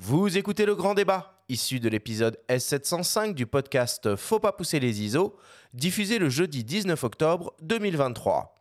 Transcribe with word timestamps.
Vous 0.00 0.38
écoutez 0.38 0.64
le 0.64 0.76
grand 0.76 0.94
débat, 0.94 1.42
issu 1.48 1.80
de 1.80 1.88
l'épisode 1.88 2.38
S705 2.48 3.34
du 3.34 3.46
podcast 3.46 4.14
Faut 4.14 4.38
pas 4.38 4.52
pousser 4.52 4.78
les 4.78 5.02
ISO, 5.02 5.34
diffusé 5.74 6.20
le 6.20 6.28
jeudi 6.28 6.62
19 6.62 7.02
octobre 7.02 7.52
2023. 7.62 8.54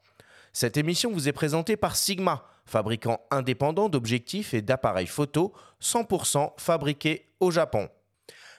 Cette 0.52 0.78
émission 0.78 1.12
vous 1.12 1.30
est 1.30 1.34
présentée 1.34 1.78
par 1.78 1.96
Sigma, 1.96 2.44
fabricant 2.66 3.20
indépendant 3.30 3.88
d'objectifs 3.88 4.56
et 4.56 4.64
d'appareils 4.64 5.06
photo 5.06 5.54
100% 5.80 6.54
fabriqués 6.58 7.28
au 7.40 7.52
Japon. 7.52 7.88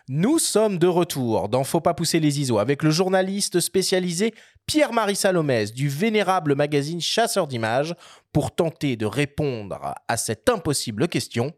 Nous 0.08 0.38
sommes 0.38 0.78
de 0.78 0.86
retour 0.86 1.48
dans 1.48 1.64
Faut 1.64 1.80
pas 1.80 1.94
pousser 1.94 2.20
les 2.20 2.38
ISO 2.38 2.60
avec 2.60 2.84
le 2.84 2.92
journaliste 2.92 3.58
spécialisé 3.58 4.32
Pierre-Marie 4.66 5.16
Salomès 5.16 5.72
du 5.72 5.88
vénérable 5.88 6.54
magazine 6.54 7.00
Chasseur 7.00 7.48
d'images 7.48 7.96
pour 8.32 8.54
tenter 8.54 8.94
de 8.94 9.04
répondre 9.04 9.96
à 10.06 10.16
cette 10.16 10.48
impossible 10.48 11.08
question 11.08 11.52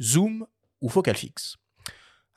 zoom 0.00 0.44
ou 0.80 0.88
focal 0.88 1.16
fixe. 1.16 1.56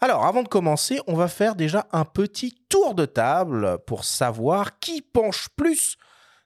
Alors, 0.02 0.26
avant 0.26 0.44
de 0.44 0.48
commencer, 0.48 1.02
on 1.08 1.14
va 1.14 1.28
faire 1.28 1.56
déjà 1.56 1.88
un 1.92 2.06
petit 2.06 2.56
tour 2.70 2.96
de 2.96 3.06
table 3.06 3.80
pour 3.86 4.06
savoir 4.06 4.80
qui 4.80 5.02
penche 5.02 5.50
plus 5.58 5.98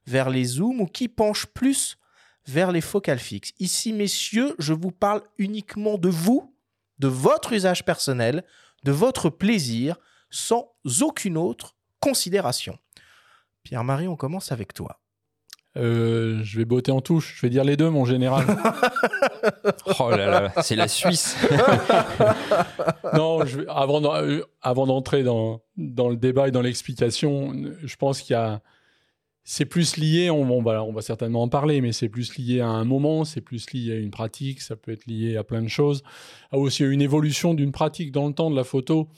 vers 0.08 0.30
les 0.30 0.44
zooms 0.44 0.81
ou 0.81 0.88
qui 0.88 1.08
penche 1.08 1.45
plus 1.45 1.98
vers 2.48 2.72
les 2.72 2.81
focales 2.81 3.20
fixes. 3.20 3.53
Ici, 3.59 3.94
messieurs, 3.94 4.55
je 4.58 4.73
vous 4.73 4.91
parle 4.91 5.22
uniquement 5.38 5.98
de 5.98 6.09
vous, 6.09 6.55
de 7.00 7.08
votre 7.08 7.53
usage 7.53 7.86
personnel, 7.86 8.44
de 8.84 8.91
votre 8.91 9.30
plaisir, 9.30 9.98
sans 10.30 10.73
aucune 11.02 11.38
autre 11.38 11.75
considération. 12.00 12.78
Pierre-Marie, 13.62 14.08
on 14.08 14.16
commence 14.16 14.52
avec 14.52 14.73
toi. 14.73 15.00
Euh, 15.76 16.41
je 16.44 16.58
vais 16.58 16.66
botter 16.66 16.91
en 16.91 17.02
touche. 17.02 17.36
Je 17.36 17.41
vais 17.41 17.50
dire 17.50 17.63
les 17.63 17.76
deux, 17.76 17.90
mon 17.90 18.05
général. 18.05 18.45
oh 20.00 20.09
là 20.12 20.27
là, 20.27 20.54
c'est 20.62 20.76
la 20.76 20.88
Suisse. 20.88 21.36
non, 23.14 23.44
je 23.45 23.62
euh, 23.62 24.44
avant, 24.62 24.86
d'entrer 24.86 25.23
dans, 25.23 25.62
dans 25.78 26.09
le 26.09 26.16
débat 26.16 26.47
et 26.47 26.52
dans 26.52 26.62
l'explication, 26.62 27.53
je 27.84 27.95
pense 27.95 28.22
qu'il 28.22 28.34
y 28.34 28.38
a. 28.38 28.62
C'est 29.45 29.66
plus 29.66 29.97
lié, 29.97 30.30
on, 30.30 30.62
va, 30.62 30.86
on 30.86 30.94
va 30.94 31.02
certainement 31.02 31.42
en 31.42 31.50
parler, 31.50 31.81
mais 31.81 31.92
c'est 31.92 32.08
plus 32.08 32.38
lié 32.38 32.62
à 32.62 32.69
un 32.69 32.86
moment, 32.86 33.25
c'est 33.25 33.42
plus 33.42 33.69
lié 33.73 33.92
à 33.92 33.97
une 33.97 34.09
pratique, 34.09 34.62
ça 34.62 34.78
peut 34.78 34.94
être 34.94 35.06
lié 35.06 35.36
à 35.36 35.44
plein 35.44 35.62
de 35.62 35.67
choses. 35.67 36.02
À 36.52 36.58
aussi 36.58 36.86
une 36.86 37.02
évolution 37.02 37.53
d'une 37.53 37.73
pratique 37.73 38.14
dans 38.14 38.25
le 38.30 38.34
temps 38.34 38.50
de 38.50 38.56
la 38.56 38.64
photo. 38.64 39.09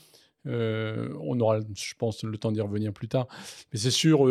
Euh, 0.48 1.14
on 1.20 1.38
aura, 1.38 1.60
je 1.60 1.94
pense, 1.96 2.24
le 2.24 2.36
temps 2.38 2.50
d'y 2.50 2.60
revenir 2.60 2.92
plus 2.92 3.06
tard. 3.06 3.28
Mais 3.72 3.78
c'est 3.78 3.92
sûr, 3.92 4.26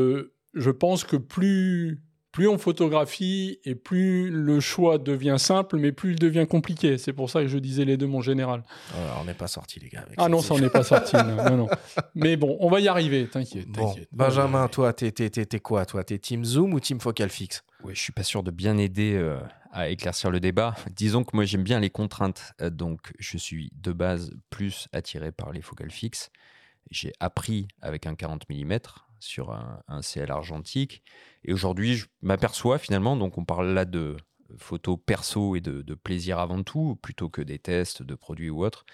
je 0.53 0.69
pense 0.69 1.05
que 1.05 1.15
plus 1.15 2.01
plus 2.35 2.49
on 2.49 2.57
photographie 2.57 3.59
et 3.63 3.75
plus 3.75 4.29
le 4.29 4.59
choix 4.59 4.97
devient 4.97 5.37
simple, 5.37 5.77
mais 5.77 5.93
plus 5.93 6.11
il 6.11 6.19
devient 6.19 6.45
compliqué. 6.45 6.97
C'est 6.97 7.13
pour 7.13 7.29
ça 7.29 7.39
que 7.39 7.47
je 7.47 7.57
disais 7.57 7.85
les 7.85 7.95
deux, 7.95 8.07
mon 8.07 8.19
général. 8.19 8.65
Alors, 8.93 9.19
on 9.21 9.23
n'est 9.23 9.33
pas 9.33 9.47
sorti, 9.47 9.79
les 9.79 9.87
gars. 9.87 10.05
ah 10.17 10.27
non, 10.27 10.41
ça, 10.41 10.53
on 10.53 10.59
n'est 10.59 10.69
pas 10.69 10.83
sorti. 10.83 11.15
non, 11.51 11.69
Mais 12.13 12.35
bon, 12.35 12.57
on 12.59 12.69
va 12.69 12.81
y 12.81 12.89
arriver, 12.89 13.25
t'inquiète. 13.29 13.69
Bon, 13.69 13.95
Benjamin, 14.11 14.67
toi, 14.67 14.91
t'es, 14.91 15.59
quoi 15.61 15.85
Toi, 15.85 16.03
t'es 16.03 16.19
Team 16.19 16.43
Zoom 16.43 16.73
ou 16.73 16.81
Team 16.81 16.99
Focal 16.99 17.29
Fixe? 17.29 17.63
Oui, 17.85 17.95
je 17.95 18.01
suis 18.01 18.11
pas 18.11 18.23
sûr 18.23 18.43
de 18.43 18.51
bien 18.51 18.77
aider 18.77 19.13
euh, 19.15 19.39
à 19.71 19.87
éclaircir 19.87 20.29
le 20.29 20.41
débat. 20.41 20.75
Disons 20.93 21.23
que 21.23 21.33
moi, 21.33 21.45
j'aime 21.45 21.63
bien 21.63 21.79
les 21.79 21.89
contraintes, 21.89 22.51
euh, 22.61 22.69
donc 22.69 23.13
je 23.17 23.37
suis 23.37 23.71
de 23.81 23.93
base 23.93 24.31
plus 24.49 24.89
attiré 24.91 25.31
par 25.31 25.53
les 25.53 25.61
focales 25.61 25.89
fixes. 25.89 26.31
J'ai 26.91 27.13
appris 27.21 27.69
avec 27.81 28.07
un 28.07 28.15
40 28.15 28.49
mm 28.49 28.79
sur 29.19 29.51
un, 29.51 30.01
CL 30.01 30.31
argentique. 30.31 31.03
Et 31.43 31.53
aujourd'hui, 31.53 31.95
je 31.95 32.07
m'aperçois 32.21 32.77
finalement, 32.77 33.15
donc 33.17 33.37
on 33.37 33.45
parle 33.45 33.73
là 33.73 33.85
de 33.85 34.17
photos 34.57 34.97
perso 35.03 35.55
et 35.55 35.61
de, 35.61 35.95
plaisir 35.95 36.39
avant 36.39 36.63
tout, 36.63 36.97
plutôt 37.01 37.29
que 37.29 37.41
des 37.41 37.59
tests 37.59 38.03
de 38.03 38.15
produits 38.15 38.49
ou 38.49 38.63
autres. 38.63 38.85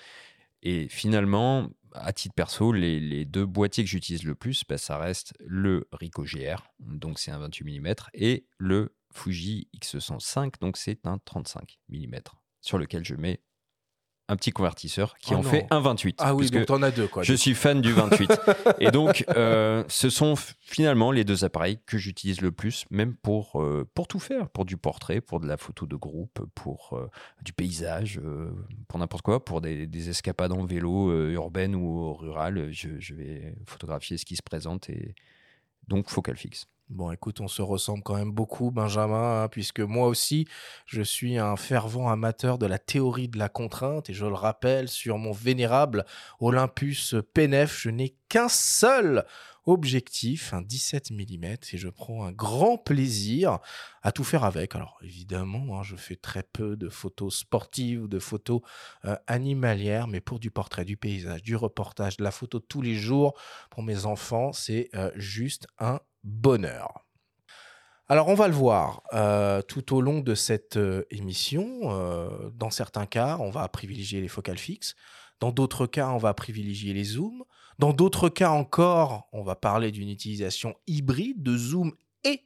Et 0.64 0.88
finalement, 0.90 1.70
à 1.94 2.14
titre 2.14 2.36
perso, 2.36 2.72
les, 2.72 3.26
deux 3.26 3.46
boîtiers 3.46 3.84
que 3.84 3.90
j'utilise 3.90 4.24
le 4.24 4.36
plus, 4.36 4.64
bah, 4.68 4.78
ça 4.78 4.98
reste 4.98 5.34
le 5.40 5.88
Ricoh 5.92 6.24
GR, 6.24 6.64
donc 6.80 7.20
c'est 7.20 7.32
un 7.32 7.40
28 7.40 7.80
mm, 7.80 7.94
et 8.14 8.46
le 8.58 8.96
Fuji 9.14 9.68
X105, 9.82 10.54
donc 10.62 10.78
c'est 10.78 11.06
un 11.06 11.18
35 11.18 11.80
mm, 11.90 12.16
sur 12.62 12.78
lequel 12.78 13.04
je 13.04 13.16
mets 13.16 13.42
un 14.32 14.38
petit 14.38 14.52
convertisseur 14.52 15.18
qui 15.18 15.34
oh 15.34 15.40
en 15.40 15.44
fait 15.44 15.68
un 15.72 15.82
28. 15.82 16.20
Ah 16.20 16.34
oui, 16.34 16.50
donc 16.50 16.66
t'en 16.66 16.82
as 16.82 16.92
deux 16.92 17.08
quoi. 17.08 17.22
Je 17.22 17.34
suis 17.34 17.54
fan 17.54 17.82
du 17.82 17.92
28. 17.92 18.32
et 18.80 18.90
donc, 18.90 19.26
euh, 19.36 19.84
ce 19.90 20.10
sont 20.10 20.36
finalement 20.62 21.12
les 21.12 21.26
deux 21.26 21.44
appareils 21.44 21.80
que 21.86 21.98
j'utilise 21.98 22.40
le 22.40 22.54
plus, 22.54 22.86
même 22.92 23.14
pour, 23.14 23.62
euh, 23.62 23.86
pour 23.94 24.08
tout 24.08 24.20
faire, 24.20 24.50
pour 24.50 24.64
du 24.64 24.78
portrait, 24.78 25.20
pour 25.20 25.42
de 25.42 25.48
la 25.48 25.58
photo 25.58 25.86
de 25.86 25.98
groupe, 25.98 26.40
pour 26.56 26.94
euh, 26.94 27.10
du 27.42 27.52
paysage, 27.52 28.22
pour 28.88 29.00
n'importe 29.00 29.24
quoi, 29.24 29.44
pour 29.44 29.60
des, 29.60 30.10
escapades 30.10 30.54
en 30.54 30.66
vélo 30.66 31.14
urbaine 31.32 31.76
ou 31.76 32.14
rurale. 32.14 32.72
Je, 32.72 33.00
je 33.00 33.14
vais 33.14 33.54
photographier 33.68 34.18
ce 34.18 34.24
qui 34.24 34.38
se 34.38 34.42
présente 34.42 34.90
et 34.90 35.14
donc 35.90 36.10
focal 36.10 36.38
fixe. 36.38 36.68
Bon, 36.92 37.10
écoute, 37.10 37.40
on 37.40 37.48
se 37.48 37.62
ressemble 37.62 38.04
quand 38.04 38.18
même 38.18 38.34
beaucoup, 38.34 38.70
Benjamin, 38.70 39.44
hein, 39.44 39.48
puisque 39.48 39.80
moi 39.80 40.08
aussi, 40.08 40.46
je 40.86 41.02
suis 41.02 41.38
un 41.38 41.56
fervent 41.56 42.10
amateur 42.10 42.58
de 42.58 42.66
la 42.66 42.80
théorie 42.80 43.30
de 43.30 43.40
la 43.40 43.48
contrainte, 43.48 44.10
et 44.10 44.14
je 44.14 44.26
le 44.26 44.34
rappelle, 44.34 44.90
sur 44.90 45.18
mon 45.18 45.32
vénérable 45.32 46.06
Olympus 46.42 47.16
PNF, 47.34 47.80
je 47.80 47.92
n'ai 47.92 48.18
qu'un 48.28 48.50
seul 48.50 49.24
objectif, 49.66 50.54
un 50.54 50.62
17 50.62 51.12
mm, 51.12 51.46
et 51.46 51.78
je 51.78 51.88
prends 51.88 52.26
un 52.26 52.34
grand 52.34 52.78
plaisir 52.78 53.60
à 54.02 54.12
tout 54.12 54.26
faire 54.26 54.44
avec. 54.44 54.76
Alors 54.76 54.98
évidemment, 55.02 55.80
hein, 55.80 55.84
je 55.84 55.96
fais 55.96 56.18
très 56.18 56.44
peu 56.44 56.76
de 56.76 56.90
photos 56.90 57.38
sportives 57.38 58.10
de 58.10 58.20
photos 58.20 58.60
euh, 59.06 59.16
animalières, 59.28 60.08
mais 60.08 60.20
pour 60.20 60.40
du 60.40 60.52
portrait, 60.52 60.84
du 60.84 60.98
paysage, 60.98 61.42
du 61.42 61.56
reportage, 61.56 62.18
de 62.18 62.24
la 62.24 62.32
photo 62.32 62.60
tous 62.60 62.82
les 62.82 62.96
jours, 62.96 63.40
pour 63.70 63.82
mes 63.82 64.06
enfants, 64.06 64.52
c'est 64.52 64.90
euh, 64.96 65.12
juste 65.16 65.68
un 65.80 66.02
bonheur. 66.24 67.06
Alors 68.12 68.28
on 68.28 68.34
va 68.34 68.50
le 68.50 68.54
voir 68.54 69.04
euh, 69.14 69.62
tout 69.62 69.96
au 69.96 70.02
long 70.02 70.20
de 70.20 70.36
cette 70.36 70.76
euh, 70.76 71.06
émission. 71.12 71.80
Euh, 71.84 72.50
dans 72.54 72.70
certains 72.70 73.06
cas, 73.06 73.38
on 73.40 73.50
va 73.50 73.66
privilégier 73.70 74.20
les 74.20 74.28
focales 74.28 74.58
fixes. 74.58 74.96
Dans 75.40 75.54
d'autres 75.54 75.88
cas, 75.88 76.10
on 76.10 76.18
va 76.18 76.34
privilégier 76.34 76.94
les 76.94 77.06
zooms. 77.06 77.46
Dans 77.80 77.94
d'autres 77.94 78.28
cas 78.28 78.50
encore, 78.50 79.30
on 79.32 79.44
va 79.44 79.56
parler 79.56 79.92
d'une 79.92 80.10
utilisation 80.10 80.76
hybride 80.88 81.42
de 81.42 81.56
zoom 81.56 81.94
et 82.26 82.44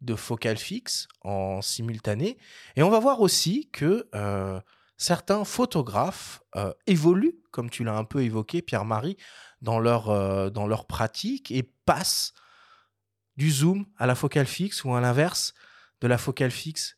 de 0.00 0.14
focales 0.14 0.56
fixes 0.56 1.08
en 1.20 1.60
simultané. 1.60 2.38
Et 2.76 2.82
on 2.82 2.88
va 2.88 2.98
voir 2.98 3.20
aussi 3.20 3.68
que 3.70 4.08
certains 4.96 5.44
photographes 5.44 6.42
évoluent, 6.86 7.38
comme 7.50 7.68
tu 7.68 7.84
l'as 7.84 7.96
un 7.96 8.04
peu 8.04 8.22
évoqué, 8.22 8.62
Pierre-Marie, 8.62 9.18
dans 9.60 9.78
leur, 9.78 10.50
dans 10.50 10.66
leur 10.66 10.86
pratique 10.86 11.52
et 11.52 11.62
passent 11.62 12.32
du 13.42 13.50
zoom 13.50 13.86
à 13.98 14.06
la 14.06 14.14
focale 14.14 14.46
fixe 14.46 14.84
ou 14.84 14.94
à 14.94 15.00
l'inverse 15.00 15.52
de 16.00 16.06
la 16.06 16.16
focale 16.16 16.52
fixe 16.52 16.96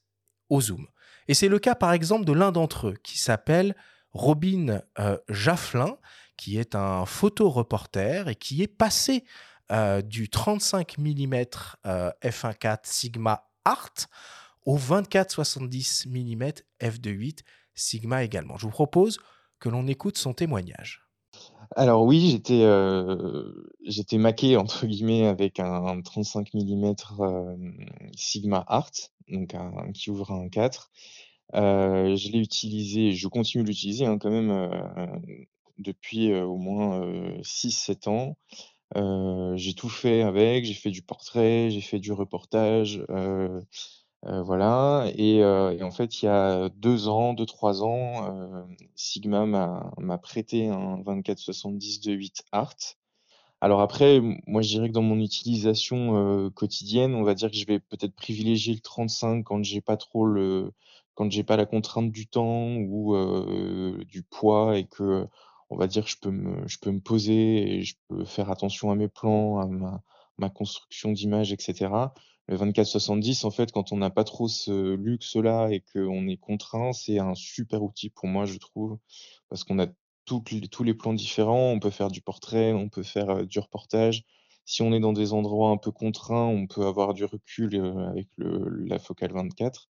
au 0.51 0.61
zoom. 0.61 0.87
Et 1.27 1.33
c'est 1.33 1.49
le 1.49 1.59
cas 1.59 1.75
par 1.75 1.95
exemple 1.95 2.27
de 2.27 2.35
l'un 2.35 2.53
d'entre 2.53 2.89
eux 2.89 2.97
qui 3.03 3.19
s'appelle 3.19 3.75
Robin 4.13 4.83
euh, 4.99 5.17
Jafflin, 5.31 5.97
qui 6.37 6.59
est 6.59 6.75
un 6.75 7.07
photoreporter 7.07 8.29
et 8.29 8.35
qui 8.35 8.63
est 8.63 8.69
passé 8.69 9.25
euh, 9.73 10.03
du 10.03 10.29
35 10.29 10.99
mm 10.99 11.35
f1.4 11.87 12.81
Sigma 12.83 13.49
Art 13.65 13.95
au 14.67 14.77
24-70 14.79 16.09
mm 16.11 16.51
f2.8 16.83 17.39
Sigma 17.75 18.23
également. 18.23 18.59
Je 18.59 18.67
vous 18.67 18.71
propose 18.71 19.19
que 19.61 19.71
l'on 19.71 19.87
écoute 19.87 20.19
son 20.19 20.35
témoignage. 20.35 21.04
Alors 21.77 22.05
oui, 22.05 22.31
j'étais, 22.31 22.63
euh, 22.63 23.53
j'étais 23.85 24.19
«maqué» 24.19 24.57
entre 24.57 24.87
guillemets 24.87 25.27
avec 25.27 25.61
un 25.61 26.01
35 26.03 26.55
mm, 26.55 26.95
Sigma 28.17 28.65
Art, 28.67 28.91
qui 29.95 30.11
ouvre 30.11 30.33
un 30.33 30.49
4. 30.49 30.91
Euh, 31.55 32.17
je 32.17 32.31
l'ai 32.31 32.39
utilisé, 32.39 33.13
je 33.13 33.29
continue 33.29 33.63
de 33.65 33.69
l'utiliser, 33.69 34.07
hein, 34.07 34.19
quand 34.19 34.31
même, 34.31 34.51
euh, 34.51 35.07
depuis, 35.79 36.35
au 36.35 36.57
moins, 36.57 37.01
6-7 37.43 38.09
ans. 38.09 38.37
j'ai 39.57 39.75
tout 39.75 39.89
fait 39.89 40.23
avec, 40.23 40.65
j'ai 40.65 40.75
fait 40.75 40.91
du 40.91 41.03
portrait, 41.03 41.71
j'ai 41.71 41.81
fait 41.81 41.99
du 42.01 42.13
reportage, 42.13 43.05
euh, 44.27 44.43
voilà 44.43 45.07
et 45.17 45.45
en 45.45 45.91
fait, 45.91 46.23
il 46.23 46.27
y 46.27 46.29
a 46.29 46.69
deux 46.71 47.09
ans, 47.09 47.35
deux 47.35 47.47
trois 47.47 47.83
ans, 47.83 48.67
Sigma 48.95 49.47
m'a 49.47 50.19
prêté 50.19 50.69
un 50.69 50.99
24-70-2.8 51.03 52.43
Art. 52.53 52.77
Alors 53.61 53.81
après, 53.81 54.21
moi, 54.47 54.63
je 54.63 54.69
dirais 54.69 54.89
que 54.89 54.95
dans 54.95 55.03
mon 55.03 55.21
utilisation, 55.21 56.51
quotidienne, 56.55 57.15
on 57.15 57.23
va 57.25 57.35
dire 57.35 57.51
que 57.51 57.57
je 57.57 57.67
vais 57.67 57.81
peut-être 57.81 58.15
privilégier 58.15 58.75
le 58.75 58.81
35 58.81 59.45
quand 59.45 59.63
j'ai 59.65 59.81
pas 59.81 59.97
trop 59.97 60.27
le 60.27 60.73
quand 61.15 61.31
j'ai 61.31 61.45
pas 61.45 61.57
la 61.57 61.67
contrainte 61.67 62.11
du 62.11 62.27
temps 62.27 62.77
ou 62.77 63.17
du 64.07 64.23
poids 64.23 64.79
et 64.79 64.85
que, 64.87 65.27
on 65.71 65.77
va 65.77 65.87
dire, 65.87 66.07
je 66.07 66.17
peux 66.19 66.31
me 66.31 66.67
je 66.69 66.79
peux 66.79 66.91
me 66.91 67.01
poser 67.01 67.79
et 67.79 67.83
je 67.83 67.97
peux 68.09 68.25
faire 68.25 68.51
attention 68.51 68.91
à 68.91 68.95
mes 68.97 69.09
plans, 69.09 69.59
à 69.61 69.67
ma 69.67 70.03
ma 70.39 70.51
construction 70.51 71.13
d'image 71.13 71.53
etc. 71.53 71.91
Le 72.49 72.57
24-70, 72.57 73.47
en 73.47 73.51
fait, 73.51 73.73
quand 73.73 73.93
on 73.93 73.97
n'a 73.97 74.11
pas 74.11 74.25
trop 74.25 74.49
ce 74.49 74.95
luxe-là 74.95 75.69
et 75.71 75.81
qu'on 75.81 76.29
est 76.29 76.37
contraint, 76.37 76.93
c'est 76.93 77.19
un 77.19 77.35
super 77.35 77.83
outil 77.83 78.11
pour 78.11 78.27
moi, 78.27 78.45
je 78.45 78.59
trouve, 78.59 78.99
parce 79.49 79.65
qu'on 79.65 79.79
a 79.79 79.87
tous 80.25 80.85
les 80.85 80.95
plans 80.95 81.15
différents. 81.15 81.71
On 81.71 81.79
peut 81.79 81.91
faire 81.91 82.11
du 82.11 82.21
portrait, 82.21 82.73
on 82.73 82.89
peut 82.89 83.03
faire 83.03 83.31
euh, 83.31 83.45
du 83.45 83.59
reportage. 83.59 84.25
Si 84.67 84.83
on 84.83 84.93
est 84.93 85.01
dans 85.01 85.13
des 85.13 85.33
endroits 85.33 85.71
un 85.71 85.77
peu 85.77 85.91
contraints, 85.91 86.47
on 86.47 86.67
peut 86.67 86.87
avoir 86.87 87.13
du 87.15 87.25
recul 87.25 87.75
euh, 87.75 88.09
avec 88.09 88.29
le, 88.37 88.85
la 88.87 88.99
focale 88.99 89.33
24. 89.33 89.89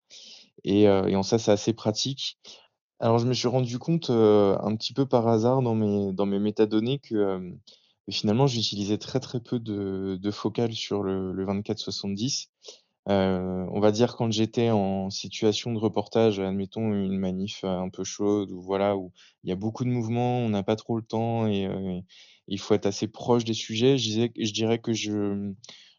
Et, 0.64 0.88
euh, 0.88 1.08
et 1.08 1.16
en 1.16 1.24
ça, 1.24 1.38
c'est 1.38 1.52
assez 1.52 1.74
pratique. 1.74 2.40
Alors, 3.00 3.20
je 3.20 3.28
me 3.28 3.34
suis 3.34 3.48
rendu 3.48 3.80
compte 3.80 4.10
un 4.10 4.76
petit 4.78 4.94
peu 4.94 5.06
par 5.06 5.28
hasard 5.28 5.62
dans 5.62 5.76
mes 5.76 6.40
métadonnées 6.40 7.00
que 7.00 7.54
finalement, 8.12 8.48
j'utilisais 8.48 8.98
très 8.98 9.20
très 9.20 9.40
peu 9.40 9.60
de, 9.60 10.18
de 10.22 10.32
focales 10.32 10.74
sur 10.74 11.04
le, 11.04 11.32
le 11.32 11.46
24-70. 11.46 12.50
Euh, 13.10 13.66
on 13.70 13.82
va 13.82 13.92
dire 13.92 14.16
quand 14.16 14.32
j'étais 14.32 14.70
en 14.70 15.10
situation 15.10 15.74
de 15.74 15.78
reportage, 15.78 16.40
admettons 16.40 16.94
une 16.94 17.18
manif 17.20 17.66
euh, 17.66 17.68
un 17.68 17.90
peu 17.90 18.06
chaude 18.06 18.50
ou 18.52 18.62
voilà 18.62 18.96
où 18.96 19.12
il 19.44 19.50
y 19.50 19.52
a 19.52 19.58
beaucoup 19.58 19.84
de 19.84 19.90
mouvements, 19.90 20.38
on 20.38 20.48
n'a 20.50 20.64
pas 20.64 20.78
trop 20.78 20.96
le 20.96 21.04
temps 21.04 21.46
et 21.48 21.66
euh, 21.68 22.00
il 22.48 22.60
faut 22.60 22.74
être 22.74 22.86
assez 22.86 23.08
proche 23.08 23.44
des 23.44 23.54
sujets. 23.54 23.98
Je, 23.98 24.04
disais, 24.06 24.32
je 24.38 24.54
dirais 24.54 24.80
que 24.80 24.94
je, 24.94 25.52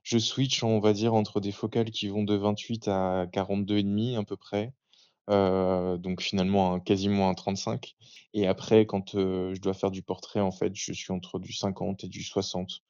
je 0.03 0.19
switch, 0.19 0.63
on 0.65 0.81
va 0.81 0.93
dire, 0.95 1.15
entre 1.15 1.41
des 1.41 1.53
focales 1.53 1.91
qui 1.91 2.09
vont 2.09 2.25
de 2.25 2.35
28 2.35 2.89
à 2.89 3.27
42,5 3.33 4.19
à 4.19 4.25
peu 4.25 4.37
près. 4.37 4.73
Donc 5.29 6.21
finalement 6.21 6.81
quasiment 6.81 7.29
un 7.31 7.35
35. 7.35 7.95
Et 8.35 8.47
après, 8.47 8.87
quand 8.87 9.13
je 9.13 9.61
dois 9.61 9.75
faire 9.75 9.91
du 9.91 10.03
portrait, 10.03 10.41
en 10.41 10.51
fait, 10.51 10.75
je 10.75 10.93
suis 10.93 11.13
entre 11.13 11.39
du 11.39 11.53
50 11.53 12.05
et 12.05 12.09
du 12.09 12.23
60 12.23 12.83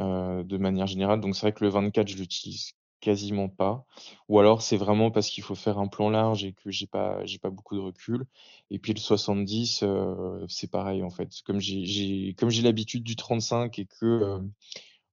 euh, 0.00 0.42
de 0.42 0.56
manière 0.56 0.86
générale. 0.86 1.20
Donc 1.20 1.34
c'est 1.34 1.42
vrai 1.42 1.52
que 1.52 1.64
le 1.64 1.70
24, 1.70 2.08
je 2.08 2.16
l'utilise 2.16 2.72
quasiment 3.00 3.48
pas. 3.48 3.84
Ou 4.28 4.38
alors 4.38 4.62
c'est 4.62 4.78
vraiment 4.78 5.10
parce 5.10 5.28
qu'il 5.28 5.44
faut 5.44 5.54
faire 5.54 5.78
un 5.78 5.86
plan 5.88 6.08
large 6.08 6.44
et 6.44 6.54
que 6.54 6.70
j'ai 6.70 6.86
pas 6.86 7.24
j'ai 7.26 7.38
pas 7.38 7.50
beaucoup 7.50 7.74
de 7.74 7.80
recul. 7.80 8.24
Et 8.70 8.78
puis 8.78 8.94
le 8.94 9.00
70, 9.00 9.80
euh, 9.82 10.46
c'est 10.48 10.70
pareil 10.70 11.02
en 11.02 11.10
fait. 11.10 11.28
Comme 11.44 11.60
j'ai 11.60 12.34
comme 12.38 12.48
j'ai 12.48 12.62
l'habitude 12.62 13.02
du 13.04 13.16
35 13.16 13.78
et 13.78 13.86
que 13.86 14.40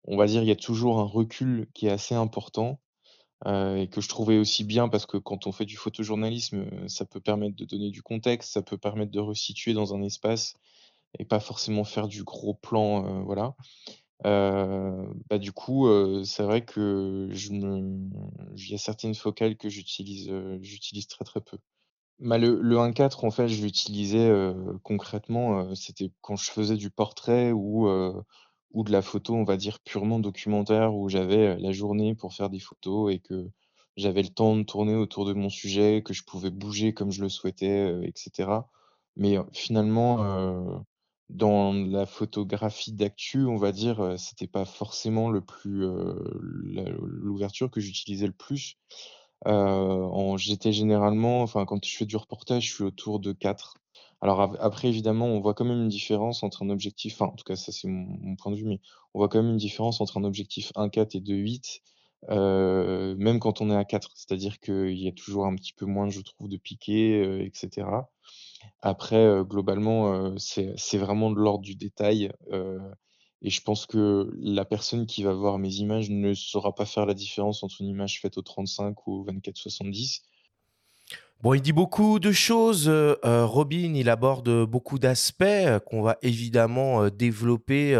on 0.05 0.17
va 0.17 0.27
dire 0.27 0.43
il 0.43 0.47
y 0.47 0.51
a 0.51 0.55
toujours 0.55 0.99
un 0.99 1.03
recul 1.03 1.67
qui 1.73 1.87
est 1.87 1.91
assez 1.91 2.15
important. 2.15 2.79
Euh, 3.45 3.77
et 3.77 3.87
que 3.87 4.01
je 4.01 4.09
trouvais 4.09 4.37
aussi 4.37 4.63
bien 4.65 4.89
parce 4.89 5.05
que 5.05 5.17
quand 5.17 5.47
on 5.47 5.51
fait 5.51 5.65
du 5.65 5.77
photojournalisme, 5.77 6.65
euh, 6.73 6.87
ça 6.87 7.05
peut 7.05 7.21
permettre 7.21 7.55
de 7.55 7.63
donner 7.65 7.89
du 7.89 8.01
contexte, 8.01 8.51
ça 8.51 8.61
peut 8.61 8.77
permettre 8.77 9.11
de 9.11 9.19
resituer 9.19 9.73
dans 9.73 9.93
un 9.93 10.01
espace 10.01 10.55
et 11.17 11.25
pas 11.25 11.39
forcément 11.39 11.85
faire 11.85 12.07
du 12.07 12.23
gros 12.23 12.53
plan, 12.53 13.05
euh, 13.05 13.23
voilà. 13.23 13.55
Bah, 14.23 15.37
du 15.37 15.53
coup, 15.53 15.87
c'est 16.25 16.43
vrai 16.43 16.65
que 16.65 17.29
je 17.31 17.53
me 17.53 18.09
il 18.57 18.69
y 18.69 18.75
a 18.75 18.77
certaines 18.77 19.15
focales 19.15 19.55
que 19.55 19.69
j'utilise, 19.69 20.29
j'utilise 20.61 21.07
très, 21.07 21.23
très 21.23 21.39
peu. 21.39 21.57
Bah, 22.19 22.37
le 22.37 22.59
le 22.61 22.75
1.4 22.75 23.23
en 23.23 23.31
fait, 23.31 23.47
je 23.47 23.63
l'utilisais, 23.63 24.29
concrètement, 24.83 25.73
c'était 25.73 26.11
quand 26.19 26.35
je 26.35 26.51
faisais 26.51 26.75
du 26.75 26.89
portrait 26.89 27.53
ou, 27.53 27.87
ou 28.71 28.83
de 28.83 28.91
la 28.91 29.01
photo, 29.01 29.35
on 29.35 29.43
va 29.43 29.57
dire 29.57 29.79
purement 29.81 30.19
documentaire, 30.19 30.95
où 30.95 31.09
j'avais, 31.09 31.55
heu, 31.55 31.57
la 31.59 31.71
journée 31.71 32.15
pour 32.15 32.33
faire 32.33 32.49
des 32.49 32.59
photos 32.59 33.13
et 33.13 33.19
que 33.19 33.49
j'avais 33.97 34.23
le 34.23 34.29
temps 34.29 34.55
de 34.57 34.63
tourner 34.63 34.95
autour 34.95 35.25
de 35.25 35.33
mon 35.33 35.49
sujet, 35.49 36.03
que 36.05 36.13
je 36.13 36.23
pouvais 36.23 36.51
bouger 36.51 36.93
comme 36.93 37.11
je 37.11 37.21
le 37.23 37.29
souhaitais, 37.29 37.89
heu, 37.91 38.03
et 38.05 38.13
cetera. 38.15 38.69
Mais, 39.17 39.37
finalement, 39.53 40.83
dans 41.29 41.73
la 41.73 42.05
photographie 42.05 42.93
d'actu, 42.93 43.45
on 43.47 43.57
va 43.57 43.71
dire, 43.73 44.15
c'était 44.17 44.47
pas 44.47 44.65
forcément 44.65 45.29
le 45.31 45.41
plus, 45.41 45.85
l'ouverture 46.75 47.69
que 47.71 47.81
j'utilisais 47.81 48.27
le 48.27 48.33
plus. 48.33 48.77
J'étais 50.37 50.71
généralement 50.73 51.41
enfin, 51.43 51.65
quand 51.65 51.83
je 51.85 51.95
fais 51.97 52.05
du 52.05 52.17
reportage, 52.17 52.67
je 52.69 52.73
suis 52.75 52.83
autour 52.85 53.19
de 53.19 53.33
4. 53.33 53.75
Alors 54.21 54.41
ap 54.41 54.57
après 54.59 54.89
évidemment, 54.89 55.27
on 55.27 55.39
voit 55.39 55.53
quand 55.53 55.63
même 55.65 55.81
une 55.81 55.87
différence 55.87 56.43
entre 56.43 56.63
un 56.63 56.69
objectif 56.69 57.13
enfin, 57.21 57.31
en 57.31 57.35
tout 57.35 57.45
cas, 57.45 57.55
ça 57.55 57.71
c'est 57.71 57.87
mon 57.87 58.35
point 58.35 58.51
de 58.51 58.57
vue, 58.57 58.65
mais 58.65 58.81
on 59.13 59.19
voit 59.19 59.29
quand 59.29 59.41
même 59.41 59.51
une 59.51 59.57
différence 59.57 60.01
entre 60.01 60.17
un 60.17 60.25
objectif 60.25 60.71
1.4 60.75 61.15
et 61.15 61.21
2.8, 61.21 61.81
heu, 62.29 63.15
même 63.17 63.39
quand 63.39 63.61
on 63.61 63.71
est 63.71 63.75
à 63.77 63.85
4. 63.85 64.11
C'est-à-dire 64.15 64.59
qu'il 64.59 64.97
y 64.99 65.07
a 65.07 65.13
toujours 65.13 65.45
un 65.45 65.55
petit 65.55 65.71
peu 65.73 65.85
moins, 65.85 66.09
je 66.09 66.19
trouve, 66.21 66.49
de 66.49 66.57
piqué, 66.57 67.21
heu, 67.23 67.41
et 67.41 67.51
cetera. 67.53 68.09
Après, 68.81 69.17
heu, 69.25 69.43
globalement, 69.45 70.13
heu, 70.13 70.35
c'est 70.39 70.97
vraiment 70.97 71.31
de 71.31 71.37
l'ordre 71.37 71.63
du 71.65 71.75
détail, 71.75 72.31
et 73.41 73.49
je 73.51 73.61
pense 73.61 73.85
que 73.85 74.31
la 74.41 74.65
personne 74.65 75.05
qui 75.07 75.23
va 75.23 75.33
voir 75.33 75.59
mes 75.59 75.75
images 75.75 76.09
ne 76.09 76.33
saura 76.33 76.75
pas 76.75 76.85
faire 76.85 77.05
la 77.05 77.13
différence 77.13 77.63
entre 77.63 77.81
une 77.81 77.87
image 77.87 78.21
faite 78.21 78.37
au 78.37 78.41
35 78.43 79.07
ou 79.07 79.21
au 79.21 79.23
24-70. 79.25 80.23
Bon, 81.41 81.53
il 81.53 81.61
dit 81.61 81.71
beaucoup 81.71 82.19
de 82.19 82.33
choses. 82.33 82.89
euh, 82.89 83.15
euh, 83.23 83.45
Robin, 83.45 83.93
il 83.95 84.09
aborde 84.09 84.65
beaucoup 84.65 84.99
d'aspects 84.99 85.43
euh, 85.43 85.79
qu'on 85.79 86.01
va 86.01 86.17
évidemment 86.21 87.07
développer 87.07 87.97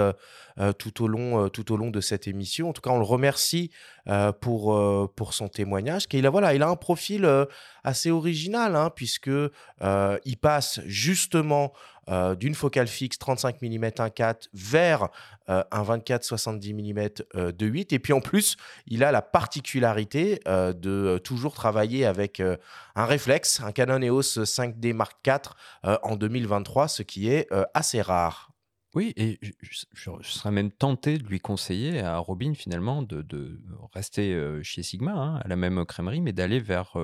tout 0.77 1.03
au 1.03 1.07
long, 1.07 1.89
de 1.89 2.01
cette 2.01 2.27
émission. 2.27 2.68
En 2.68 2.74
tout 2.74 2.81
cas, 2.81 2.89
on 2.89 2.97
le 2.97 3.06
remercie 3.06 3.71
pour, 4.41 5.13
son 5.31 5.47
témoignage. 5.47 6.03
Il 6.12 6.25
a, 6.25 6.30
voilà, 6.30 6.53
il 6.53 6.62
a 6.63 6.68
un 6.68 6.75
profil 6.75 7.25
assez 7.83 8.12
original, 8.12 8.75
hein, 8.75 8.91
puisque 8.94 9.30
euh, 9.30 10.19
il 10.25 10.38
passe 10.38 10.81
justement 10.85 11.74
euh, 12.09 12.35
d'une 12.35 12.56
focale 12.56 12.88
fixe 12.88 13.17
35 13.17 13.61
mm 13.61 13.89
1.4 14.00 14.50
vers 14.53 15.09
euh, 15.50 15.63
un 15.71 15.83
24-70 15.83 16.73
mm 16.73 17.09
euh, 17.35 17.51
2.8. 17.51 17.94
Et 17.94 18.00
puis 18.00 18.13
en 18.13 18.21
plus, 18.21 18.56
il 18.88 19.03
a 19.03 19.11
la 19.11 19.21
particularité 19.21 20.39
euh, 20.47 20.73
de 20.73 21.19
toujours 21.23 21.53
travailler 21.53 22.06
avec 22.06 22.41
un 22.95 23.06
réflexe, 23.06 23.61
un 23.61 23.71
Canon 23.71 24.01
EOS 24.01 24.44
5D 24.44 24.94
Mark 24.94 25.17
IV 25.25 25.53
en 26.03 26.15
2023, 26.15 26.88
ce 26.88 27.03
qui 27.03 27.29
est 27.29 27.47
assez 27.73 28.01
rare. 28.01 28.51
Oui, 28.95 29.13
et 29.17 29.39
je, 29.61 29.85
serais 30.23 30.51
même 30.51 30.71
tenté 30.71 31.19
de 31.19 31.23
lui 31.23 31.39
conseiller 31.39 32.00
à 32.01 32.17
Robin 32.17 32.53
finalement 32.56 33.03
de, 33.03 33.21
de 33.21 33.61
rester 33.94 34.35
chez 34.63 34.81
Sigma, 34.81 35.11
hein, 35.11 35.35
à 35.44 35.47
la 35.47 35.56
même 35.56 35.85
crèmerie, 35.85 36.21
mais 36.21 36.33
d'aller 36.33 36.59
vers 36.59 36.97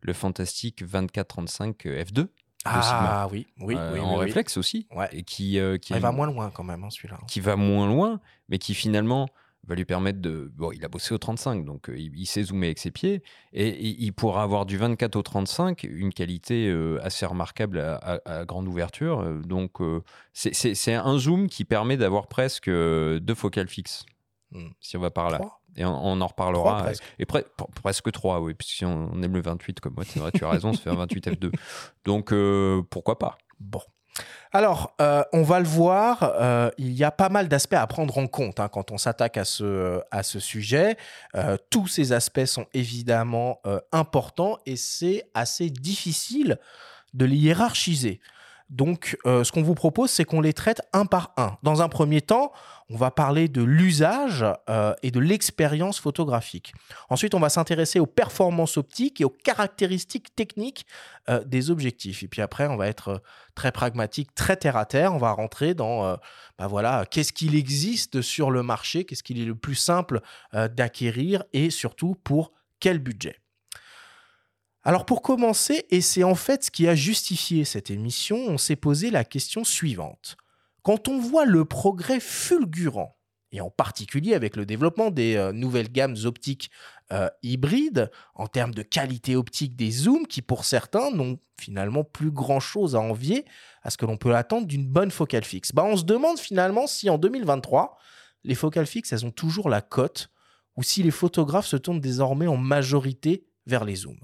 le 0.00 0.12
fantastique 0.12 0.84
2435 0.84 1.84
F2 1.84 2.12
de 2.12 2.28
Sigma, 2.28 2.43
Ah 2.64 3.28
oui, 3.30 3.46
oui, 3.60 3.74
euh, 3.76 3.92
oui, 3.94 4.00
en 4.00 4.12
oui, 4.12 4.18
oui. 4.18 4.24
réflexe 4.26 4.56
aussi, 4.56 4.86
Ouais. 4.94 5.08
et 5.12 5.22
qui, 5.22 5.58
euh, 5.58 5.76
qui, 5.78 5.92
Ah, 5.92 5.96
Il 5.98 6.02
va 6.02 6.12
moins 6.12 6.26
loin 6.26 6.50
quand 6.50 6.64
même, 6.64 6.82
hein, 6.84 6.90
celui-là. 6.90 7.18
qui 7.28 7.40
va 7.40 7.56
moins 7.56 7.86
loin, 7.86 8.20
mais 8.48 8.58
qui 8.58 8.74
finalement 8.74 9.28
va 9.66 9.74
lui 9.74 9.84
permettre 9.86 10.20
de... 10.20 10.52
Bon, 10.56 10.72
il 10.72 10.84
a 10.84 10.88
bossé 10.88 11.14
au 11.14 11.18
35, 11.18 11.64
donc 11.64 11.88
euh, 11.88 11.96
il, 11.96 12.26
sait 12.26 12.42
zoomer 12.42 12.66
avec 12.66 12.78
ses 12.78 12.90
pieds, 12.90 13.22
et 13.54 13.68
il, 13.82 14.02
il 14.02 14.12
pourra 14.12 14.42
avoir 14.42 14.66
du 14.66 14.76
24 14.76 15.16
au 15.16 15.22
35, 15.22 15.84
une 15.84 16.12
qualité 16.12 16.68
euh, 16.68 16.98
assez 17.02 17.24
remarquable 17.24 17.78
à, 17.78 17.94
à- 17.96 18.40
à 18.40 18.44
grande 18.44 18.68
ouverture. 18.68 19.24
donc 19.46 19.80
euh, 19.80 20.02
c'est- 20.34 20.92
un 20.94 21.16
zoom 21.18 21.48
qui 21.48 21.64
permet 21.64 21.96
d'avoir 21.96 22.26
presque 22.26 22.68
deux 22.68 23.34
focales 23.34 23.68
fixes, 23.68 24.04
Hmm. 24.52 24.68
si 24.80 24.96
on 24.96 25.00
va 25.00 25.10
par 25.10 25.30
là. 25.30 25.38
Trois? 25.38 25.60
Et 25.76 25.84
on, 25.84 25.90
on 25.90 26.12
en 26.20 26.28
Trois, 26.28 26.46
reparlera. 26.46 26.82
presque. 26.84 27.02
Et 27.18 27.24
pre- 27.24 27.44
pre- 27.58 27.70
presque 27.82 28.10
3, 28.12 28.40
oui, 28.40 28.54
puisque 28.54 28.72
si 28.76 28.84
on, 28.84 29.10
on 29.12 29.22
aime 29.22 29.34
le 29.34 29.42
28 29.42 29.80
comme 29.80 29.94
moi, 29.94 30.04
c'est 30.06 30.20
vrai, 30.20 30.30
tu 30.32 30.44
as 30.44 30.48
raison, 30.50 30.72
ça 30.72 30.80
fait 30.80 30.90
un 30.90 30.94
28 30.96 31.28
F2. 31.28 31.52
Donc 32.04 32.32
euh, 32.32 32.82
pourquoi 32.90 33.18
pas? 33.18 33.38
Bon. 33.60 33.80
Alors, 34.52 34.94
euh, 35.00 35.24
on 35.32 35.42
va 35.42 35.58
le 35.58 35.66
voir, 35.66 36.22
euh, 36.22 36.70
il 36.78 36.92
y 36.92 37.02
a 37.02 37.10
pas 37.10 37.28
mal 37.28 37.48
d'aspects 37.48 37.74
à 37.74 37.84
prendre 37.88 38.16
en 38.18 38.28
compte 38.28 38.60
hein, 38.60 38.68
quand 38.68 38.92
on 38.92 38.98
s'attaque 38.98 39.36
à 39.36 39.44
ce, 39.44 40.00
à 40.12 40.22
ce 40.22 40.38
sujet. 40.38 40.96
Euh, 41.34 41.56
tous 41.70 41.88
ces 41.88 42.12
aspects 42.12 42.44
sont 42.44 42.66
évidemment 42.74 43.60
importants 43.90 44.58
et 44.66 44.76
c'est 44.76 45.24
assez 45.34 45.68
difficile 45.70 46.58
de 47.14 47.24
les 47.24 47.36
hiérarchiser. 47.36 48.20
Donc, 48.74 49.16
euh, 49.24 49.44
ce 49.44 49.52
qu'on 49.52 49.62
vous 49.62 49.76
propose, 49.76 50.10
c'est 50.10 50.24
qu'on 50.24 50.40
les 50.40 50.52
traite 50.52 50.82
un 50.92 51.06
par 51.06 51.32
un. 51.36 51.56
Dans 51.62 51.80
un 51.80 51.88
premier 51.88 52.20
temps, 52.20 52.52
on 52.90 52.96
va 52.96 53.12
parler 53.12 53.46
de 53.46 53.62
l'usage 53.62 54.44
euh, 54.68 54.92
et 55.04 55.12
de 55.12 55.20
l'expérience 55.20 56.00
photographique. 56.00 56.74
Ensuite, 57.08 57.34
on 57.34 57.38
va 57.38 57.50
s'intéresser 57.50 58.00
aux 58.00 58.06
performances 58.06 58.76
optiques 58.76 59.20
et 59.20 59.24
aux 59.24 59.30
caractéristiques 59.30 60.34
techniques 60.34 60.86
euh, 61.28 61.44
des 61.44 61.70
objectifs. 61.70 62.24
Et 62.24 62.28
puis 62.28 62.42
après, 62.42 62.66
on 62.66 62.76
va 62.76 62.88
être 62.88 63.22
très 63.54 63.70
pragmatique, 63.70 64.34
très 64.34 64.56
terre 64.56 64.76
à 64.76 64.86
terre. 64.86 65.14
On 65.14 65.18
va 65.18 65.30
rentrer 65.30 65.74
dans, 65.74 66.18
bah 66.58 66.66
voilà, 66.66 67.06
qu'est-ce 67.08 67.32
qu'il 67.32 67.54
existe 67.54 68.22
sur 68.22 68.50
le 68.50 68.64
marché, 68.64 69.04
qu'est-ce 69.04 69.22
qu'il 69.22 69.40
est 69.40 69.44
le 69.44 69.54
plus 69.54 69.76
simple 69.76 70.20
d'acquérir 70.52 71.44
et 71.52 71.70
surtout 71.70 72.16
pour 72.24 72.50
quel 72.80 72.98
budget. 72.98 73.43
Alors 74.86 75.06
pour 75.06 75.22
commencer, 75.22 75.86
et 75.88 76.02
c'est 76.02 76.24
en 76.24 76.34
fait 76.34 76.64
ce 76.64 76.70
qui 76.70 76.86
a 76.86 76.94
justifié 76.94 77.64
cette 77.64 77.90
émission, 77.90 78.36
on 78.36 78.58
s'est 78.58 78.76
posé 78.76 79.10
la 79.10 79.24
question 79.24 79.64
suivante. 79.64 80.36
Quand 80.82 81.08
on 81.08 81.18
voit 81.18 81.46
le 81.46 81.64
progrès 81.64 82.20
fulgurant, 82.20 83.16
et 83.50 83.62
en 83.62 83.70
particulier 83.70 84.34
avec 84.34 84.56
le 84.56 84.66
développement 84.66 85.10
des 85.10 85.36
euh, 85.36 85.52
nouvelles 85.52 85.90
gammes 85.90 86.16
optiques 86.24 86.70
euh, 87.12 87.30
hybrides, 87.42 88.10
en 88.34 88.46
termes 88.46 88.74
de 88.74 88.82
qualité 88.82 89.36
optique 89.36 89.74
des 89.74 89.90
zooms, 89.90 90.26
qui 90.26 90.42
pour 90.42 90.66
certains 90.66 91.10
n'ont 91.10 91.38
finalement 91.58 92.04
plus 92.04 92.30
grand-chose 92.30 92.94
à 92.94 93.00
envier 93.00 93.46
à 93.84 93.88
ce 93.88 93.96
que 93.96 94.04
l'on 94.04 94.18
peut 94.18 94.36
attendre 94.36 94.66
d'une 94.66 94.86
bonne 94.86 95.10
focale 95.10 95.44
fixe. 95.44 95.72
Bah, 95.72 95.84
on 95.86 95.96
se 95.96 96.04
demande 96.04 96.38
finalement 96.38 96.86
si 96.86 97.08
en 97.08 97.16
2023, 97.16 97.96
les 98.42 98.54
focales 98.54 98.86
fixes, 98.86 99.14
elles 99.14 99.24
ont 99.24 99.30
toujours 99.30 99.70
la 99.70 99.80
cote 99.80 100.28
ou 100.76 100.82
si 100.82 101.02
les 101.02 101.10
photographes 101.10 101.68
se 101.68 101.76
tournent 101.76 102.00
désormais 102.00 102.48
en 102.48 102.58
majorité 102.58 103.46
vers 103.66 103.86
les 103.86 103.96
zooms 103.96 104.20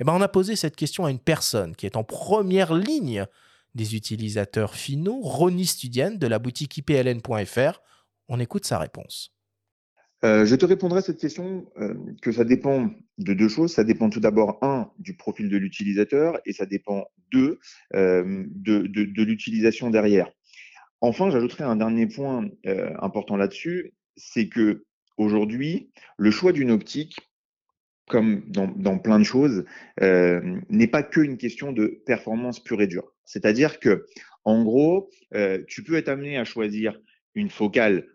eh 0.00 0.04
ben, 0.04 0.12
On 0.14 0.20
a 0.20 0.28
posé 0.28 0.56
cette 0.56 0.76
question 0.76 1.04
à 1.04 1.10
une 1.10 1.18
personne 1.18 1.74
qui 1.74 1.86
est 1.86 1.96
en 1.96 2.04
première 2.04 2.74
ligne 2.74 3.26
des 3.74 3.94
utilisateurs 3.94 4.74
finaux, 4.74 5.20
Ronnie 5.20 5.66
Studian 5.66 6.12
de 6.12 6.26
la 6.26 6.38
boutique 6.38 6.76
ipln.fr. 6.78 7.80
On 8.28 8.40
écoute 8.40 8.64
sa 8.64 8.78
réponse. 8.78 9.32
Euh, 10.24 10.44
je 10.44 10.56
te 10.56 10.66
répondrai 10.66 10.98
à 10.98 11.02
cette 11.02 11.20
question 11.20 11.70
euh, 11.78 11.94
que 12.22 12.32
ça 12.32 12.44
dépend 12.44 12.90
de 13.18 13.34
deux 13.34 13.48
choses. 13.48 13.72
Ça 13.72 13.84
dépend 13.84 14.10
tout 14.10 14.20
d'abord, 14.20 14.58
un, 14.62 14.90
du 14.98 15.14
profil 15.14 15.48
de 15.48 15.56
l'utilisateur 15.56 16.38
et 16.44 16.52
ça 16.52 16.66
dépend, 16.66 17.06
deux, 17.30 17.60
euh, 17.94 18.44
de, 18.50 18.86
de, 18.88 19.04
de 19.04 19.22
l'utilisation 19.22 19.90
derrière. 19.90 20.28
Enfin, 21.00 21.30
j'ajouterai 21.30 21.62
un 21.62 21.76
dernier 21.76 22.08
point 22.08 22.48
important 23.00 23.36
là-dessus, 23.36 23.94
c'est 24.16 24.48
que 24.48 24.84
aujourd'hui, 25.16 25.92
le 26.16 26.32
choix 26.32 26.50
d'une 26.50 26.72
optique, 26.72 27.20
comme 28.08 28.42
dans, 28.48 28.98
plein 28.98 29.18
de 29.18 29.24
choses, 29.24 29.64
n'est 30.00 30.86
pas 30.86 31.02
qu'une 31.02 31.36
question 31.36 31.72
de 31.72 32.02
performance 32.06 32.60
pure 32.60 32.82
et 32.82 32.86
dure. 32.86 33.12
C'est-à-dire 33.24 33.78
que, 33.78 34.06
en 34.44 34.64
gros, 34.64 35.10
tu 35.68 35.82
peux 35.84 35.94
être 35.96 36.08
amené 36.08 36.38
à 36.38 36.44
choisir 36.44 36.98
une 37.34 37.50
focale 37.50 38.06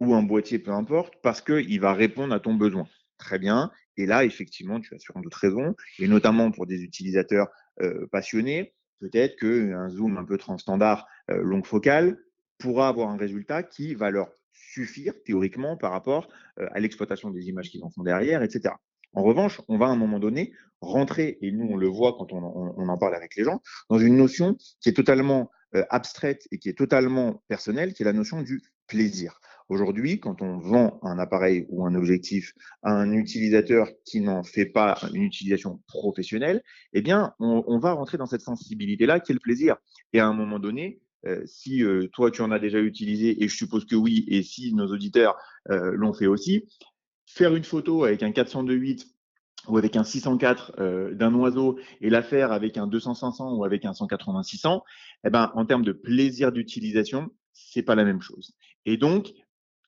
ou 0.00 0.14
un 0.14 0.22
boîtier, 0.22 0.58
peu 0.58 0.72
importe, 0.72 1.14
parce 1.22 1.40
qu'il 1.40 1.80
va 1.80 1.92
répondre 1.94 2.34
à 2.34 2.40
ton 2.40 2.54
besoin. 2.54 2.86
Très 3.18 3.38
bien. 3.38 3.70
Et 3.96 4.06
là, 4.06 4.24
effectivement, 4.24 4.80
tu 4.80 4.94
as 4.94 4.98
sûrement 4.98 5.22
d'autres 5.22 5.38
raisons, 5.38 5.74
et 5.98 6.08
notamment 6.08 6.50
pour 6.50 6.66
des 6.66 6.82
utilisateurs 6.82 7.48
euh, 7.80 8.06
passionnés, 8.10 8.74
peut-être 9.00 9.36
qu'un 9.38 9.88
zoom 9.88 10.16
un 10.16 10.24
peu 10.24 10.36
transstandard 10.36 11.06
euh, 11.30 11.42
longue 11.42 11.66
focale 11.66 12.18
pourra 12.58 12.88
avoir 12.88 13.10
un 13.10 13.16
résultat 13.16 13.62
qui 13.62 13.94
va 13.94 14.10
leur 14.10 14.30
suffire 14.52 15.12
théoriquement 15.24 15.76
par 15.76 15.92
rapport 15.92 16.28
euh, 16.58 16.66
à 16.72 16.80
l'exploitation 16.80 17.30
des 17.30 17.48
images 17.48 17.70
qu'ils 17.70 17.84
en 17.84 17.90
font 17.90 18.02
derrière, 18.02 18.42
etc. 18.42 18.74
En 19.14 19.22
revanche, 19.22 19.60
on 19.68 19.78
va 19.78 19.86
à 19.86 19.90
un 19.90 19.96
moment 19.96 20.18
donné 20.18 20.52
rentrer, 20.80 21.38
et 21.40 21.52
nous 21.52 21.66
on 21.66 21.76
le 21.76 21.88
voit 21.88 22.14
quand 22.18 22.32
on, 22.32 22.88
en 22.88 22.98
parle 22.98 23.14
avec 23.14 23.36
les 23.36 23.44
gens, 23.44 23.62
dans 23.88 23.98
une 23.98 24.16
notion 24.16 24.56
qui 24.80 24.88
est 24.88 24.92
totalement 24.92 25.50
euh, 25.74 25.84
abstraite 25.90 26.46
et 26.50 26.58
qui 26.58 26.68
est 26.68 26.78
totalement 26.78 27.42
personnelle, 27.48 27.94
qui 27.94 28.02
est 28.02 28.06
la 28.06 28.12
notion 28.12 28.42
du 28.42 28.62
plaisir. 28.86 29.40
Aujourd'hui, 29.70 30.20
quand 30.20 30.42
on 30.42 30.58
vend 30.58 31.00
un 31.02 31.18
appareil 31.18 31.64
ou 31.70 31.86
un 31.86 31.94
objectif 31.94 32.52
à 32.82 32.92
un 32.92 33.12
utilisateur 33.12 33.88
qui 34.04 34.20
n'en 34.20 34.42
fait 34.42 34.66
pas 34.66 34.98
une 35.14 35.22
utilisation 35.22 35.80
professionnelle, 35.86 36.62
eh 36.92 37.00
bien, 37.00 37.32
on, 37.38 37.78
va 37.78 37.92
rentrer 37.92 38.18
dans 38.18 38.26
cette 38.26 38.42
sensibilité-là 38.42 39.20
qui 39.20 39.32
est 39.32 39.34
le 39.34 39.40
plaisir. 39.40 39.76
Et 40.12 40.20
à 40.20 40.26
un 40.26 40.34
moment 40.34 40.58
donné, 40.58 41.00
euh, 41.24 41.40
si 41.46 41.82
euh, 41.82 42.08
toi 42.12 42.30
tu 42.30 42.42
en 42.42 42.50
as 42.50 42.58
déjà 42.58 42.78
utilisé, 42.78 43.42
et 43.42 43.48
je 43.48 43.56
suppose 43.56 43.86
que 43.86 43.96
oui, 43.96 44.26
et 44.28 44.42
si 44.42 44.74
nos 44.74 44.88
auditeurs 44.88 45.38
l'ont 45.70 46.12
fait 46.12 46.26
aussi, 46.26 46.66
faire 47.26 47.54
une 47.54 47.64
photo 47.64 48.04
avec 48.04 48.22
un 48.22 48.30
402.8 48.30 49.06
ou 49.68 49.78
avec 49.78 49.96
un 49.96 50.04
604 50.04 50.72
euh, 50.78 51.14
d'un 51.14 51.34
oiseau 51.34 51.78
et 52.00 52.10
la 52.10 52.22
faire 52.22 52.52
avec 52.52 52.76
un 52.76 52.86
200-500 52.86 53.56
ou 53.56 53.64
avec 53.64 53.84
un 53.84 53.92
180-600, 53.92 54.82
eh 55.24 55.30
ben, 55.30 55.50
en 55.54 55.64
termes 55.64 55.84
de 55.84 55.92
plaisir 55.92 56.52
d'utilisation, 56.52 57.30
c'est 57.52 57.82
pas 57.82 57.94
la 57.94 58.04
même 58.04 58.20
chose. 58.20 58.54
Et 58.84 58.96
donc, 58.96 59.32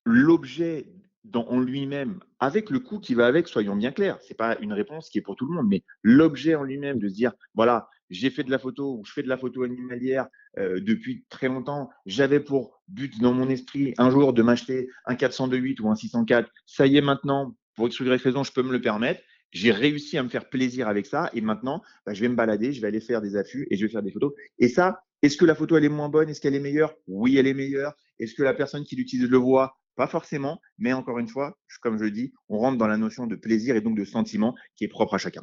l'objet 0.03 0.91
en 1.33 1.59
lui-même, 1.59 2.19
avec 2.39 2.69
le 2.69 2.79
coût 2.79 2.99
qui 2.99 3.13
va 3.13 3.27
avec, 3.27 3.47
soyons 3.47 3.75
bien 3.75 3.91
clairs, 3.91 4.17
c'est 4.21 4.37
pas 4.37 4.57
une 4.59 4.73
réponse 4.73 5.09
qui 5.09 5.17
est 5.17 5.21
pour 5.21 5.35
tout 5.35 5.45
le 5.45 5.53
monde, 5.53 5.67
mais 5.67 5.83
l'objet 6.01 6.55
en 6.55 6.63
lui-même 6.63 6.99
de 6.99 7.09
se 7.09 7.13
dire, 7.13 7.33
voilà, 7.53 7.89
j'ai 8.09 8.29
fait 8.29 8.43
de 8.43 8.51
la 8.51 8.59
photo 8.59 8.97
ou 8.97 9.05
je 9.05 9.11
fais 9.11 9.23
de 9.23 9.27
la 9.27 9.37
photo 9.37 9.63
animalière 9.63 10.27
euh, 10.57 10.79
depuis 10.79 11.25
très 11.29 11.47
longtemps, 11.47 11.89
j'avais 12.05 12.39
pour 12.39 12.81
but 12.87 13.19
dans 13.19 13.33
mon 13.33 13.49
esprit 13.49 13.93
un 13.97 14.09
jour 14.09 14.33
de 14.33 14.41
m'acheter 14.41 14.89
un 15.05 15.15
402.8 15.15 15.81
ou 15.81 15.89
un 15.89 15.95
604, 15.95 16.49
ça 16.65 16.87
y 16.87 16.97
est 16.97 17.01
maintenant, 17.01 17.55
pour 17.75 17.87
X 17.87 17.99
ou 17.99 18.05
Y 18.05 18.21
raison, 18.21 18.43
je 18.43 18.51
peux 18.51 18.63
me 18.63 18.71
le 18.71 18.81
permettre, 18.81 19.21
j'ai 19.51 19.71
réussi 19.71 20.17
à 20.17 20.23
me 20.23 20.29
faire 20.29 20.49
plaisir 20.49 20.87
avec 20.87 21.05
ça 21.05 21.29
et 21.33 21.41
maintenant, 21.41 21.81
bah, 22.05 22.13
je 22.13 22.21
vais 22.21 22.29
me 22.29 22.35
balader, 22.35 22.73
je 22.73 22.81
vais 22.81 22.87
aller 22.87 22.99
faire 22.99 23.21
des 23.21 23.35
affûts 23.35 23.67
et 23.69 23.77
je 23.77 23.85
vais 23.85 23.91
faire 23.91 24.03
des 24.03 24.11
photos. 24.11 24.33
Et 24.59 24.67
ça, 24.67 25.03
est-ce 25.21 25.37
que 25.37 25.45
la 25.45 25.55
photo, 25.55 25.77
elle 25.77 25.85
est 25.85 25.89
moins 25.89 26.09
bonne? 26.09 26.29
Est-ce 26.29 26.41
qu'elle 26.41 26.55
est 26.55 26.59
meilleure? 26.59 26.93
Oui, 27.07 27.37
elle 27.37 27.47
est 27.47 27.53
meilleure. 27.53 27.93
Est-ce 28.19 28.35
que 28.35 28.43
la 28.43 28.53
personne 28.53 28.83
qui 28.83 28.95
l'utilise 28.95 29.29
le 29.29 29.37
voit? 29.37 29.77
Pas 29.95 30.07
forcément, 30.07 30.61
mais 30.77 30.93
encore 30.93 31.17
une 31.17 31.27
fois, 31.27 31.57
comme 31.81 31.97
je 31.97 32.05
dis, 32.05 32.31
on 32.49 32.59
rentre 32.59 32.77
dans 32.77 32.87
la 32.87 32.97
notion 32.97 33.25
de 33.25 33.35
plaisir 33.35 33.75
et 33.75 33.81
donc 33.81 33.97
de 33.97 34.05
sentiment 34.05 34.53
qui 34.75 34.83
est 34.83 34.89
propre 34.89 35.15
à 35.15 35.17
chacun. 35.17 35.41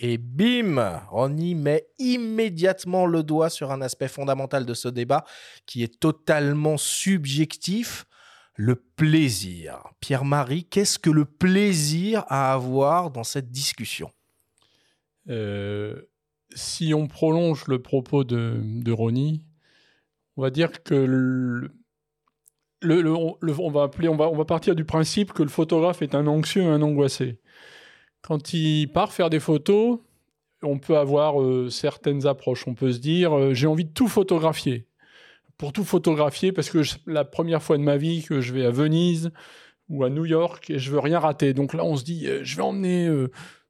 Et 0.00 0.16
bim, 0.16 1.02
on 1.10 1.28
met 1.28 1.88
immédiatement 1.98 3.04
le 3.06 3.24
doigt 3.24 3.50
sur 3.50 3.72
un 3.72 3.80
aspect 3.82 4.06
fondamental 4.06 4.64
de 4.64 4.72
ce 4.72 4.86
débat 4.86 5.24
qui 5.66 5.82
est 5.82 5.98
totalement 5.98 6.76
subjectif, 6.76 8.06
le 8.54 8.76
plaisir. 8.76 9.82
Pierre-Marie, 9.98 10.64
qu'est-ce 10.64 11.00
que 11.00 11.10
le 11.10 11.24
plaisir 11.24 12.24
à 12.28 12.52
avoir 12.52 13.10
dans 13.10 13.24
cette 13.24 13.50
discussion? 13.50 14.12
Euh, 15.28 16.02
Si 16.54 16.94
on 16.94 17.08
prolonge 17.08 17.66
le 17.66 17.82
propos 17.82 18.22
de, 18.22 18.60
de 18.62 18.92
Ronnie, 18.92 19.44
on 20.36 20.42
va 20.42 20.50
dire 20.50 20.84
que 20.84 20.94
le, 20.94 21.72
on, 22.84 23.70
va 23.72 23.82
appeler, 23.82 24.08
on, 24.08 24.16
va, 24.16 24.28
on 24.28 24.36
va 24.36 24.44
partir 24.44 24.76
du 24.76 24.84
principe 24.84 25.32
que 25.32 25.42
le 25.42 25.48
photographe 25.48 26.02
est 26.02 26.14
un 26.14 26.28
anxieux, 26.28 26.62
un 26.62 26.82
angoissé. 26.82 27.40
Quand 28.28 28.52
il 28.52 28.88
part 28.88 29.14
faire 29.14 29.30
des 29.30 29.40
photos, 29.40 30.00
on 30.62 30.78
peut 30.78 30.98
avoir 30.98 31.40
euh, 31.40 31.70
certaines 31.70 32.26
approches. 32.26 32.68
On 32.68 32.74
peut 32.74 32.92
se 32.92 32.98
dire, 32.98 33.34
euh, 33.34 33.54
j'ai 33.54 33.66
envie 33.66 33.86
de 33.86 33.90
tout 33.90 34.06
photographier. 34.06 34.86
Pour 35.56 35.72
tout 35.72 35.82
photographier, 35.82 36.52
parce 36.52 36.68
que 36.68 36.82
je, 36.82 36.96
la 37.06 37.24
première 37.24 37.62
fois 37.62 37.78
de 37.78 37.82
ma 37.82 37.96
vie 37.96 38.22
que 38.22 38.42
je 38.42 38.52
vais 38.52 38.66
à 38.66 38.70
Venise 38.70 39.30
ou 39.88 40.04
à 40.04 40.10
New 40.10 40.26
York 40.26 40.68
et 40.68 40.78
je 40.78 40.90
veux 40.90 40.98
rien 40.98 41.18
rater. 41.18 41.54
Donc 41.54 41.72
là, 41.72 41.86
on 41.86 41.96
se 41.96 42.04
dit, 42.04 42.26
euh, 42.26 42.40
je 42.44 42.54
vais 42.56 42.62
emmener 42.62 43.10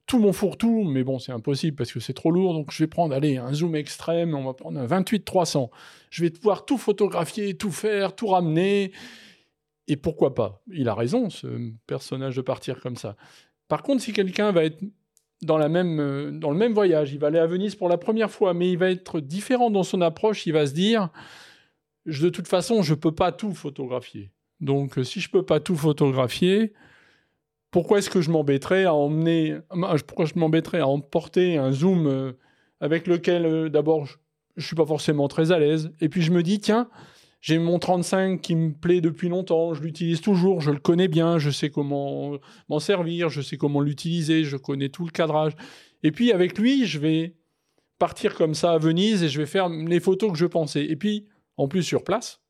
tout 0.07 0.19
mon 0.19 0.33
fourre-tout, 0.33 0.83
mais 0.83 1.05
bon, 1.05 1.19
c'est 1.19 1.31
impossible 1.31 1.77
parce 1.77 1.93
que 1.93 2.01
c'est 2.01 2.11
trop 2.11 2.29
lourd. 2.29 2.53
Donc 2.53 2.73
je 2.73 2.83
vais 2.83 2.87
prendre, 2.87 3.15
allez, 3.15 3.37
un 3.37 3.53
zoom 3.53 3.77
extrême, 3.77 4.35
on 4.35 4.43
va 4.43 4.53
prendre 4.53 4.77
un 4.77 4.87
28-300. 4.87 5.69
Je 6.09 6.21
vais 6.21 6.31
pouvoir 6.31 6.65
tout 6.65 6.77
photographier, 6.77 7.55
tout 7.55 7.71
faire, 7.71 8.13
tout 8.13 8.27
ramener. 8.27 8.91
Et 9.87 9.95
pourquoi 9.95 10.35
pas? 10.35 10.61
Il 10.71 10.89
a 10.89 10.93
raison, 10.93 11.29
ce 11.29 11.71
personnage, 11.87 12.35
de 12.35 12.41
partir 12.41 12.81
comme 12.81 12.97
ça. 12.97 13.15
Par 13.69 13.83
contre, 13.83 14.01
si 14.01 14.11
quelqu'un 14.11 14.51
va 14.51 14.65
être 14.65 14.83
euh, 14.83 16.31
dans 16.31 16.51
le 16.51 16.57
même 16.57 16.73
voyage, 16.73 17.13
il 17.13 17.19
va 17.19 17.27
aller 17.27 17.39
à 17.39 17.47
Venise 17.47 17.75
pour 17.75 17.87
la 17.87 17.97
première 17.97 18.29
fois, 18.29 18.53
mais 18.53 18.69
il 18.69 18.77
va 18.77 18.91
être 18.91 19.21
différent 19.21 19.69
dans 19.69 19.83
son 19.83 20.01
approche, 20.01 20.45
il 20.45 20.51
va 20.51 20.65
se 20.65 20.73
dire, 20.73 21.09
de 22.05 22.29
toute 22.29 22.49
façon, 22.49 22.81
je 22.81 22.93
ne 22.93 22.99
peux 22.99 23.13
pas 23.13 23.31
tout 23.31 23.53
photographier. 23.53 24.31
Donc, 24.59 24.97
euh, 24.97 25.03
si 25.05 25.21
je 25.21 25.29
ne 25.29 25.31
peux 25.31 25.45
pas 25.45 25.61
tout 25.61 25.75
photographier, 25.75 26.73
pourquoi 27.71 27.99
est-ce 27.99 28.09
que 28.09 28.21
je 28.21 28.31
m'embêterais 28.31 28.83
à 28.85 28.93
emmener, 28.93 29.59
pourquoi 30.07 30.25
je 30.25 30.33
m'embêterais 30.35 30.79
à 30.79 30.87
emporter 30.87 31.57
un 31.57 31.71
zoom 31.71 32.07
euh, 32.07 32.33
avec 32.81 33.07
lequel, 33.07 33.69
d'abord, 33.69 34.07
je 34.07 34.17
ne 34.57 34.61
suis 34.63 34.75
pas 34.75 34.85
forcément 34.85 35.27
très 35.27 35.51
à 35.51 35.59
l'aise, 35.59 35.93
et 36.01 36.09
puis 36.09 36.23
je 36.23 36.31
me 36.31 36.41
dis, 36.41 36.59
tiens, 36.59 36.89
j'ai 37.41 37.57
mon 37.57 37.79
35 37.79 38.41
qui 38.41 38.55
me 38.55 38.73
plaît 38.73 39.01
depuis 39.01 39.29
longtemps, 39.29 39.73
je 39.73 39.81
l'utilise 39.81 40.21
toujours, 40.21 40.61
je 40.61 40.71
le 40.71 40.79
connais 40.79 41.07
bien, 41.07 41.39
je 41.39 41.49
sais 41.49 41.69
comment 41.69 42.37
m'en 42.67 42.79
servir, 42.79 43.29
je 43.29 43.41
sais 43.41 43.57
comment 43.57 43.81
l'utiliser, 43.81 44.43
je 44.43 44.57
connais 44.57 44.89
tout 44.89 45.05
le 45.05 45.11
cadrage. 45.11 45.53
Et 46.03 46.11
puis 46.11 46.31
avec 46.31 46.57
lui, 46.57 46.85
je 46.85 46.99
vais 46.99 47.35
partir 47.97 48.35
comme 48.35 48.55
ça 48.55 48.73
à 48.73 48.77
Venise 48.77 49.23
et 49.23 49.29
je 49.29 49.39
vais 49.39 49.45
faire 49.45 49.69
les 49.69 49.99
photos 49.99 50.31
que 50.31 50.37
je 50.37 50.45
pensais. 50.45 50.85
Et 50.85 50.95
puis, 50.95 51.27
en 51.57 51.67
plus 51.67 51.83
sur 51.83 52.03
place, 52.03 52.41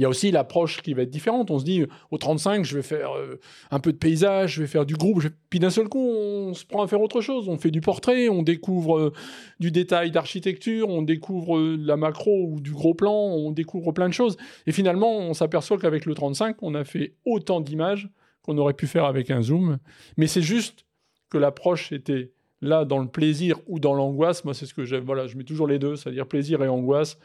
il 0.00 0.04
y 0.04 0.06
a 0.06 0.08
aussi 0.08 0.30
l'approche 0.30 0.80
qui 0.80 0.94
va 0.94 1.02
être 1.02 1.10
différente. 1.10 1.50
On 1.50 1.58
se 1.58 1.64
dit, 1.64 1.84
au 2.10 2.16
35, 2.16 2.64
je 2.64 2.74
vais 2.74 2.82
faire 2.82 3.14
euh, 3.14 3.38
un 3.70 3.80
peu 3.80 3.92
de 3.92 3.98
paysage, 3.98 4.54
je 4.54 4.62
vais 4.62 4.66
faire 4.66 4.86
du 4.86 4.94
groupe. 4.94 5.22
Puis 5.50 5.58
d'un 5.58 5.68
seul 5.68 5.90
coup, 5.90 6.02
on 6.02 6.54
se 6.54 6.64
prend 6.64 6.82
à 6.82 6.88
faire 6.88 7.02
autre 7.02 7.20
chose. 7.20 7.50
On 7.50 7.58
fait 7.58 7.70
du 7.70 7.82
portrait, 7.82 8.30
on 8.30 8.42
découvre 8.42 8.98
euh, 8.98 9.12
du 9.58 9.70
détail 9.70 10.10
d'architecture, 10.10 10.88
on 10.88 11.02
découvre 11.02 11.58
euh, 11.58 11.76
la 11.78 11.98
macro 11.98 12.46
ou 12.46 12.60
du 12.62 12.72
gros 12.72 12.94
plan, 12.94 13.12
on 13.12 13.50
découvre 13.50 13.92
plein 13.92 14.08
de 14.08 14.14
choses. 14.14 14.38
Et 14.66 14.72
finalement, 14.72 15.18
on 15.18 15.34
s'aperçoit 15.34 15.76
qu'avec 15.76 16.06
le 16.06 16.14
35, 16.14 16.56
on 16.62 16.74
a 16.74 16.84
fait 16.84 17.16
autant 17.26 17.60
d'images 17.60 18.08
qu'on 18.40 18.56
aurait 18.56 18.72
pu 18.72 18.86
faire 18.86 19.04
avec 19.04 19.30
un 19.30 19.42
zoom. 19.42 19.80
Mais 20.16 20.28
c'est 20.28 20.40
juste 20.40 20.86
que 21.28 21.36
l'approche 21.36 21.92
était 21.92 22.32
là 22.62 22.86
dans 22.86 23.00
le 23.00 23.08
plaisir 23.08 23.58
ou 23.66 23.78
dans 23.78 23.92
l'angoisse. 23.92 24.46
Moi, 24.46 24.54
c'est 24.54 24.64
ce 24.64 24.72
que 24.72 24.86
j'aime. 24.86 25.04
Voilà, 25.04 25.26
je 25.26 25.36
mets 25.36 25.44
toujours 25.44 25.66
les 25.66 25.78
deux, 25.78 25.96
c'est-à-dire 25.96 26.26
plaisir 26.26 26.62
et 26.64 26.68
angoisse 26.68 27.18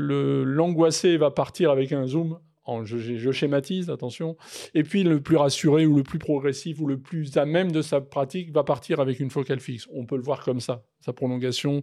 l'angoissé 0.00 1.16
va 1.16 1.30
partir 1.30 1.70
avec 1.70 1.92
un 1.92 2.06
zoom. 2.06 2.38
En, 2.64 2.84
je, 2.84 2.98
je, 2.98 3.30
schématise, 3.32 3.90
attention. 3.90 4.36
Et 4.74 4.82
puis 4.82 5.02
le 5.02 5.20
plus 5.20 5.36
rassuré 5.36 5.86
ou 5.86 5.96
le 5.96 6.02
plus 6.02 6.18
progressif 6.18 6.78
ou 6.80 6.86
le 6.86 6.98
plus 6.98 7.36
à 7.36 7.44
même 7.44 7.72
de 7.72 7.82
sa 7.82 8.00
pratique 8.00 8.52
va 8.52 8.62
partir 8.62 9.00
avec 9.00 9.18
une 9.18 9.30
focale 9.30 9.60
fixe. 9.60 9.88
On 9.92 10.04
peut 10.04 10.16
le 10.16 10.22
voir 10.22 10.44
comme 10.44 10.60
ça, 10.60 10.84
sa 11.00 11.12
prolongation 11.12 11.82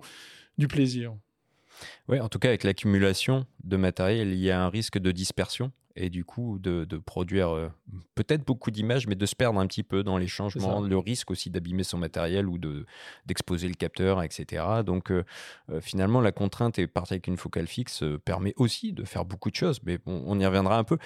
du 0.57 0.67
plaisir. 0.67 1.13
Oui, 2.07 2.19
en 2.19 2.29
tout 2.29 2.39
cas, 2.39 2.49
avec 2.49 2.63
l'accumulation 2.63 3.45
de 3.63 3.77
matériel, 3.77 4.29
il 4.29 4.39
y 4.39 4.51
a 4.51 4.61
un 4.61 4.69
risque 4.69 4.97
de 4.97 5.11
dispersion. 5.11 5.71
Et 5.97 6.09
du 6.09 6.23
coup 6.23 6.59
de, 6.59 6.85
de 6.85 6.97
produire 6.97 7.49
euh, 7.49 7.69
peut-être 8.15 8.45
beaucoup 8.45 8.71
d'images, 8.71 9.07
mais 9.07 9.15
de 9.15 9.25
se 9.25 9.35
perdre 9.35 9.59
un 9.59 9.67
petit 9.67 9.83
peu 9.83 10.03
dans 10.03 10.17
les 10.17 10.27
changements, 10.27 10.79
le 10.79 10.97
risque 10.97 11.31
aussi 11.31 11.49
d'abîmer 11.49 11.83
son 11.83 11.97
matériel 11.97 12.47
ou 12.47 12.57
de 12.57 12.85
d'exposer 13.25 13.67
le 13.67 13.73
capteur, 13.73 14.21
etc. 14.21 14.63
Donc 14.85 15.11
euh, 15.11 15.23
euh, 15.69 15.81
finalement, 15.81 16.21
la 16.21 16.31
contrainte 16.31 16.79
et 16.79 16.87
partir 16.87 17.13
avec 17.13 17.27
une 17.27 17.37
focale 17.37 17.67
fixe 17.67 18.03
permet 18.23 18.53
aussi 18.57 18.93
de 18.93 19.03
faire 19.03 19.25
beaucoup 19.25 19.49
de 19.49 19.55
choses, 19.55 19.81
mais 19.83 19.99
on 20.05 20.39
y 20.39 20.45
reviendra 20.45 20.77
un 20.77 20.83
peu 20.83 20.97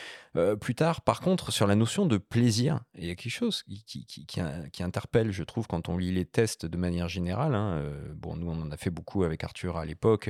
plus 0.60 0.75
tard. 0.75 1.01
Par 1.01 1.21
contre, 1.21 1.51
sur 1.51 1.67
la 1.67 1.75
notion 1.75 2.05
de 2.05 2.17
plaisir, 2.17 2.81
il 2.98 3.07
y 3.07 3.12
a 3.12 3.15
quelque 3.15 3.31
chose 3.31 3.63
qui, 3.63 3.83
qui, 3.83 4.05
qui, 4.05 4.25
qui 4.25 4.83
interpelle, 4.83 5.31
je 5.31 5.43
trouve, 5.43 5.67
quand 5.67 5.89
on 5.89 5.98
lit 5.98 6.12
les 6.12 6.25
tests 6.25 6.65
de 6.65 6.77
manière 6.77 7.07
générale. 7.07 7.55
Hein, 7.55 7.83
bon, 8.15 8.36
nous, 8.36 8.50
on 8.50 8.62
en 8.62 8.71
a 8.71 8.77
fait 8.77 8.89
beaucoup 8.89 9.24
avec 9.24 9.43
Arthur 9.43 9.77
à 9.77 9.86
l'époque 9.86 10.29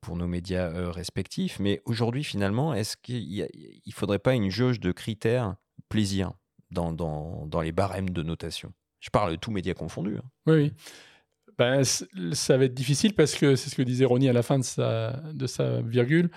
pour 0.00 0.16
nos 0.16 0.26
médias 0.26 0.90
respectifs, 0.90 1.58
mais 1.60 1.80
aujourd'hui, 1.84 2.24
finalement, 2.24 2.74
est-ce 2.74 2.96
qu'il 2.96 3.46
ne 3.86 3.92
faudrait 3.92 4.18
pas 4.18 4.34
une 4.34 4.50
jauge 4.50 4.80
de 4.80 4.92
critères 4.92 5.56
plaisir 5.88 6.32
dans, 6.70 6.92
dans, 6.92 7.46
dans 7.46 7.60
les 7.60 7.72
barèmes 7.72 8.10
de 8.10 8.22
notation? 8.22 8.72
Je 9.00 9.10
parle 9.10 9.32
de 9.32 9.36
tous 9.36 9.50
médias 9.50 9.74
confondus. 9.74 10.16
Hein. 10.16 10.30
Oui, 10.46 10.54
oui. 10.54 10.72
Ben, 11.56 11.82
ça 11.84 12.56
va 12.56 12.64
être 12.64 12.74
difficile 12.74 13.14
parce 13.14 13.34
que 13.34 13.56
c'est 13.56 13.68
ce 13.68 13.74
que 13.74 13.82
disait 13.82 14.04
Ronnie 14.04 14.28
à 14.28 14.32
la 14.32 14.42
fin 14.42 14.58
de 14.58 14.64
sa, 14.64 15.12
de 15.32 15.46
sa 15.46 15.80
virgule. 15.80 16.30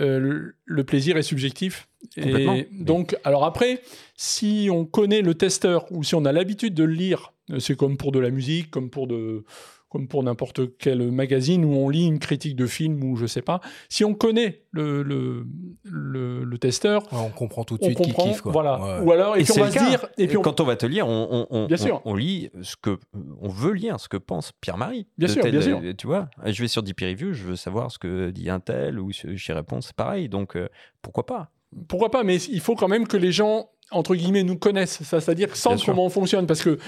Euh, 0.00 0.52
le 0.64 0.84
plaisir 0.84 1.16
est 1.16 1.22
subjectif. 1.22 1.88
Et 2.16 2.68
donc, 2.72 3.16
alors 3.22 3.44
après, 3.44 3.82
si 4.16 4.68
on 4.72 4.86
connaît 4.86 5.22
le 5.22 5.34
testeur 5.34 5.90
ou 5.92 6.02
si 6.02 6.14
on 6.14 6.24
a 6.24 6.32
l'habitude 6.32 6.74
de 6.74 6.84
le 6.84 6.94
lire, 6.94 7.32
euh, 7.50 7.58
c'est 7.58 7.76
comme 7.76 7.96
pour 7.96 8.10
de 8.12 8.18
la 8.18 8.30
musique, 8.30 8.70
comme 8.70 8.90
pour 8.90 9.06
de, 9.06 9.44
comme 9.90 10.06
pour 10.06 10.22
n'importe 10.22 10.76
quel 10.78 11.10
magazine 11.10 11.64
où 11.64 11.74
on 11.74 11.88
lit 11.88 12.06
une 12.06 12.20
critique 12.20 12.54
de 12.54 12.66
film 12.66 13.02
ou 13.02 13.16
je 13.16 13.26
sais 13.26 13.42
pas. 13.42 13.60
Si 13.88 14.04
on 14.04 14.14
connaît 14.14 14.62
le, 14.70 15.02
le, 15.02 15.44
le, 15.84 16.58
testeur, 16.58 17.02
on 17.10 17.30
comprend 17.30 17.64
tout 17.64 17.76
de 17.76 17.84
suite 17.84 18.00
qui 18.00 18.12
kiffe. 18.14 18.40
Quoi. 18.40 18.52
Voilà. 18.52 19.02
Ou 19.02 19.10
alors, 19.10 19.36
et, 19.36 19.42
puis 19.42 19.52
on 19.56 19.64
va 19.64 19.70
se 19.70 19.78
dire, 19.78 20.06
et 20.16 20.28
puis 20.28 20.38
quand 20.40 20.60
on 20.60 20.64
va 20.64 20.76
te 20.76 20.86
lire, 20.86 21.08
on, 21.08 21.46
on, 21.50 21.66
bien 21.66 21.76
sûr. 21.76 22.00
on, 22.04 22.14
lit 22.14 22.50
ce 22.62 22.76
que 22.80 22.98
on 23.40 23.48
veut 23.48 23.72
lire, 23.72 23.98
ce 23.98 24.08
que 24.08 24.16
pense 24.16 24.52
Pierre-Marie. 24.60 25.08
Bien 25.18 25.28
sûr, 25.28 25.42
bien 25.42 25.60
sûr. 25.60 25.80
Tu 25.98 26.06
vois, 26.06 26.28
je 26.46 26.62
vais 26.62 26.68
sur 26.68 26.84
DP 26.84 27.00
Review, 27.02 27.32
je 27.32 27.42
veux 27.42 27.56
savoir 27.56 27.90
ce 27.90 27.98
que 27.98 28.30
dit 28.30 28.48
un 28.48 28.60
tel 28.60 29.00
ou 29.00 29.10
chez 29.12 29.52
Réponse, 29.52 29.88
c'est 29.88 29.96
pareil. 29.96 30.28
Donc 30.28 30.56
euh, 30.56 30.68
pourquoi 31.02 31.26
pas? 31.26 31.50
Pourquoi 31.88 32.10
pas? 32.10 32.22
Mais 32.22 32.36
il 32.36 32.60
faut 32.60 32.76
quand 32.76 32.88
même 32.88 33.08
que 33.08 33.16
les 33.16 33.32
gens 33.32 33.70
entre 33.90 34.14
guillemets 34.14 34.44
nous 34.44 34.56
connaissent, 34.56 35.02
ça, 35.02 35.20
c'est-à-dire 35.20 35.56
sans 35.56 35.84
comment 35.84 36.06
on 36.06 36.10
fonctionne, 36.10 36.46
parce 36.46 36.62
que 36.62 36.78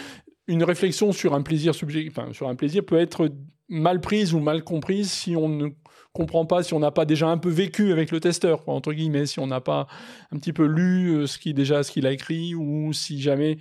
une 0.49 0.65
réflexion 0.65 1.13
sur 1.13 1.35
un 1.35 1.43
plaisir 1.43 1.75
subjectif, 1.75 2.19
sur 2.33 2.49
un 2.49 2.55
plaisir 2.55 2.85
peut 2.85 2.99
être 2.99 3.31
mal 3.69 4.01
prise 4.01 4.35
ou 4.35 4.41
mal 4.41 4.65
comprise 4.65 5.11
si 5.11 5.37
on 5.37 5.49
ne 5.49 5.69
comprend 6.13 6.45
pas, 6.45 6.63
si 6.63 6.75
on 6.75 6.81
n'a 6.81 6.91
pas 6.91 7.05
déjà 7.05 7.29
un 7.29 7.39
peu 7.39 7.49
vécu 7.49 7.93
avec 7.93 8.11
le 8.11 8.21
testeur, 8.21 8.69
entre 8.69 8.93
guillemets, 8.93 9.27
si 9.27 9.41
on 9.41 9.47
n'a 9.47 9.61
pas 9.61 9.87
un 10.31 10.39
petit 10.39 10.53
peu 10.53 10.67
lu 10.67 11.11
euh, 11.11 11.27
ce 11.27 11.39
qui 11.39 11.55
déjà 11.55 11.83
ce 11.83 11.91
qu'il 11.91 12.07
a 12.07 12.13
écrit 12.13 12.55
ou 12.55 12.93
si 12.93 13.21
jamais 13.21 13.59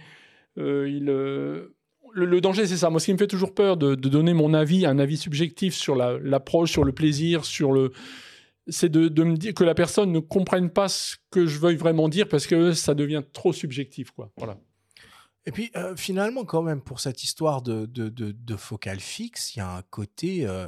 euh, 0.58 0.90
il 0.90 1.10
euh, 1.10 1.76
le, 2.14 2.42
danger, 2.42 2.68
c'est 2.68 2.76
ça. 2.76 2.90
Moi, 2.90 3.00
ce 3.00 3.06
qui 3.06 3.14
me 3.14 3.18
fait 3.18 3.28
toujours 3.28 3.54
peur 3.54 3.78
de, 3.78 3.96
donner 3.96 4.34
mon 4.34 4.54
avis, 4.54 4.86
un 4.86 5.00
avis 5.00 5.16
subjectif 5.16 5.74
sur 5.74 5.96
l'approche, 5.96 6.70
sur 6.70 6.84
le 6.84 6.92
plaisir, 6.92 7.46
sur 7.46 7.72
le, 7.72 7.94
c'est 8.68 8.90
de, 8.90 9.08
de, 9.08 9.24
me 9.24 9.38
dire 9.38 9.54
que 9.54 9.64
la 9.64 9.74
personne 9.74 10.12
ne 10.12 10.20
comprenne 10.20 10.70
pas 10.70 10.90
ce 10.90 11.16
que 11.30 11.46
je 11.46 11.58
veuille 11.58 11.78
vraiment 11.78 12.10
dire 12.10 12.28
parce 12.28 12.48
que 12.48 12.74
ça 12.74 12.96
devient 12.96 13.24
trop 13.32 13.54
subjectif, 13.54 14.12
quoi. 14.12 14.30
Voilà. 14.36 14.58
Et 15.46 15.52
puis 15.52 15.72
euh, 15.76 15.96
finalement, 15.96 16.46
quand 16.46 16.62
même, 16.62 16.82
pour 16.82 17.00
cette 17.00 17.24
histoire 17.24 17.62
de, 17.62 17.86
de, 17.86 18.10
de, 18.10 18.56
focale 18.56 19.00
fixe, 19.00 19.56
il 19.56 19.60
y 19.60 19.62
a 19.62 19.70
un 19.70 19.82
côté 19.82 20.48
euh, 20.48 20.68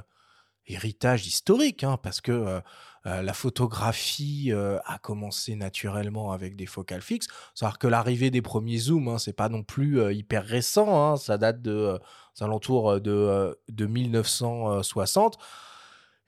héritage 0.65 1.27
historique, 1.27 1.83
hein, 1.83 1.97
parce 2.01 2.21
que 2.21 2.31
euh, 2.31 2.61
la 3.05 3.33
photographie 3.33 4.51
a 4.53 4.97
commencé 4.97 5.55
naturellement 5.55 6.31
avec 6.31 6.55
des 6.55 6.65
focales 6.65 7.01
fixes. 7.01 7.27
C'est-à-dire 7.53 7.77
que 7.77 7.87
l'arrivée 7.87 8.31
des 8.31 8.41
premiers 8.41 8.77
zooms, 8.77 9.09
hein, 9.09 9.17
c'est 9.17 9.33
pas 9.33 9.49
non 9.49 9.61
plus 9.61 10.13
hyper 10.13 10.45
récent, 10.45 11.11
hein, 11.11 11.17
ça 11.17 11.37
date 11.37 11.61
de 11.61 11.99
alentours 12.39 13.01
de, 13.01 13.59
de 13.67 13.85
1960. 13.85 15.37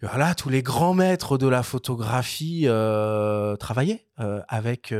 voilà, 0.01 0.35
tous 0.35 0.49
les 0.49 0.61
grands 0.61 0.93
maîtres 0.93 1.37
de 1.37 1.47
la 1.47 1.63
photographie 1.63 2.67
travaillaient 3.57 4.05
avec 4.17 4.93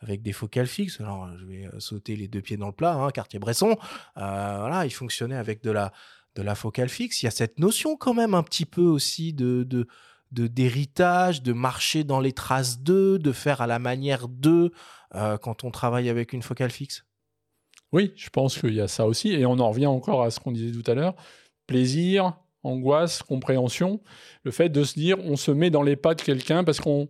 avec 0.00 0.22
des 0.22 0.32
focales 0.32 0.66
fixes. 0.66 1.00
Alors, 1.00 1.28
je 1.38 1.44
vais 1.44 1.66
euh, 1.66 1.78
sauter 1.78 2.16
les 2.16 2.28
deux 2.28 2.40
pieds 2.40 2.56
dans 2.56 2.66
le 2.66 2.72
plat, 2.72 2.94
hein, 2.94 3.10
Cartier-Bresson. 3.10 3.76
Euh, 4.16 4.56
voilà, 4.58 4.84
il 4.86 4.90
fonctionnait 4.90 5.36
avec 5.36 5.62
de 5.62 5.70
la, 5.70 5.92
de 6.34 6.42
la 6.42 6.54
focale 6.54 6.88
fixe. 6.88 7.22
Il 7.22 7.26
y 7.26 7.28
a 7.28 7.32
cette 7.32 7.58
notion 7.58 7.96
quand 7.96 8.14
même 8.14 8.34
un 8.34 8.42
petit 8.42 8.66
peu 8.66 8.82
aussi 8.82 9.32
de, 9.32 9.62
de, 9.62 9.86
d'héritage, 10.46 11.42
de, 11.42 11.52
marcher 11.52 12.04
dans 12.04 12.20
les 12.20 12.32
traces 12.32 12.80
d'eux, 12.80 13.18
de 13.18 13.32
faire 13.32 13.60
à 13.60 13.66
la 13.66 13.78
manière 13.78 14.28
d'eux 14.28 14.72
euh, 15.14 15.36
quand 15.36 15.64
on 15.64 15.70
travaille 15.70 16.08
avec 16.08 16.32
une 16.32 16.42
focale 16.42 16.70
fixe. 16.70 17.04
Oui, 17.92 18.12
je 18.16 18.30
pense 18.30 18.58
qu'il 18.58 18.74
y 18.74 18.80
a 18.80 18.88
ça 18.88 19.06
aussi. 19.06 19.32
Et 19.32 19.44
on 19.44 19.58
en 19.58 19.70
revient 19.70 19.86
encore 19.86 20.22
à 20.22 20.30
ce 20.30 20.40
qu'on 20.40 20.52
disait 20.52 20.80
tout 20.80 20.88
à 20.88 20.94
l'heure. 20.94 21.14
Plaisir, 21.66 22.38
angoisse, 22.62 23.22
compréhension. 23.22 24.00
Le 24.44 24.50
fait 24.50 24.68
de 24.68 24.84
se 24.84 24.94
dire, 24.94 25.18
on 25.18 25.36
se 25.36 25.50
met 25.50 25.70
dans 25.70 25.82
les 25.82 25.96
pas 25.96 26.14
de 26.14 26.22
quelqu'un 26.22 26.64
parce 26.64 26.80
qu'on 26.80 27.08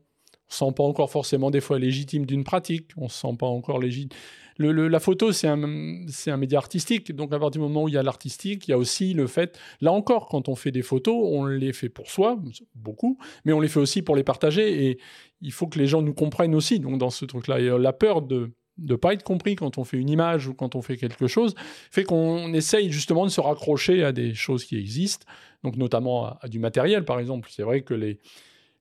se 0.50 0.58
sent 0.58 0.72
pas 0.76 0.82
encore 0.82 1.10
forcément 1.10 1.50
des 1.50 1.60
fois 1.60 1.78
légitime 1.78 2.26
d'une 2.26 2.44
pratique, 2.44 2.90
on 2.96 3.08
se 3.08 3.20
sent 3.20 3.36
pas 3.38 3.46
encore 3.46 3.78
légitime. 3.78 4.10
La 4.58 5.00
photo, 5.00 5.32
c'est 5.32 5.48
un, 5.48 5.56
média 5.56 6.58
artistique, 6.58 7.14
donc 7.14 7.32
à 7.32 7.38
partir 7.38 7.62
du 7.62 7.66
moment 7.66 7.84
où 7.84 7.88
il 7.88 7.94
y 7.94 7.96
a 7.96 8.02
l'artistique, 8.02 8.68
il 8.68 8.72
y 8.72 8.74
a 8.74 8.78
aussi 8.78 9.14
le 9.14 9.26
fait, 9.26 9.58
là 9.80 9.90
encore, 9.90 10.26
quand 10.28 10.50
on 10.50 10.54
fait 10.54 10.70
des 10.70 10.82
photos, 10.82 11.16
on 11.16 11.46
les 11.46 11.72
fait 11.72 11.88
pour 11.88 12.10
soi, 12.10 12.38
beaucoup, 12.74 13.16
mais 13.46 13.54
on 13.54 13.60
les 13.60 13.68
fait 13.68 13.80
aussi 13.80 14.02
pour 14.02 14.16
les 14.16 14.22
partager, 14.22 14.90
et 14.90 14.98
il 15.40 15.52
faut 15.52 15.66
que 15.66 15.78
les 15.78 15.86
gens 15.86 16.02
nous 16.02 16.12
comprennent 16.12 16.54
aussi, 16.54 16.78
donc 16.78 16.98
dans 16.98 17.08
ce 17.08 17.24
truc-là, 17.24 17.58
et 17.58 17.78
la 17.78 17.94
peur 17.94 18.20
de 18.20 18.50
ne 18.76 18.96
pas 18.96 19.14
être 19.14 19.22
compris 19.22 19.56
quand 19.56 19.78
on 19.78 19.84
fait 19.84 19.96
une 19.96 20.10
image 20.10 20.46
ou 20.46 20.52
quand 20.52 20.74
on 20.74 20.82
fait 20.82 20.98
quelque 20.98 21.26
chose, 21.26 21.54
fait 21.90 22.04
qu'on 22.04 22.52
essaye 22.52 22.90
justement 22.90 23.24
de 23.24 23.30
se 23.30 23.40
raccrocher 23.40 24.04
à 24.04 24.12
des 24.12 24.34
choses 24.34 24.64
qui 24.64 24.76
existent, 24.76 25.26
donc 25.64 25.76
notamment 25.76 26.36
à 26.40 26.48
du 26.48 26.58
matériel 26.58 27.06
par 27.06 27.18
exemple. 27.18 27.48
C'est 27.50 27.62
vrai 27.62 27.82
que 27.82 27.94
les, 27.94 28.18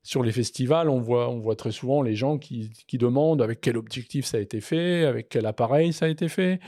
sur 0.09 0.23
les 0.23 0.31
festivals, 0.31 0.89
on 0.89 0.99
voit, 0.99 1.55
très 1.55 1.69
souvent 1.69 2.01
les 2.01 2.15
gens 2.15 2.39
qui, 2.39 2.71
demandent 2.93 3.43
avec 3.43 3.61
quel 3.61 3.77
objectif 3.77 4.25
ça 4.25 4.37
a 4.37 4.39
été 4.39 4.59
fait, 4.59 5.05
avec 5.05 5.29
quel 5.29 5.45
appareil 5.45 5.93
ça 5.93 6.05
a 6.05 6.09
été 6.09 6.29
fait, 6.29 6.59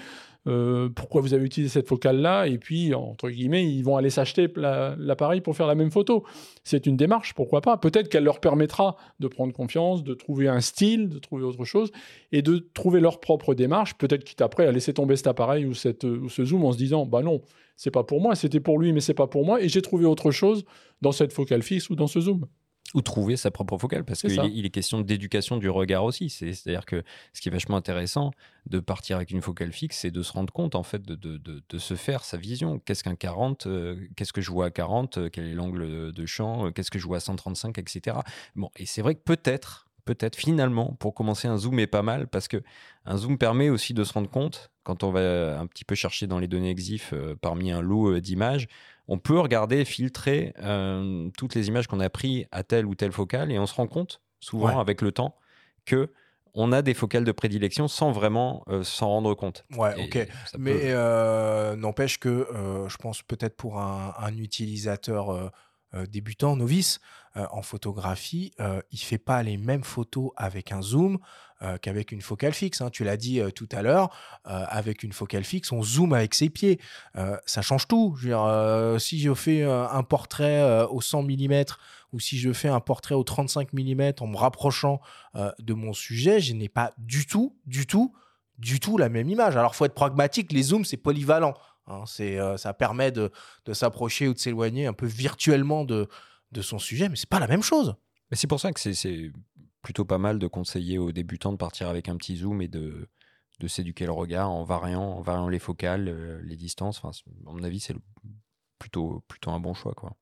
euh, 0.45 0.89
pourquoi 0.89 1.21
vous 1.21 1.33
avez 1.33 1.43
utilisé 1.43 1.73
cette 1.73 1.87
focale-là, 1.87 2.45
et 2.45 2.59
puis, 2.59 2.93
entre 2.93 3.31
guillemets, 3.31 3.67
ils 3.67 3.81
vont 3.81 3.97
aller 3.97 4.11
s'acheter 4.11 4.47
l'appareil 4.55 5.41
pour 5.41 5.55
faire 5.55 5.65
la 5.65 5.73
même 5.73 5.89
photo. 5.89 6.23
C'est 6.63 6.85
une 6.85 6.97
démarche, 6.97 7.33
pourquoi 7.33 7.61
pas 7.61 7.77
Peut-être 7.77 8.09
qu'elle 8.09 8.25
leur 8.25 8.41
permettra 8.41 8.95
de 9.19 9.27
prendre 9.27 9.53
confiance, 9.53 10.03
de 10.03 10.13
trouver 10.13 10.47
un 10.47 10.61
style, 10.61 11.09
de 11.09 11.17
trouver 11.17 11.43
autre 11.43 11.65
chose, 11.65 11.91
et 12.31 12.43
de 12.43 12.59
trouver 12.75 12.99
leur 12.99 13.19
propre 13.19 13.55
démarche, 13.55 13.95
peut-être 13.95 14.23
quitte 14.23 14.41
après 14.41 14.67
à 14.67 14.71
laisser 14.71 14.93
tomber 14.93 15.15
cet 15.15 15.25
appareil 15.25 15.65
ou, 15.65 15.71
ou 15.71 16.29
ce 16.29 16.45
zoom 16.45 16.63
en 16.63 16.73
se 16.73 16.77
disant, 16.77 17.07
bah 17.07 17.23
non, 17.23 17.41
c'est 17.75 17.89
pas 17.89 18.03
pour 18.03 18.21
moi, 18.21 18.35
c'était 18.35 18.59
pour 18.59 18.77
lui, 18.77 18.93
mais 18.93 19.01
c'est 19.01 19.15
pas 19.15 19.25
pour 19.25 19.47
moi, 19.47 19.63
et 19.63 19.67
j'ai 19.67 19.81
trouvé 19.81 20.05
autre 20.05 20.29
chose 20.29 20.63
dans 21.01 21.11
cette 21.11 21.33
focale 21.33 21.63
fixe 21.63 21.89
ou 21.89 21.95
dans 21.95 22.05
ce 22.05 22.19
zoom. 22.19 22.45
Ou 22.93 23.01
trouver 23.01 23.37
sa 23.37 23.51
propre 23.51 23.77
focale, 23.77 24.03
parce 24.03 24.19
qu'il 24.21 24.37
est, 24.37 24.51
il 24.51 24.65
est 24.65 24.69
question 24.69 24.99
d'éducation 24.99 25.55
du 25.55 25.69
regard 25.69 26.03
aussi. 26.03 26.29
C'est-à-dire 26.29 26.85
que 26.85 27.03
ce 27.31 27.39
qui 27.39 27.47
est 27.47 27.51
vachement 27.51 27.77
intéressant 27.77 28.31
de 28.69 28.81
partir 28.81 29.15
avec 29.15 29.31
une 29.31 29.41
focale 29.41 29.71
fixe, 29.71 29.99
c'est 29.99 30.11
de 30.11 30.21
se 30.21 30.33
rendre 30.33 30.51
compte, 30.51 30.75
en 30.75 30.83
fait, 30.83 31.01
de, 31.01 31.15
de, 31.15 31.37
de, 31.37 31.77
se 31.77 31.95
faire 31.95 32.25
sa 32.25 32.35
vision. 32.35 32.79
Qu'est-ce 32.79 33.05
qu'un 33.05 33.15
40 33.15 33.65
euh, 33.65 33.95
Qu'est-ce 34.17 34.33
que 34.33 34.41
je 34.41 34.51
vois 34.51 34.65
à 34.65 34.71
40 34.71 35.17
euh, 35.17 35.29
Quel 35.31 35.47
est 35.47 35.53
l'angle 35.53 36.11
de 36.11 36.25
champ 36.25 36.65
euh, 36.65 36.71
Qu'est-ce 36.71 36.91
que 36.91 36.99
je 36.99 37.07
vois 37.07 37.17
à 37.17 37.21
135 37.21 37.77
Etc. 37.77 38.17
Bon, 38.57 38.69
et 38.75 38.85
c'est 38.85 39.01
vrai 39.01 39.15
que 39.15 39.21
peut-être, 39.21 39.87
peut-être, 40.03 40.35
finalement, 40.35 40.93
pour 40.99 41.13
commencer, 41.13 41.47
un 41.47 41.57
zoom 41.57 41.79
est 41.79 41.87
pas 41.87 42.03
mal, 42.03 42.27
parce 42.27 42.49
que 42.49 42.61
un 43.05 43.15
zoom 43.15 43.37
permet 43.37 43.69
aussi 43.69 43.93
de 43.93 44.03
se 44.03 44.11
rendre 44.11 44.29
compte, 44.29 44.69
quand 44.83 45.03
on 45.03 45.11
va 45.11 45.59
un 45.59 45.67
petit 45.67 45.85
peu 45.85 45.95
chercher 45.95 46.27
dans 46.27 46.39
les 46.39 46.47
données 46.47 46.71
EXIF 46.71 47.13
parmi 47.39 47.71
un 47.71 47.81
lot 47.81 48.19
d'images, 48.19 48.67
on 49.07 49.17
peut 49.17 49.39
regarder, 49.39 49.85
filtrer 49.85 50.53
euh, 50.59 51.29
toutes 51.37 51.55
les 51.55 51.67
images 51.67 51.87
qu'on 51.87 51.99
a 51.99 52.09
prises 52.09 52.45
à 52.51 52.63
telle 52.63 52.85
ou 52.85 52.95
telle 52.95 53.11
focale 53.11 53.51
et 53.51 53.59
on 53.59 53.65
se 53.65 53.75
rend 53.75 53.87
compte, 53.87 54.21
souvent 54.39 54.79
avec 54.79 55.01
le 55.01 55.11
temps, 55.11 55.35
que 55.85 56.11
on 56.53 56.73
a 56.73 56.81
des 56.81 56.93
focales 56.93 57.23
de 57.23 57.31
prédilection 57.31 57.87
sans 57.87 58.11
vraiment 58.11 58.63
euh, 58.67 58.83
s'en 58.83 59.07
rendre 59.07 59.33
compte. 59.35 59.65
Ouais, 59.77 59.93
ok. 60.03 60.27
Mais 60.57 60.91
euh, 60.91 61.75
n'empêche 61.77 62.19
que 62.19 62.47
je 62.87 62.97
pense 62.97 63.21
peut-être 63.21 63.55
pour 63.55 63.79
un, 63.79 64.13
un 64.17 64.37
utilisateur 64.37 65.51
débutant, 66.09 66.55
novice, 66.55 66.99
en 67.35 67.61
photographie, 67.61 68.53
il 68.91 68.99
fait 68.99 69.17
pas 69.17 69.43
les 69.43 69.57
mêmes 69.57 69.83
photos 69.83 70.31
avec 70.35 70.71
un 70.71 70.81
zoom 70.81 71.19
euh, 71.63 71.77
qu'avec 71.77 72.11
une 72.11 72.21
focale 72.21 72.53
fixe. 72.53 72.81
Hein. 72.81 72.89
Tu 72.89 73.03
l'as 73.03 73.17
dit 73.17 73.39
euh, 73.39 73.51
tout 73.51 73.69
à 73.71 73.83
l'heure, 73.83 74.09
euh, 74.47 74.65
avec 74.67 75.03
une 75.03 75.13
focale 75.13 75.43
fixe, 75.43 75.71
on 75.71 75.83
zoome 75.83 76.13
avec 76.13 76.33
ses 76.33 76.49
pieds. 76.49 76.79
ça 77.45 77.61
change 77.61 77.87
tout. 77.87 78.15
Je 78.17 78.29
veux 78.29 78.29
dire, 78.29 78.99
si 78.99 79.19
je 79.19 79.31
fais 79.35 79.63
un 79.63 80.01
portrait 80.01 80.83
au 80.89 81.01
100 81.01 81.23
mm 81.23 81.63
ou 82.13 82.19
si 82.19 82.39
je 82.39 82.51
fais 82.51 82.67
un 82.67 82.79
portrait 82.79 83.13
au 83.13 83.23
35 83.23 83.73
mm 83.73 84.13
en 84.21 84.27
me 84.27 84.37
rapprochant 84.37 85.01
de 85.35 85.73
mon 85.73 85.93
sujet, 85.93 86.39
je 86.39 86.53
n'ai 86.53 86.69
pas 86.69 86.93
du 86.97 87.27
tout, 87.27 87.55
du 87.65 87.85
tout, 87.85 88.13
du 88.57 88.79
tout 88.79 88.97
la 88.97 89.09
même 89.09 89.29
image. 89.29 89.55
Alors, 89.55 89.75
faut 89.75 89.85
être 89.85 89.93
pragmatique. 89.93 90.51
Les 90.51 90.63
zooms, 90.63 90.85
c'est 90.85 90.97
polyvalent. 90.97 91.53
Hein. 91.91 92.03
c'est, 92.05 92.39
ça 92.57 92.73
permet 92.73 93.11
de, 93.11 93.31
de 93.65 93.73
s'approcher 93.73 94.27
ou 94.27 94.33
de 94.33 94.39
s'éloigner 94.39 94.87
un 94.87 94.93
peu 94.93 95.05
virtuellement 95.05 95.85
de, 95.85 96.07
de 96.51 96.61
son 96.61 96.79
sujet, 96.79 97.09
mais 97.09 97.15
c'est 97.15 97.29
pas 97.29 97.39
la 97.39 97.47
même 97.47 97.63
chose. 97.63 97.95
Mais 98.29 98.37
c'est 98.37 98.47
pour 98.47 98.59
ça 98.59 98.71
que 98.71 98.79
c'est 98.79 99.31
plutôt 99.81 100.05
pas 100.05 100.17
mal 100.17 100.39
de 100.39 100.47
conseiller 100.47 100.97
aux 100.97 101.11
débutants 101.11 101.51
de 101.51 101.57
partir 101.57 101.89
avec 101.89 102.07
un 102.07 102.15
petit 102.15 102.37
zoom 102.37 102.61
et 102.61 102.67
de, 102.67 103.09
de 103.59 103.67
s'éduquer 103.67 104.05
le 104.05 104.11
regard 104.11 104.49
en 104.49 104.63
variant, 104.63 105.03
en 105.03 105.21
variant 105.21 105.47
les 105.47 105.59
focales, 105.59 106.07
euh, 106.07 106.41
les 106.43 106.55
distances. 106.55 106.99
Enfin, 107.03 107.11
à 107.47 107.51
mon 107.51 107.63
avis, 107.63 107.79
c'est 107.79 107.95
plutôt, 108.79 109.23
plutôt 109.27 109.51
un 109.51 109.59
bon 109.59 109.73
choix. 109.73 109.93
Quoi. 109.93 110.15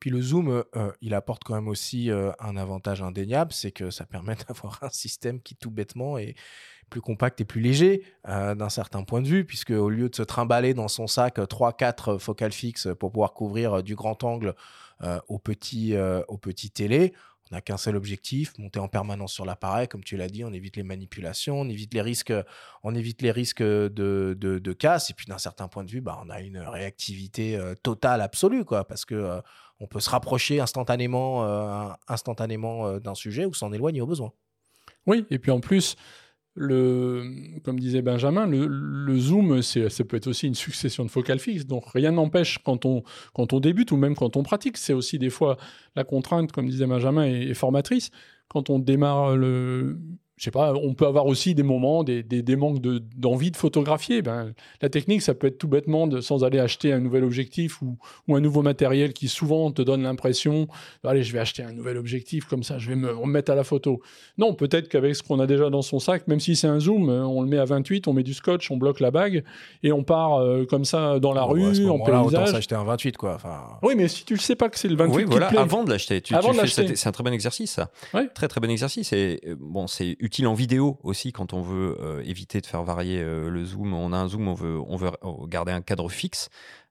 Puis 0.00 0.10
le 0.10 0.20
zoom, 0.22 0.48
euh, 0.48 0.62
euh, 0.76 0.92
il 1.00 1.14
apporte 1.14 1.44
quand 1.44 1.54
même 1.54 1.68
aussi 1.68 2.10
un 2.10 2.56
avantage 2.56 3.02
indéniable, 3.02 3.52
c'est 3.52 3.72
que 3.72 3.90
ça 3.90 4.06
permet 4.06 4.36
d'avoir 4.48 4.82
un 4.82 4.90
système 4.90 5.40
qui 5.40 5.56
tout 5.56 5.70
bêtement 5.70 6.18
est 6.18 6.36
plus 6.88 7.00
compact 7.00 7.40
et 7.40 7.44
plus 7.44 7.60
léger 7.60 8.02
d'un 8.24 8.68
certain 8.68 9.02
point 9.02 9.20
de 9.22 9.28
vue, 9.28 9.44
puisque 9.44 9.70
au 9.70 9.88
lieu 9.88 10.08
de 10.08 10.16
se 10.16 10.22
trimballer 10.22 10.74
dans 10.74 10.88
son 10.88 11.06
sac 11.06 11.38
3-4 11.38 12.18
focales 12.18 12.52
fixes 12.52 12.88
pour 12.98 13.12
pouvoir 13.12 13.32
couvrir 13.32 13.82
du 13.82 13.94
grand 13.94 14.24
angle 14.24 14.54
au 15.28 15.38
petit, 15.38 15.96
au 16.28 16.36
petit 16.38 16.70
télé, 16.70 17.12
on 17.50 17.54
n'a 17.54 17.60
qu'un 17.60 17.76
seul 17.76 17.96
objectif, 17.96 18.56
monter 18.58 18.78
en 18.78 18.88
permanence 18.88 19.32
sur 19.32 19.44
l'appareil, 19.44 19.88
comme 19.88 20.04
tu 20.04 20.16
l'as 20.16 20.28
dit, 20.28 20.44
on 20.44 20.52
évite 20.52 20.76
les 20.76 20.82
manipulations, 20.82 21.60
on 21.60 21.68
évite 21.68 21.94
les 21.94 22.02
risques, 22.02 22.32
on 22.82 22.94
évite 22.94 23.22
les 23.22 23.30
risques 23.30 23.62
de, 23.62 24.36
de, 24.38 24.72
casse, 24.72 25.10
et 25.10 25.14
puis 25.14 25.26
d'un 25.26 25.38
certain 25.38 25.68
point 25.68 25.84
de 25.84 25.90
vue, 25.90 26.00
bah, 26.00 26.20
on 26.24 26.30
a 26.30 26.40
une 26.40 26.58
réactivité 26.58 27.56
euh, 27.56 27.74
totale, 27.74 28.20
absolue, 28.20 28.64
quoi, 28.64 28.84
parce 28.86 29.04
que 29.04 29.14
euh, 29.14 29.40
on 29.80 29.86
peut 29.86 30.00
se 30.00 30.10
rapprocher 30.10 30.60
instantanément, 30.60 31.44
euh, 31.44 31.88
instantanément 32.06 32.98
d'un 32.98 33.14
sujet 33.14 33.46
ou 33.46 33.54
s'en 33.54 33.72
éloigner 33.72 34.00
au 34.00 34.06
besoin. 34.06 34.32
Oui, 35.06 35.24
et 35.30 35.38
puis 35.38 35.50
en 35.50 35.60
plus, 35.60 35.96
le, 36.58 37.24
comme 37.64 37.78
disait 37.78 38.02
Benjamin, 38.02 38.46
le, 38.46 39.18
zoom, 39.18 39.62
ça 39.62 40.04
peut 40.04 40.16
être 40.16 40.26
aussi 40.26 40.46
une 40.46 40.54
succession 40.54 41.04
de 41.04 41.10
focales 41.10 41.38
fixes. 41.38 41.66
Donc 41.66 41.84
rien 41.92 42.12
n'empêche 42.12 42.58
quand 42.58 42.84
on, 42.84 43.02
quand 43.34 43.52
on 43.52 43.60
débute 43.60 43.92
ou 43.92 43.96
même 43.96 44.14
quand 44.14 44.36
on 44.36 44.42
pratique. 44.42 44.76
C'est 44.76 44.92
aussi 44.92 45.18
des 45.18 45.30
fois 45.30 45.56
la 45.96 46.04
contrainte, 46.04 46.52
comme 46.52 46.68
disait 46.68 46.86
Benjamin, 46.86 47.24
est 47.24 47.54
formatrice. 47.54 48.10
Quand 48.48 48.70
on 48.70 48.78
démarre 48.78 49.36
le, 49.36 49.98
je 50.38 50.44
sais 50.44 50.50
pas, 50.50 50.72
on 50.72 50.94
peut 50.94 51.06
avoir 51.06 51.26
aussi 51.26 51.54
des 51.54 51.62
moments, 51.62 52.04
des, 52.04 52.22
des, 52.22 52.56
manques 52.56 52.80
d'envie 52.80 53.50
de, 53.50 53.56
photographier. 53.56 54.22
Ben, 54.22 54.52
la 54.80 54.88
technique, 54.88 55.22
ça 55.22 55.34
peut 55.34 55.48
être 55.48 55.58
tout 55.58 55.68
bêtement, 55.68 56.06
de, 56.06 56.20
sans 56.20 56.44
aller 56.44 56.60
acheter 56.60 56.92
un 56.92 57.00
nouvel 57.00 57.24
objectif 57.24 57.82
ou, 57.82 57.98
ou 58.28 58.36
un 58.36 58.40
nouveau 58.40 58.62
matériel 58.62 59.12
qui 59.12 59.28
souvent 59.28 59.72
te 59.72 59.82
donne 59.82 60.04
l'impression, 60.04 60.68
allez, 61.04 61.24
je 61.24 61.32
vais 61.32 61.40
acheter 61.40 61.62
un 61.62 61.72
nouvel 61.72 61.96
objectif, 61.96 62.44
comme 62.44 62.62
ça, 62.62 62.78
je 62.78 62.88
vais 62.88 62.96
me 62.96 63.10
remettre 63.10 63.50
à 63.50 63.56
la 63.56 63.64
photo. 63.64 64.00
Non, 64.38 64.54
peut-être 64.54 64.88
qu'avec 64.88 65.16
ce 65.16 65.22
qu'on 65.22 65.40
a 65.40 65.46
déjà 65.46 65.70
dans 65.70 65.82
son 65.82 65.98
sac, 65.98 66.28
même 66.28 66.40
si 66.40 66.54
c'est 66.54 66.68
un 66.68 66.78
zoom, 66.78 67.08
on 67.08 67.42
le 67.42 67.48
met 67.48 67.58
à 67.58 67.64
28, 67.64 68.06
on 68.06 68.12
met 68.12 68.22
du 68.22 68.34
scotch, 68.34 68.70
on 68.70 68.76
bloque 68.76 69.00
la 69.00 69.10
bague 69.10 69.42
et 69.82 69.90
on 69.90 70.04
part 70.04 70.36
euh, 70.36 70.64
comme 70.66 70.84
ça 70.84 71.18
dans 71.18 71.32
la 71.32 71.42
rue, 71.42 71.88
en 71.88 71.98
paysage. 71.98 72.50
s'acheter 72.50 72.76
un 72.76 72.84
28, 72.84 73.16
quoi. 73.16 73.34
Enfin... 73.34 73.78
Oui, 73.82 73.94
mais 73.96 74.06
si 74.06 74.24
tu 74.24 74.34
le 74.34 74.40
sais 74.40 74.56
pas 74.56 74.68
que 74.68 74.78
c'est 74.78 74.88
le 74.88 74.96
28 74.96 75.16
oui, 75.16 75.24
voilà, 75.26 75.48
avant 75.58 75.82
de 75.82 75.90
l'acheter. 75.90 76.22
C'est 76.24 76.34
un 77.06 77.12
très 77.12 77.24
bon 77.24 77.32
exercice, 77.32 77.72
ça. 77.72 77.90
Très, 78.34 78.48
très 78.48 78.60
bon 78.60 78.70
exercice. 78.70 79.12
Et 79.12 79.40
euh, 79.46 79.56
bon, 79.58 79.86
c'est 79.86 80.16
utile 80.28 80.46
en 80.46 80.52
vidéo 80.52 80.98
aussi 81.02 81.32
quand 81.32 81.54
on 81.54 81.62
veut 81.62 81.96
euh, 82.00 82.22
éviter 82.22 82.60
de 82.60 82.66
faire 82.66 82.84
varier 82.84 83.22
euh, 83.22 83.48
le 83.48 83.64
zoom. 83.64 83.94
On 83.94 84.12
a 84.12 84.18
un 84.18 84.28
zoom, 84.28 84.46
on 84.46 84.52
veut, 84.54 84.78
on 84.86 84.96
veut 84.96 85.10
garder 85.46 85.72
un 85.72 85.80
cadre 85.80 86.10
fixe. 86.10 86.50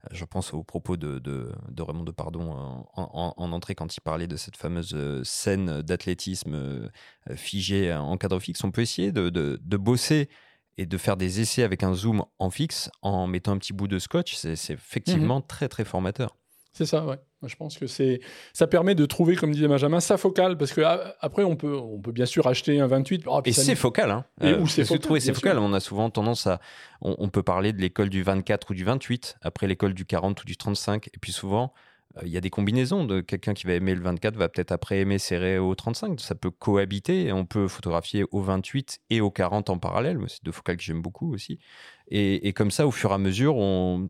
Je 0.10 0.26
pense 0.26 0.54
aux 0.56 0.64
propos 0.64 0.98
de, 0.98 1.20
de, 1.20 1.52
de 1.70 1.82
Raymond 1.84 2.04
Depardon 2.04 2.52
en, 2.96 3.34
en, 3.38 3.52
entrée 3.52 3.76
quand 3.76 3.96
il 3.96 4.02
parlait 4.02 4.26
de 4.26 4.38
cette 4.38 4.58
fameuse 4.58 4.94
euh, 4.96 5.24
scène 5.24 5.84
d'athlétisme 5.84 6.90
figée 7.36 7.94
en 7.94 8.18
cadre 8.18 8.40
fixe. 8.40 8.64
On 8.64 8.72
peut 8.72 8.82
essayer 8.82 9.12
de, 9.12 9.30
de, 9.30 9.60
de 9.62 9.78
bosser 9.78 10.30
et 10.78 10.88
de 10.88 10.98
faire 10.98 11.18
des 11.18 11.40
essais 11.40 11.62
avec 11.62 11.84
un 11.84 11.94
zoom 11.94 12.26
en 12.40 12.50
fixe 12.50 12.90
en 13.04 13.28
mettant 13.28 13.52
un 13.52 13.58
petit 13.60 13.74
bout 13.74 13.88
de 13.88 14.00
scotch, 14.00 14.36
c'est 14.36 14.72
effectivement 14.72 15.40
mmh 15.40 15.48
très 15.48 15.68
très 15.70 15.86
formateur. 15.86 16.38
C'est 16.74 16.86
ça, 16.86 17.06
ouais. 17.06 17.20
Je 17.46 17.56
pense 17.56 17.78
que 17.78 17.86
c'est, 17.86 18.20
ça 18.52 18.66
permet 18.66 18.96
de 18.96 19.06
trouver, 19.06 19.36
comme 19.36 19.52
disait 19.52 19.68
Benjamin, 19.68 20.00
sa 20.00 20.18
focale, 20.18 20.58
parce 20.58 20.74
que 20.74 20.82
ah, 20.82 21.16
après 21.20 21.44
on 21.44 21.56
peut, 21.56 21.76
on 21.76 22.00
peut 22.00 22.12
bien 22.12 22.26
sûr 22.26 22.48
acheter 22.48 22.80
un 22.80 22.88
28. 22.88 23.26
et 23.46 23.54
c'est 23.54 23.76
focal, 23.76 24.10
hein. 24.10 24.26
Et 24.42 24.56
où 24.56 24.68
c'est 24.68 24.86
focal, 24.86 25.22
c'est 25.22 25.34
focal. 25.34 25.60
On 25.60 25.74
a 25.74 25.80
souvent 25.80 26.10
tendance 26.10 26.48
à, 26.48 26.60
on, 27.02 27.30
peut 27.30 27.44
parler 27.44 27.74
de 27.74 27.80
l'école 27.80 28.10
du 28.10 28.24
24 28.24 28.72
ou 28.72 28.74
du 28.74 28.84
28, 28.84 29.38
après 29.42 29.68
l'école 29.68 29.94
du 29.94 30.06
40 30.06 30.42
ou 30.42 30.46
du 30.46 30.58
35, 30.58 31.08
et 31.08 31.20
puis 31.22 31.32
souvent 31.32 31.74
euh, 32.18 32.22
il 32.26 32.32
y 32.32 32.38
a 32.38 32.42
des 32.42 32.50
combinaisons 32.50 33.06
de 33.06 33.22
quelqu'un 33.22 33.54
qui 33.54 33.68
va 33.68 33.74
aimer 33.74 33.94
le 33.94 34.02
24 34.02 34.36
va 34.36 34.50
peut-être 34.50 34.72
après 34.72 35.00
aimer 35.00 35.20
serrer 35.20 35.60
au 35.60 35.76
35 35.76 36.20
ça 36.22 36.36
peut 36.36 36.52
cohabiter 36.52 37.32
on 37.34 37.46
peut 37.46 37.68
photographier 37.68 38.24
au 38.32 38.42
28 38.42 39.00
et 39.10 39.20
au 39.20 39.30
40 39.30 39.70
en 39.70 39.78
parallèle 39.78 40.18
c'est 40.28 40.44
deux 40.44 40.54
focales 40.54 40.78
que 40.78 40.84
j'aime 40.84 41.02
beaucoup 41.02 41.34
aussi 41.34 41.60
et, 42.10 42.54
comme 42.54 42.72
ça, 42.72 42.88
au 42.88 42.92
fur 42.92 43.12
et 43.12 43.14
à 43.14 43.18
mesure, 43.18 43.58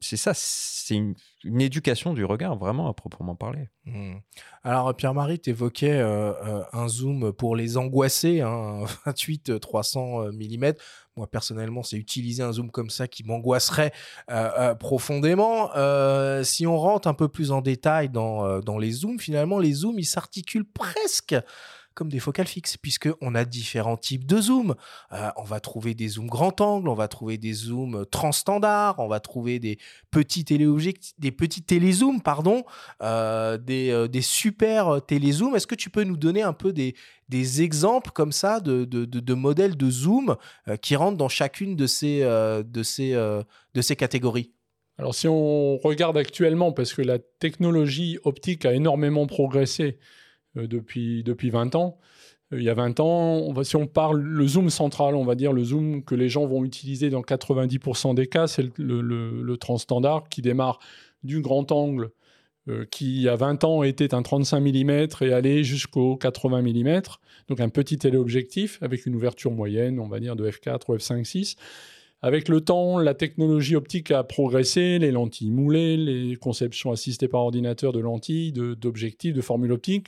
c'est 0.01 0.17
ça, 0.17 0.31
c'est 0.35 0.95
une, 0.95 1.15
éducation 1.59 2.13
du 2.13 2.25
regard, 2.25 2.57
vraiment 2.57 2.89
à 2.89 2.93
proprement 2.93 3.35
parler. 3.35 3.69
Mmh. 3.85 4.17
Alors, 4.63 4.93
Pierre-Marie, 4.95 5.39
tu 5.39 5.49
évoquais 5.49 5.93
euh, 5.93 6.33
euh, 6.45 6.63
un 6.73 6.87
zoom 6.89 7.31
pour 7.31 7.55
les 7.55 7.77
angoissés, 7.77 8.41
hein, 8.41 8.83
28-300 9.07 10.31
mm. 10.31 10.73
Moi, 11.15 11.25
personnellement, 11.25 11.81
c'est 11.81 11.97
utiliser 11.97 12.43
un 12.43 12.51
zoom 12.51 12.69
comme 12.69 12.91
ça 12.91 13.07
qui 13.07 13.23
m'angoisserait 13.23 13.91
euh, 14.29 14.75
profondément. 14.75 15.71
si 16.43 16.67
on 16.67 16.77
rentre 16.77 17.07
un 17.07 17.15
peu 17.15 17.29
plus 17.29 17.51
en 17.51 17.61
détail 17.61 18.09
dans 18.09 18.77
les 18.79 18.91
zooms, 18.91 19.19
finalement, 19.19 19.57
les 19.57 19.73
zooms, 19.73 19.97
ils 19.97 20.05
s'articulent 20.05 20.69
presque 20.69 21.35
comme 21.97 22.09
des 22.09 22.19
focales 22.19 22.47
fixes, 22.47 22.77
puisqu'on 22.77 23.33
a 23.33 23.43
différents 23.43 23.97
types 23.97 24.25
de 24.25 24.39
zooms. 24.39 24.75
Euh, 25.11 25.29
on 25.35 25.43
va 25.43 25.59
trouver 25.59 25.95
des 25.95 26.09
zooms 26.09 26.27
grand 26.27 26.61
angle, 26.61 26.89
on 26.89 26.93
va 26.93 27.07
trouver 27.07 27.39
des 27.39 27.53
zooms 27.53 28.05
transstandards, 28.11 28.99
on 28.99 29.07
va 29.07 29.19
trouver 29.19 29.57
des 29.57 29.79
petits 30.11 30.45
téléobjectifs, 30.45 31.15
des 31.17 31.31
petits 31.31 31.63
télézooms, 31.63 32.21
pardon, 32.21 32.63
euh, 33.01 33.57
des, 33.57 33.89
euh, 33.89 34.07
des, 34.07 34.21
super 34.21 35.01
télézooms. 35.07 35.55
Est-ce 35.55 35.65
que 35.65 35.73
tu 35.73 35.89
peux 35.89 36.03
nous 36.03 36.17
donner 36.17 36.43
un 36.43 36.53
peu 36.53 36.71
des, 36.71 36.93
exemples 37.61 38.11
comme 38.11 38.31
ça 38.31 38.59
de, 38.59 39.33
modèles 39.33 39.75
de 39.75 39.89
zoom 39.89 40.35
qui 40.83 40.95
rentrent 40.95 41.17
dans 41.17 41.29
chacune 41.29 41.75
de 41.75 41.87
ces, 41.87 42.21
catégories? 43.97 44.51
Alors 44.99 45.15
si 45.15 45.27
on 45.27 45.77
regarde 45.77 46.17
actuellement, 46.17 46.71
parce 46.71 46.93
que 46.93 47.01
la 47.01 47.17
technologie 47.17 48.19
optique 48.23 48.65
a 48.65 48.73
énormément 48.73 49.25
progressé, 49.25 49.97
depuis, 50.65 51.23
depuis 51.23 51.51
20 51.51 51.75
ans. 51.75 51.97
Euh, 52.53 52.59
il 52.59 52.63
y 52.63 52.69
a 52.69 52.73
20 52.73 52.99
ans, 52.99 53.63
si 53.63 53.75
on 53.75 53.87
parle 53.87 54.21
le 54.21 54.47
zoom 54.47 54.69
central, 54.69 55.15
on 55.15 55.25
va 55.25 55.35
dire 55.35 55.53
le 55.53 55.63
zoom 55.63 56.03
que 56.03 56.15
les 56.15 56.29
gens 56.29 56.45
vont 56.45 56.63
utiliser 56.63 57.09
dans 57.09 57.21
90% 57.21 58.15
des 58.15 58.27
cas, 58.27 58.47
c'est 58.47 58.69
le, 58.77 59.01
le, 59.01 59.57
transstandard 59.57 60.29
qui 60.29 60.41
démarre 60.41 60.79
du 61.23 61.41
grand 61.41 61.71
angle 61.71 62.11
euh, 62.69 62.85
qui, 62.89 63.15
il 63.17 63.21
y 63.21 63.29
a 63.29 63.35
20 63.35 63.63
ans, 63.63 63.83
était 63.83 64.13
un 64.13 64.21
35 64.21 64.59
mm 64.59 65.07
et 65.21 65.33
allait 65.33 65.63
jusqu'au 65.63 66.15
80 66.17 66.61
mm. 66.61 67.01
Donc 67.47 67.59
un 67.59 67.69
petit 67.69 67.97
téléobjectif 67.97 68.77
avec 68.81 69.05
une 69.05 69.15
ouverture 69.15 69.51
moyenne, 69.51 69.99
on 69.99 70.07
va 70.07 70.19
dire, 70.19 70.35
de 70.35 70.49
f4 70.49 70.81
ou 70.89 70.95
f5.6. 70.95 71.55
Avec 72.23 72.49
le 72.49 72.61
temps, 72.61 72.97
la 72.97 73.13
technologie 73.13 73.75
optique 73.75 74.09
a 74.09 74.23
progressé, 74.23 74.97
les 74.97 75.11
lentilles 75.11 75.51
moulées, 75.51 75.97
les 75.97 76.35
conceptions 76.35 76.91
assistées 76.91 77.27
par 77.27 77.41
ordinateur 77.41 77.93
de 77.93 77.99
lentilles, 77.99 78.51
d'objectifs, 78.51 79.35
de 79.35 79.41
formules 79.41 79.71
optiques. 79.71 80.07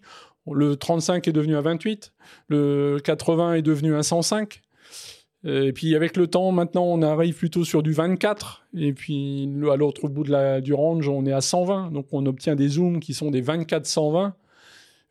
Le 0.53 0.75
35 0.75 1.27
est 1.27 1.31
devenu 1.31 1.55
un 1.55 1.61
28, 1.61 2.13
le 2.47 2.99
80 3.03 3.55
est 3.55 3.61
devenu 3.61 3.95
un 3.95 4.03
105. 4.03 4.61
Et 5.45 5.71
puis 5.71 5.95
avec 5.95 6.17
le 6.17 6.27
temps, 6.27 6.51
maintenant, 6.51 6.83
on 6.83 7.01
arrive 7.01 7.35
plutôt 7.35 7.63
sur 7.63 7.81
du 7.81 7.93
24. 7.93 8.65
Et 8.77 8.93
puis 8.93 9.49
à 9.71 9.77
l'autre 9.77 10.09
bout 10.09 10.23
de 10.23 10.31
la, 10.31 10.59
du 10.59 10.73
range, 10.73 11.07
on 11.07 11.25
est 11.25 11.31
à 11.31 11.41
120. 11.41 11.91
Donc 11.91 12.07
on 12.11 12.25
obtient 12.25 12.55
des 12.55 12.67
zooms 12.67 12.99
qui 12.99 13.13
sont 13.13 13.31
des 13.31 13.41
24-120 13.41 14.33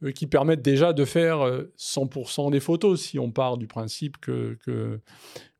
euh, 0.04 0.12
qui 0.12 0.26
permettent 0.26 0.62
déjà 0.62 0.92
de 0.92 1.04
faire 1.04 1.38
100% 1.78 2.46
euh, 2.46 2.50
des 2.50 2.60
photos 2.60 3.00
si 3.00 3.18
on 3.18 3.30
part 3.30 3.56
du 3.56 3.66
principe 3.66 4.18
que, 4.18 4.58
que 4.64 5.00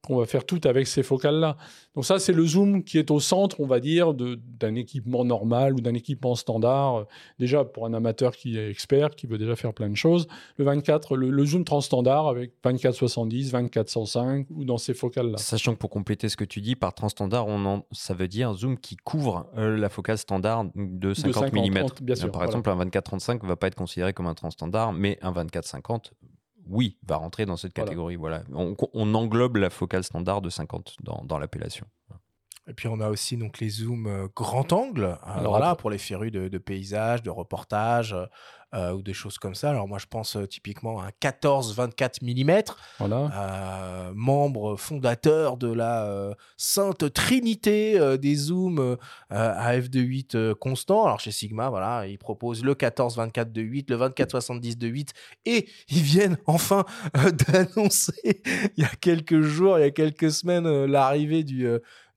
qu'on 0.08 0.16
va 0.16 0.26
faire 0.26 0.44
tout 0.44 0.60
avec 0.64 0.86
ces 0.86 1.02
focales-là. 1.02 1.56
Donc 1.94 2.04
ça, 2.04 2.18
c'est 2.18 2.32
le 2.32 2.44
zoom 2.46 2.82
qui 2.82 2.98
est 2.98 3.10
au 3.10 3.20
centre, 3.20 3.60
on 3.60 3.66
va 3.66 3.78
dire, 3.78 4.14
d'un 4.14 4.74
équipement 4.74 5.24
normal 5.24 5.74
ou 5.74 5.80
d'un 5.80 5.94
équipement 5.94 6.34
standard. 6.34 7.06
Déjà, 7.38 7.64
pour 7.64 7.86
un 7.86 7.92
amateur 7.92 8.34
qui 8.34 8.56
est 8.56 8.70
expert, 8.70 9.10
qui 9.10 9.26
veut 9.26 9.38
déjà 9.38 9.54
faire 9.54 9.74
plein 9.74 9.90
de 9.90 9.96
choses, 9.96 10.26
le 10.56 10.64
24, 10.64 11.16
le, 11.16 11.44
zoom 11.44 11.64
transstandard 11.64 12.26
avec 12.26 12.52
24-70, 12.64 13.50
24-105 13.50 14.46
ou 14.50 14.64
dans 14.64 14.78
ces 14.78 14.94
focales-là. 14.94 15.36
Sachant 15.38 15.74
que 15.74 15.78
pour 15.78 15.90
compléter 15.90 16.28
ce 16.28 16.36
que 16.36 16.44
tu 16.44 16.60
dis, 16.60 16.74
par 16.74 16.94
transstandard, 16.94 17.46
on 17.46 17.64
en, 17.66 17.84
ça 17.92 18.14
veut 18.14 18.28
dire 18.28 18.54
zoom 18.54 18.78
qui 18.78 18.96
couvre 18.96 19.46
euh, 19.56 19.76
la 19.76 19.90
focale 19.90 20.18
standard 20.18 20.64
de 20.74 21.12
50, 21.12 21.52
mm. 21.52 22.04
bien 22.04 22.14
sûr, 22.14 22.32
par 22.32 22.44
exemple, 22.44 22.70
un 22.70 22.76
24-35 22.84 23.42
ne 23.42 23.48
va 23.48 23.56
pas 23.56 23.66
être 23.66 23.74
considéré 23.74 24.14
comme 24.14 24.26
un 24.26 24.34
transstandard, 24.34 24.92
mais 24.92 25.18
un 25.20 25.32
24-50 25.32 26.12
oui, 26.68 26.98
va 27.06 27.16
rentrer 27.16 27.46
dans 27.46 27.56
cette 27.56 27.72
catégorie. 27.72 28.16
Voilà. 28.16 28.42
On, 28.52 29.14
englobe 29.14 29.56
la 29.56 29.70
focale 29.70 30.04
standard 30.04 30.42
de 30.42 30.50
50 30.50 30.96
dans, 31.02 31.38
l'appellation. 31.38 31.86
Et 32.68 32.74
puis 32.74 32.86
on 32.88 33.00
a 33.00 33.08
aussi 33.08 33.36
donc 33.36 33.58
les 33.60 33.70
zooms 33.70 34.06
euh, 34.06 34.26
grand 34.36 34.72
angle, 34.72 35.04
euh, 35.04 35.14
Alors, 35.24 35.52
voilà, 35.52 35.74
pour 35.74 35.90
les 35.90 35.98
férus 35.98 36.30
de, 36.30 36.48
de 36.48 36.58
paysages, 36.58 37.22
de 37.22 37.30
reportages 37.30 38.14
euh, 38.74 38.92
ou 38.92 39.00
des 39.00 39.14
choses 39.14 39.38
comme 39.38 39.54
ça. 39.54 39.70
Alors 39.70 39.88
moi 39.88 39.96
je 39.96 40.04
pense 40.04 40.36
euh, 40.36 40.46
typiquement 40.46 41.00
à 41.00 41.06
un 41.06 41.10
14-24 41.22 42.18
mm, 42.20 42.62
Voilà. 42.98 43.30
euh, 43.34 44.12
membre 44.14 44.76
fondateur 44.76 45.56
de 45.56 45.72
la 45.72 46.04
euh, 46.04 46.34
sainte 46.58 47.10
trinité 47.14 48.18
des 48.18 48.34
zooms 48.34 48.98
à 49.30 49.74
f2.8 49.78 50.36
euh, 50.36 50.54
constant. 50.54 51.06
Alors 51.06 51.20
chez 51.20 51.32
Sigma, 51.32 51.70
voilà, 51.70 52.06
ils 52.06 52.18
proposent 52.18 52.62
le 52.62 52.74
14-24 52.74 53.50
de 53.50 53.62
8, 53.62 53.88
le 53.90 53.96
24-70 53.96 54.76
de 54.76 54.88
8 54.88 55.12
et 55.46 55.66
ils 55.88 56.02
viennent 56.02 56.36
enfin 56.46 56.84
d'annoncer 57.48 58.42
il 58.76 58.82
y 58.82 58.84
a 58.84 58.90
quelques 59.00 59.40
jours, 59.40 59.78
il 59.78 59.82
y 59.82 59.84
a 59.84 59.90
quelques 59.90 60.30
semaines, 60.30 60.84
l'arrivée 60.84 61.44
du, 61.44 61.66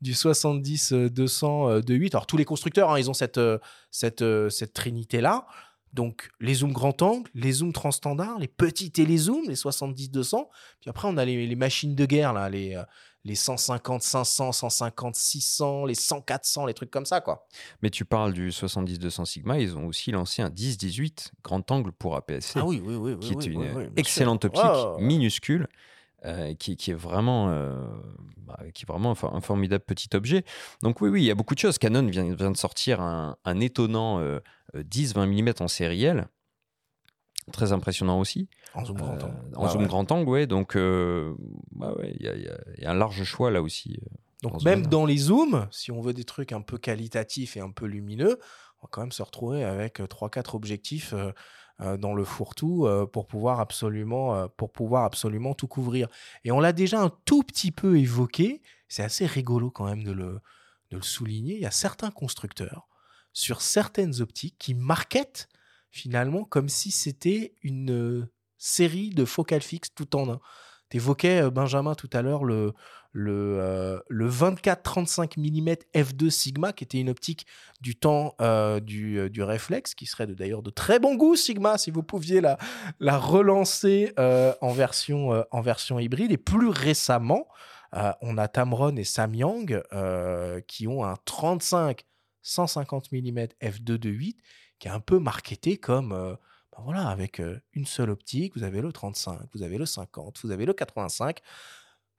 du 0.01 0.13
70-200 0.13 1.81
de 1.83 1.93
8. 1.93 2.15
Alors 2.15 2.25
tous 2.25 2.37
les 2.37 2.45
constructeurs, 2.45 2.91
hein, 2.91 2.99
ils 2.99 3.09
ont 3.09 3.13
cette, 3.13 3.37
euh, 3.37 3.57
cette, 3.91 4.21
euh, 4.21 4.49
cette 4.49 4.73
trinité-là. 4.73 5.45
Donc 5.93 6.29
les 6.39 6.55
zooms 6.55 6.71
grand 6.71 7.01
angle, 7.01 7.29
les 7.33 7.51
zooms 7.51 7.73
transstandards, 7.73 8.39
les 8.39 8.47
petits 8.47 8.91
télézooms, 8.91 9.47
les 9.47 9.55
70-200. 9.55 10.47
Puis 10.79 10.89
après, 10.89 11.07
on 11.07 11.17
a 11.17 11.25
les, 11.25 11.45
les 11.45 11.55
machines 11.55 11.95
de 11.95 12.05
guerre, 12.05 12.31
là, 12.31 12.49
les, 12.49 12.75
euh, 12.75 12.83
les 13.25 13.35
150, 13.35 14.01
500, 14.01 14.53
150, 14.53 15.15
600, 15.15 15.85
les 15.85 15.93
100, 15.93 16.21
400, 16.21 16.65
les 16.65 16.73
trucs 16.73 16.89
comme 16.91 17.05
ça, 17.05 17.19
quoi. 17.19 17.45
Mais 17.81 17.89
tu 17.89 18.05
parles 18.05 18.31
du 18.31 18.51
70-200 18.51 19.25
Sigma, 19.25 19.59
ils 19.59 19.75
ont 19.77 19.85
aussi 19.85 20.11
lancé 20.11 20.41
un 20.41 20.49
10-18 20.49 21.31
grand 21.43 21.69
angle 21.71 21.91
pour 21.91 22.15
APS-C, 22.15 22.53
Ah 22.55 22.65
oui, 22.65 22.81
oui, 22.83 22.95
oui. 22.95 23.13
oui, 23.13 23.19
qui 23.19 23.35
oui, 23.35 23.45
est 23.45 23.49
une 23.49 23.77
oui, 23.77 23.83
excellente 23.97 24.45
optique, 24.45 24.63
minuscule, 24.99 25.67
euh, 26.25 26.53
qui, 26.55 26.77
qui 26.77 26.91
est 26.91 26.95
vraiment, 26.95 27.49
euh, 27.49 27.73
bah, 28.37 28.59
qui 28.73 28.83
est 28.83 28.87
vraiment 28.87 29.11
un, 29.11 29.15
for- 29.15 29.35
un 29.35 29.41
formidable 29.41 29.83
petit 29.83 30.09
objet. 30.15 30.43
Donc 30.83 31.01
oui, 31.01 31.09
oui, 31.09 31.21
il 31.21 31.25
y 31.25 31.31
a 31.31 31.35
beaucoup 31.35 31.53
de 31.55 31.59
choses. 31.59 31.77
Canon 31.77 32.05
vient, 32.07 32.33
vient 32.33 32.51
de 32.51 32.57
sortir 32.57 33.01
un, 33.01 33.37
un 33.45 33.59
étonnant 33.59 34.19
euh, 34.19 34.39
euh, 34.75 34.83
10-20 34.83 35.25
mm 35.27 35.53
en 35.63 35.67
sériel, 35.67 36.27
très 37.51 37.71
impressionnant 37.73 38.19
aussi. 38.19 38.47
En 38.73 38.85
zoom 38.85 38.97
grand 38.97 39.13
Euh, 39.15 39.25
angle. 39.25 39.55
en 39.55 39.63
Ouais, 39.63 39.69
zoom 39.69 39.81
ouais. 39.81 39.87
grand 39.87 40.11
angle, 40.11 40.29
ouais. 40.29 40.47
Donc, 40.47 40.75
euh, 40.75 41.33
bah 41.71 41.93
ouais, 41.97 42.13
il 42.19 42.21
y, 42.21 42.25
y 42.25 42.47
a- 42.47 42.57
il 42.77 42.83
y 42.83 42.85
a 42.85 42.91
un 42.91 42.95
large 42.95 43.23
choix 43.23 43.51
là 43.51 43.61
aussi. 43.61 43.97
euh. 44.01 44.15
Donc 44.43 44.63
même 44.63 44.87
dans 44.87 45.05
les 45.05 45.17
zooms, 45.17 45.67
si 45.71 45.91
on 45.91 46.01
veut 46.01 46.13
des 46.13 46.23
trucs 46.23 46.51
un 46.51 46.61
peu 46.61 46.77
qualitatifs 46.79 47.57
et 47.57 47.59
un 47.59 47.69
peu 47.69 47.85
lumineux, 47.85 48.39
on 48.81 48.85
va 48.85 48.89
quand 48.89 49.01
même 49.01 49.11
se 49.11 49.21
retrouver 49.21 49.63
avec 49.63 49.99
3-4 50.09 50.55
objectifs 50.55 51.13
euh, 51.13 51.17
euh, 51.27 51.31
dans 51.97 52.13
le 52.13 52.23
fourre-tout 52.23 52.85
euh, 52.85 53.05
pour, 53.05 53.27
pouvoir 53.27 53.59
absolument, 53.59 54.35
euh, 54.35 54.47
pour 54.55 54.71
pouvoir 54.71 55.03
absolument 55.03 55.53
tout 55.53 55.67
couvrir. 55.67 56.07
Et 56.43 56.51
on 56.51 56.59
l'a 56.59 56.73
déjà 56.73 57.01
un 57.01 57.11
tout 57.25 57.43
petit 57.43 57.71
peu 57.71 57.97
évoqué, 57.97 58.61
c'est 58.87 59.03
assez 59.03 59.25
rigolo 59.25 59.71
quand 59.71 59.85
même 59.85 60.03
de 60.03 60.11
le, 60.11 60.39
de 60.91 60.97
le 60.97 61.01
souligner, 61.01 61.55
il 61.55 61.61
y 61.61 61.65
a 61.65 61.71
certains 61.71 62.11
constructeurs 62.11 62.87
sur 63.33 63.61
certaines 63.61 64.21
optiques 64.21 64.57
qui 64.59 64.73
marketent 64.73 65.47
finalement 65.89 66.43
comme 66.43 66.69
si 66.69 66.91
c'était 66.91 67.55
une 67.63 67.91
euh, 67.91 68.31
série 68.57 69.09
de 69.09 69.25
focales 69.25 69.61
fixes 69.61 69.93
tout 69.95 70.15
en 70.15 70.29
un. 70.29 70.39
Tu 70.89 70.97
évoquais, 70.97 71.49
Benjamin, 71.49 71.95
tout 71.95 72.09
à 72.11 72.21
l'heure, 72.21 72.43
le, 72.43 72.73
le, 73.13 73.57
euh, 73.59 73.99
le 74.07 74.29
24-35 74.29 75.37
mm 75.37 75.75
f2 75.93 76.29
Sigma, 76.29 76.73
qui 76.73 76.83
était 76.83 76.99
une 76.99 77.09
optique 77.09 77.45
du 77.81 77.95
temps 77.95 78.35
euh, 78.41 78.79
du, 78.79 79.19
euh, 79.19 79.45
réflexe, 79.45 79.93
qui 79.95 80.05
serait 80.05 80.27
d'ailleurs 80.27 80.61
de 80.61 80.69
très 80.69 80.99
bon 80.99 81.15
goût, 81.15 81.35
Sigma, 81.35 81.77
si 81.77 81.91
vous 81.91 82.03
pouviez 82.03 82.41
la, 82.41 82.57
la 82.99 83.17
relancer 83.17 84.13
euh, 84.19 84.53
en, 84.61 84.71
version, 84.71 85.33
euh, 85.33 85.43
en 85.51 85.61
version 85.61 85.99
hybride. 85.99 86.31
Et 86.31 86.37
plus 86.37 86.69
récemment, 86.69 87.47
on 88.21 88.37
a 88.37 88.47
Tamron 88.47 88.95
et 88.95 89.03
Samyang 89.03 89.83
qui 90.65 90.87
ont 90.87 91.03
un 91.03 91.17
35 91.25 92.05
150 92.41 93.11
mm 93.11 93.47
f2 93.61 93.97
de 93.97 94.09
8, 94.09 94.39
qui 94.79 94.87
est 94.87 94.91
un 94.91 95.01
peu 95.01 95.19
marketé 95.19 95.75
comme... 95.75 96.11
ben 96.11 96.83
voilà, 96.85 97.09
avec 97.09 97.41
une 97.73 97.85
seule 97.85 98.09
optique, 98.09 98.55
vous 98.55 98.63
avez 98.63 98.79
le 98.79 98.93
35, 98.93 99.41
vous 99.53 99.61
avez 99.61 99.77
le 99.77 99.85
50, 99.85 100.39
vous 100.41 100.51
avez 100.51 100.65
le 100.65 100.71
85, 100.71 101.41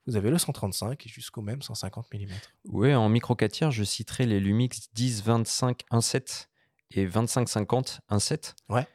vous 0.07 0.15
avez 0.15 0.29
le 0.29 0.37
135 0.37 1.05
et 1.05 1.09
jusqu'au 1.09 1.41
même 1.41 1.61
150 1.61 2.07
mm. 2.13 2.27
Ouais, 2.69 2.93
en 2.93 3.09
micro 3.09 3.35
4 3.35 3.51
tiers, 3.51 3.71
je 3.71 3.83
citerai 3.83 4.25
les 4.25 4.39
Lumix 4.39 4.89
10-25 4.95 5.81
1.7 5.91 6.47
et 6.91 7.07
25-50 7.07 7.99
1.7. 8.09 8.53
Ouais. 8.69 8.87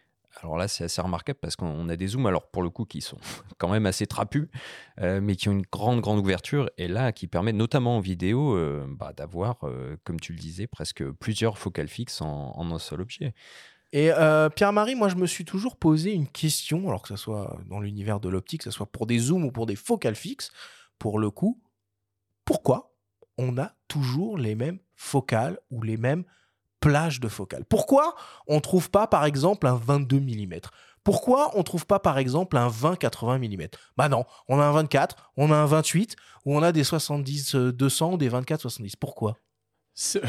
Alors 0.43 0.57
là, 0.57 0.69
c'est 0.69 0.85
assez 0.85 1.01
remarquable 1.01 1.39
parce 1.41 1.57
qu'on 1.57 1.89
a 1.89 1.97
des 1.97 2.07
zooms, 2.09 2.27
alors 2.27 2.49
pour 2.51 2.63
le 2.63 2.71
coup, 2.71 2.85
qui 2.85 3.01
sont 3.01 3.19
quand 3.59 3.69
même 3.69 3.87
assez 3.87 4.07
trapus, 4.07 4.49
euh, 5.01 5.21
mais 5.21 5.35
qui 5.35 5.49
ont 5.49 5.53
une 5.53 5.67
grande, 5.73 6.01
grande 6.01 6.21
ouverture 6.21 6.71
et 6.79 6.87
là, 6.87 7.13
qui 7.13 7.27
permet 7.27 7.53
notamment 7.53 7.97
en 7.97 8.01
vidéo 8.01 8.57
euh, 8.57 8.87
bah, 8.89 9.13
d'avoir, 9.13 9.59
euh, 9.65 9.97
comme 10.05 10.21
tu 10.21 10.33
le 10.33 10.39
disais, 10.39 10.67
presque 10.67 11.05
plusieurs 11.13 11.59
focales 11.59 11.89
fixes 11.89 12.21
en, 12.21 12.53
en 12.55 12.71
un 12.71 12.79
seul 12.79 13.01
objet. 13.01 13.35
Et 13.93 14.13
euh, 14.13 14.51
Pierre-Marie, 14.51 14.95
moi 14.95 15.09
je 15.09 15.17
me 15.17 15.27
suis 15.27 15.45
toujours 15.45 15.77
posé 15.77 16.13
une 16.13 16.29
question, 16.29 16.89
alors 16.89 17.03
que 17.03 17.09
ce 17.09 17.17
soit 17.17 17.59
dans 17.67 17.81
l'univers 17.81 18.21
de 18.21 18.29
l'optique, 18.29 18.61
que 18.61 18.71
ce 18.71 18.77
soit 18.77 18.91
pour 18.91 19.07
des 19.07 19.19
zooms 19.19 19.45
ou 19.45 19.51
pour 19.51 19.65
des 19.65 19.77
focales 19.77 20.15
fixes, 20.15 20.53
pour 20.99 21.19
le 21.19 21.31
coup, 21.31 21.61
pourquoi 22.45 22.95
on 23.37 23.59
a 23.59 23.73
toujours 23.89 24.39
les 24.39 24.55
mêmes 24.55 24.79
focales 24.95 25.59
ou 25.71 25.83
les 25.83 25.97
mêmes 25.97 26.25
plages 26.81 27.21
de 27.21 27.29
focales? 27.29 27.65
Pourquoi 27.65 28.15
on 28.47 28.57
ne 28.57 28.61
trouve 28.61 28.91
pas 28.91 29.07
par 29.07 29.25
exemple 29.25 29.67
un 29.67 29.75
22 29.75 30.21
mm 30.21 30.61
Pourquoi 31.05 31.51
on 31.55 31.59
ne 31.59 31.63
trouve 31.63 31.87
pas 31.87 31.99
par 31.99 32.19
exemple 32.19 32.57
un 32.57 32.69
20-80 32.69 33.39
mm 33.39 33.69
Bah 33.97 34.09
non, 34.09 34.25
on 34.49 34.59
a 34.59 34.65
un 34.65 34.73
24, 34.73 35.33
on 35.37 35.53
a 35.53 35.57
un 35.57 35.67
28, 35.67 36.17
ou 36.45 36.57
on 36.57 36.63
a 36.63 36.73
des 36.73 36.85
70-200 36.85 38.15
ou 38.15 38.17
des 38.17 38.31
24-70. 38.31 38.95
Pourquoi? 38.99 39.37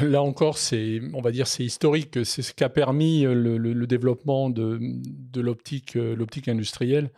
Là 0.01 0.23
encore, 0.23 0.57
c'est, 0.57 0.99
on 1.13 1.21
va 1.21 1.31
dire, 1.31 1.47
c'est 1.47 1.63
historique. 1.63 2.25
C'est 2.25 2.41
ce 2.41 2.53
qui 2.53 2.63
a 2.63 2.69
permis 2.69 3.25
euh, 3.25 3.33
le 3.35 3.87
développement 3.87 4.49
de, 4.49 4.79
de 4.81 5.41
l'optique, 5.41 5.95
euh, 5.95 6.15
l'optique 6.15 6.47
industrielle. 6.47 7.11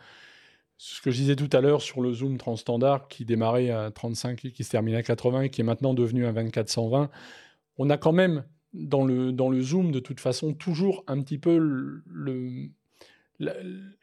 Ce 0.84 1.00
que 1.00 1.12
je 1.12 1.16
disais 1.18 1.36
tout 1.36 1.48
à 1.52 1.60
l'heure 1.60 1.80
sur 1.80 2.00
le 2.00 2.12
zoom 2.12 2.38
transstandard 2.38 3.06
qui 3.06 3.24
démarrait 3.24 3.70
à 3.70 3.92
35 3.92 4.44
et 4.46 4.50
qui 4.50 4.64
se 4.64 4.70
termine 4.70 4.96
à 4.96 5.04
80 5.04 5.42
et 5.42 5.48
qui 5.48 5.60
est 5.60 5.64
maintenant 5.64 5.94
devenu 5.94 6.26
un 6.26 6.32
24-120, 6.32 7.08
on 7.78 7.88
a 7.88 7.96
quand 7.96 8.10
même 8.10 8.42
dans 8.72 9.04
le, 9.04 9.30
dans 9.30 9.48
le 9.48 9.62
zoom 9.62 9.92
de 9.92 10.00
toute 10.00 10.18
façon 10.18 10.54
toujours 10.54 11.04
un 11.06 11.22
petit 11.22 11.38
peu 11.38 11.56
le, 11.56 12.02
la- 13.38 13.54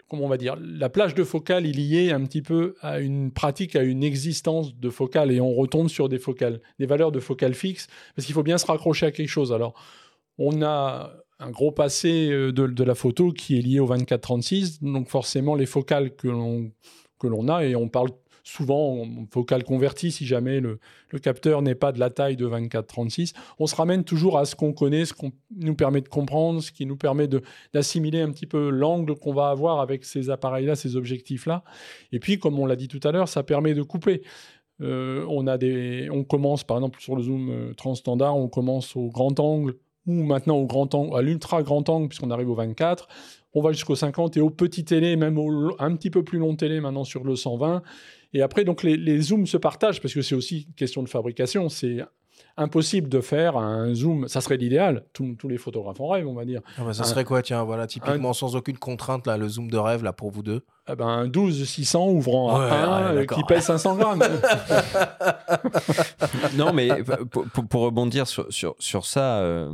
comment 0.08 0.24
on 0.24 0.30
va 0.30 0.38
dire 0.38 0.56
la 0.58 0.88
plage 0.88 1.16
de 1.16 1.26
focale 1.26 1.66
est 1.66 1.74
liée 1.74 2.12
un 2.12 2.24
petit 2.24 2.42
peu 2.42 2.76
à 2.80 3.02
une 3.02 3.34
pratique, 3.34 3.76
à 3.76 3.84
une 3.84 4.02
existence 4.02 4.74
de 4.74 4.90
focale 4.90 5.34
et 5.34 5.42
on 5.42 5.54
retombe 5.54 5.90
sur 5.90 6.08
des 6.08 6.18
focales, 6.18 6.62
des 6.80 6.86
valeurs 6.86 7.12
de 7.12 7.20
focale 7.20 7.56
fixes 7.56 7.90
parce 8.16 8.26
qu'il 8.26 8.34
faut 8.34 8.44
bien 8.44 8.58
se 8.58 8.66
raccrocher 8.66 9.06
à 9.06 9.12
quelque 9.12 9.28
chose. 9.28 9.52
Alors, 9.52 9.74
on 10.38 10.62
a 10.62 11.12
un 11.40 11.52
gros 11.52 11.72
passé 11.72 12.30
euh, 12.32 12.52
de, 12.52 12.84
la 12.84 12.96
photo 12.96 13.32
qui 13.32 13.58
est 13.58 13.62
lié 13.62 13.80
au 13.80 13.88
24-36, 13.88 14.84
donc 14.84 15.08
forcément 15.08 15.56
les 15.56 15.66
focales 15.66 16.16
que 16.16 16.28
l'on 16.28 17.48
a, 17.48 17.64
et 17.64 17.76
on 17.76 17.88
parle 17.88 18.10
souvent 18.50 19.04
en 19.04 19.26
focale 19.32 19.64
convertie 19.64 20.12
si 20.12 20.26
jamais 20.26 20.60
le, 20.60 20.80
capteur 21.22 21.62
n'est 21.62 21.76
pas 21.76 21.92
de 21.92 22.00
la 22.00 22.10
taille 22.10 22.36
de 22.36 22.48
24-36. 22.48 23.34
On 23.60 23.68
se 23.68 23.76
ramène 23.76 24.04
toujours 24.04 24.38
à 24.38 24.46
ce 24.46 24.56
qu'on 24.56 24.74
connaît, 24.74 25.06
ce 25.06 25.14
qu'on 25.14 25.32
nous 25.56 25.76
permet 25.76 26.02
de 26.02 26.10
comprendre, 26.10 26.62
ce 26.62 26.72
qui 26.72 26.86
nous 26.86 26.98
permet 26.98 27.28
d'assimiler 27.74 28.22
un 28.22 28.32
petit 28.32 28.48
peu 28.48 28.70
l'angle 28.70 29.16
qu'on 29.16 29.34
va 29.34 29.50
avoir 29.50 29.80
avec 29.80 30.06
ces 30.06 30.30
appareils-là, 30.30 30.76
ces 30.76 30.96
objectifs-là. 30.96 31.64
Et 32.12 32.20
puis, 32.20 32.40
comme 32.40 32.60
on 32.60 32.66
l'a 32.66 32.76
dit 32.76 32.88
tout 32.88 33.02
à 33.04 33.12
l'heure, 33.12 33.28
ça 33.28 33.44
permet 33.44 33.74
de 33.74 33.84
coupler. 33.84 34.24
Euh, 34.82 35.26
on, 35.28 35.46
a 35.48 35.58
des, 35.58 36.10
on 36.10 36.24
commence 36.24 36.64
par 36.64 36.78
exemple 36.78 37.02
sur 37.02 37.16
le 37.16 37.24
zoom 37.24 37.50
euh, 37.50 37.74
transstandard, 37.74 38.38
on 38.38 38.48
commence 38.48 38.96
au 38.96 39.10
grand 39.10 39.38
angle 39.40 39.76
ou 40.08 40.14
maintenant 40.24 40.58
au 40.58 40.66
grand 40.66 40.94
angle, 40.96 41.16
à 41.18 41.22
l'ultra 41.22 41.62
grand 41.64 41.88
angle 41.90 42.08
puisqu'on 42.10 42.32
arrive 42.32 42.50
au 42.50 42.56
24. 42.56 43.08
On 43.54 43.62
va 43.62 43.72
jusqu'au 43.72 43.96
50 43.96 44.38
et 44.38 44.42
au 44.42 44.50
petit 44.52 44.86
télé, 44.86 45.16
même 45.16 45.38
au, 45.40 45.76
un 45.80 45.96
petit 45.96 46.10
peu 46.12 46.24
plus 46.24 46.38
long 46.40 46.56
télé 46.56 46.80
maintenant 46.82 47.04
sur 47.04 47.24
le 47.24 47.36
120. 47.36 47.82
Et 48.34 48.42
après, 48.44 48.64
donc 48.64 48.84
les, 48.84 48.96
les 48.96 49.20
zooms 49.22 49.48
se 49.48 49.58
partagent 49.58 50.02
parce 50.02 50.14
que 50.14 50.22
c'est 50.22 50.36
aussi 50.36 50.66
une 50.68 50.74
question 50.76 51.02
de 51.02 51.10
fabrication. 51.10 51.68
C'est 51.70 51.98
impossible 52.58 53.10
de 53.10 53.22
faire 53.22 53.58
un 53.58 53.94
zoom, 53.94 54.28
ça 54.28 54.42
serait 54.42 54.58
l'idéal. 54.58 55.06
Tous 55.14 55.48
les 55.48 55.58
photographes 55.58 56.00
en 56.00 56.10
rêvent, 56.10 56.28
on 56.28 56.34
va 56.36 56.46
dire. 56.46 56.62
Ah 56.78 56.84
bah, 56.86 56.94
Ça 56.94 57.04
Un- 57.04 57.06
serait 57.06 57.24
quoi, 57.24 57.42
tiens, 57.42 57.64
voilà, 57.64 57.88
typiquement 57.88 58.34
sans 58.34 58.56
aucune 58.56 58.78
contrainte, 58.78 59.26
là, 59.28 59.38
le 59.38 59.48
zoom 59.48 59.70
de 59.72 59.78
rêve, 59.78 60.04
là, 60.04 60.14
pour 60.14 60.30
vous 60.30 60.44
deux? 60.44 60.62
Eh 60.92 60.96
ben, 60.96 61.08
un 61.08 61.28
12 61.28 61.66
600 61.68 62.08
ouvrant 62.10 62.56
à 62.56 62.60
Ouais, 62.60 62.72
1 62.72 63.14
ouais, 63.16 63.22
euh, 63.22 63.26
qui 63.26 63.44
pèse 63.44 63.66
500 63.66 63.96
grammes. 63.98 64.24
non, 66.56 66.74
mais 66.74 66.90
pour, 67.32 67.46
pour- 67.48 67.68
pour 67.68 67.82
rebondir 67.82 68.28
sur, 68.28 68.52
sur, 68.52 68.76
sur 68.80 69.06
ça, 69.06 69.40
euh, 69.40 69.70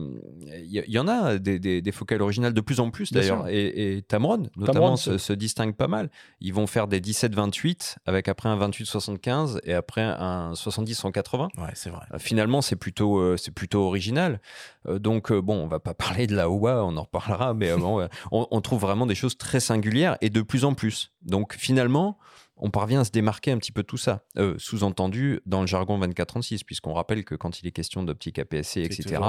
il 0.58 0.84
y, 0.88 0.92
y 0.92 1.00
en 1.00 1.08
a 1.08 1.38
des, 1.38 1.60
des, 1.60 1.82
des 1.82 1.92
focales 1.92 2.22
originales 2.22 2.54
de 2.54 2.62
plus 2.62 2.80
en 2.80 2.90
plus 2.92 3.12
d'ailleurs. 3.14 3.48
Et, 3.48 3.98
et 3.98 4.02
Tamron, 4.02 4.44
notamment, 4.58 4.96
Tamron, 4.96 4.98
se, 4.98 5.34
distingue 5.34 5.76
pas 5.76 5.88
mal. 5.88 6.10
Ils 6.42 6.54
vont 6.54 6.68
faire 6.68 6.88
des 6.88 7.00
17-28 7.00 7.96
avec 8.06 8.28
après 8.28 8.50
un 8.50 8.58
28-75 8.58 9.60
et 9.64 9.74
après 9.74 10.02
un 10.02 10.54
70-180. 10.54 11.50
Ouais, 11.58 11.70
c'est 11.74 11.90
vrai. 11.90 12.02
Euh, 12.14 12.20
Finalement, 12.20 12.62
c'est 12.62 12.76
plutôt, 12.76 13.20
euh, 13.20 13.38
c'est 13.38 13.54
plutôt 13.54 13.82
original. 13.84 14.40
Euh, 14.88 15.00
donc, 15.00 15.32
euh, 15.32 15.42
bon, 15.42 15.56
on 15.56 15.68
va 15.68 15.80
pas 15.80 15.94
parler 15.94 16.28
de 16.28 16.36
la 16.36 16.50
OUA, 16.50 16.84
on 16.84 16.98
en 16.98 17.04
reparlera, 17.04 17.54
mais 17.54 17.72
euh, 17.72 17.78
bon, 17.78 18.08
on, 18.32 18.48
on 18.50 18.62
trouve 18.62 18.82
vraiment 18.82 19.06
des 19.06 19.16
choses 19.16 19.38
très 19.38 19.60
singulières 19.60 20.18
et 20.22 20.30
de 20.30 20.42
plus 20.42 20.66
en 20.66 20.74
plus. 20.74 21.12
Donc, 21.22 21.56
finalement, 21.58 22.18
on 22.58 22.70
parvient 22.70 23.02
à 23.02 23.04
se 23.04 23.12
démarquer 23.12 23.52
un 23.52 23.58
petit 23.58 23.74
peu 23.74 23.84
tout 23.84 23.98
ça. 23.98 24.24
Euh, 24.38 24.56
sous-entendu 24.58 25.42
dans 25.46 25.60
le 25.60 25.68
jargon 25.68 26.00
2436, 26.00 26.64
puisqu'on 26.64 26.94
rappelle 26.94 27.26
que 27.26 27.36
quand 27.36 27.62
il 27.62 27.68
est 27.68 27.72
question 27.72 28.04
d'optique 28.04 28.40
APS-C, 28.40 28.82
etc., 28.82 29.22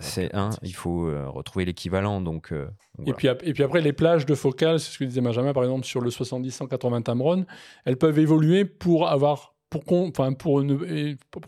c'est 0.00 0.34
un, 0.34 0.50
il 0.62 0.74
faut 0.74 1.06
retrouver 1.32 1.64
l'équivalent. 1.64 2.20
Donc, 2.20 2.52
et, 3.06 3.12
puis, 3.14 3.28
et 3.28 3.52
puis 3.54 3.62
après, 3.62 3.80
les 3.80 3.94
plages 3.94 4.26
de 4.26 4.34
focale, 4.34 4.80
c'est 4.80 4.92
ce 4.92 4.98
que 4.98 5.04
disait 5.04 5.22
Benjamin, 5.22 5.54
par 5.54 5.62
exemple, 5.62 5.86
sur 5.86 6.02
le 6.02 6.10
70-180 6.10 7.04
Tamron, 7.04 7.46
elles 7.86 7.96
peuvent 7.96 8.18
évoluer 8.18 8.66
pour 8.66 9.08
avoir 9.08 9.51
pour, 10.38 10.62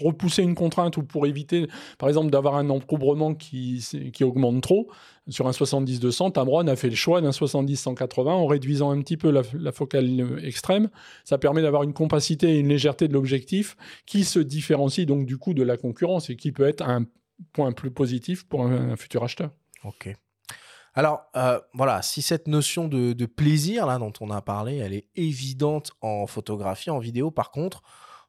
repousser 0.01 0.43
une 0.43 0.55
contrainte 0.55 0.97
ou 0.97 1.03
pour 1.03 1.27
éviter, 1.27 1.67
par 1.99 2.09
exemple, 2.09 2.31
d'avoir 2.31 2.57
un 2.57 2.71
encombrement 2.71 3.35
qui, 3.35 3.85
qui 4.13 4.25
augmente 4.25 4.63
trop, 4.63 4.89
sur 5.29 5.47
un 5.47 5.53
70-200, 5.53 6.33
Tamron 6.33 6.67
a 6.67 6.77
fait 6.77 6.91
le 6.91 6.95
choix 6.95 7.21
d'un 7.21 7.31
70-180 7.31 8.29
en 8.29 8.47
réduisant 8.47 8.91
un 8.91 9.01
petit 9.01 9.17
peu 9.17 9.31
la, 9.31 9.73
focale 9.73 10.39
extrême. 10.45 10.91
Ça 11.25 11.39
permet 11.39 11.63
d'avoir 11.63 11.83
une 11.83 11.95
compacité 11.95 12.55
et 12.55 12.59
une 12.59 12.69
légèreté 12.69 13.09
de 13.09 13.15
l'objectif 13.15 13.77
qui 14.07 14.25
se 14.25 14.39
différencie 14.39 15.07
donc 15.07 15.25
du 15.25 15.39
coup 15.39 15.55
de 15.55 15.63
la 15.63 15.77
concurrence 15.77 16.29
et 16.29 16.37
qui 16.37 16.53
peut 16.53 16.69
être 16.69 16.83
un 16.83 17.07
point 17.53 17.73
plus 17.73 17.91
positif 17.91 18.47
pour 18.47 18.67
un, 18.67 18.97
futur 18.97 19.25
acheteur. 19.25 19.51
Ok. 19.85 20.15
Alors, 20.95 21.25
euh, 21.37 21.59
voilà, 21.73 22.03
si 22.03 22.23
cette 22.23 22.47
notion 22.47 22.87
de, 22.87 23.15
de, 23.15 23.27
plaisir, 23.27 23.87
là, 23.87 23.99
dont 23.99 24.13
on 24.21 24.31
a 24.31 24.41
parlé, 24.43 24.77
elle 24.77 24.93
est 24.93 25.09
évidente 25.17 25.91
en 26.03 26.29
photographie, 26.29 26.91
en 26.91 27.01
vidéo, 27.01 27.33
par 27.33 27.51
contre, 27.51 27.83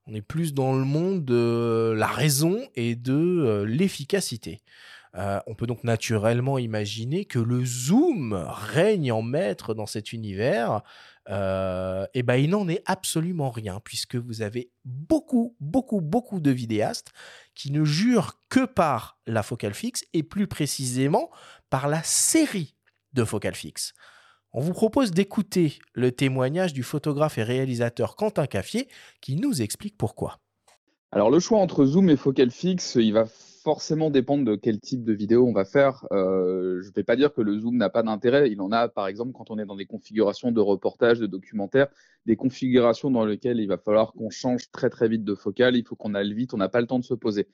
on 0.08 0.14
est 0.14 0.22
plus 0.22 0.54
dans 0.54 0.74
le 0.74 0.86
monde 0.86 1.26
de 1.26 1.94
la 1.98 2.08
raison 2.08 2.62
et 2.76 2.96
de 2.96 3.14
euh, 3.14 3.66
l'efficacité. 3.66 4.62
Euh, 5.16 5.40
on 5.48 5.56
peut 5.56 5.66
donc 5.66 5.84
naturellement 5.84 6.58
imaginer 6.58 7.26
que 7.26 7.40
le 7.40 7.64
zoom 7.64 8.34
règne 8.34 9.12
en 9.12 9.22
maître 9.22 9.74
dans 9.74 9.86
cet 9.86 10.12
univers. 10.12 10.82
Euh, 11.30 12.06
et 12.14 12.22
ben 12.22 12.36
il 12.36 12.52
n'en 12.52 12.68
est 12.68 12.84
absolument 12.86 13.50
rien 13.50 13.80
puisque 13.84 14.16
vous 14.16 14.42
avez 14.42 14.70
beaucoup, 14.84 15.56
beaucoup, 15.60 16.02
beaucoup 16.02 16.40
de 16.40 16.52
vidéastes 16.52 17.14
qui 17.56 17.72
ne 17.72 17.84
jurent 17.84 18.40
que 18.50 18.66
par 18.66 19.20
la 19.26 19.42
focale 19.42 19.74
fixe 19.74 20.04
et 20.14 20.22
plus 20.22 20.48
précisément 20.48 21.32
par 21.70 21.88
la 21.88 22.04
série 22.04 22.76
de 23.14 23.24
focales 23.24 23.56
fixes. 23.56 23.94
On 24.58 24.62
vous 24.62 24.72
propose 24.72 25.12
d'écouter 25.12 25.80
le 25.96 26.14
témoignage 26.14 26.72
du 26.72 26.82
photographe 26.82 27.38
et 27.38 27.44
réalisateur 27.44 28.16
Quentin 28.16 28.48
Caffier 28.48 28.88
qui 29.20 29.36
nous 29.36 29.62
explique 29.62 29.98
pourquoi. 29.98 30.40
Alors 31.12 31.30
le 31.30 31.42
choix 31.42 31.60
entre 31.60 31.84
zoom 31.84 32.10
et 32.10 32.16
focale 32.16 32.52
fixe, 32.52 32.96
il 32.96 33.12
va 33.12 33.26
forcément 33.26 34.10
dépendre 34.10 34.46
de 34.46 34.56
quel 34.56 34.80
type 34.80 35.04
de 35.04 35.12
vidéo 35.12 35.46
on 35.46 35.52
va 35.52 35.66
faire. 35.66 36.06
Euh, 36.14 36.82
je 36.82 36.88
ne 36.88 36.94
vais 36.94 37.04
pas 37.04 37.18
dire 37.18 37.34
que 37.34 37.42
le 37.42 37.60
zoom 37.60 37.76
n'a 37.76 37.90
pas 37.90 38.02
d'intérêt. 38.02 38.50
Il 38.50 38.62
en 38.62 38.72
a, 38.72 38.88
par 38.88 39.08
exemple, 39.08 39.34
quand 39.34 39.52
on 39.52 39.60
est 39.60 39.66
dans 39.66 39.76
des 39.76 39.88
configurations 39.88 40.54
de 40.54 40.62
reportage, 40.62 41.20
de 41.20 41.28
documentaire, 41.28 41.88
des 42.26 42.38
configurations 42.38 43.12
dans 43.12 43.26
lesquelles 43.26 43.60
il 43.60 43.68
va 43.68 43.78
falloir 43.78 44.14
qu'on 44.14 44.30
change 44.30 44.72
très 44.72 44.90
très 44.90 45.10
vite 45.10 45.26
de 45.26 45.36
focale. 45.36 45.76
Il 45.76 45.84
faut 45.86 45.98
qu'on 45.98 46.14
aille 46.14 46.34
vite, 46.34 46.54
on 46.54 46.58
n'a 46.58 46.70
pas 46.70 46.80
le 46.80 46.88
temps 46.88 47.00
de 47.00 47.04
se 47.04 47.14
poser. 47.14 47.50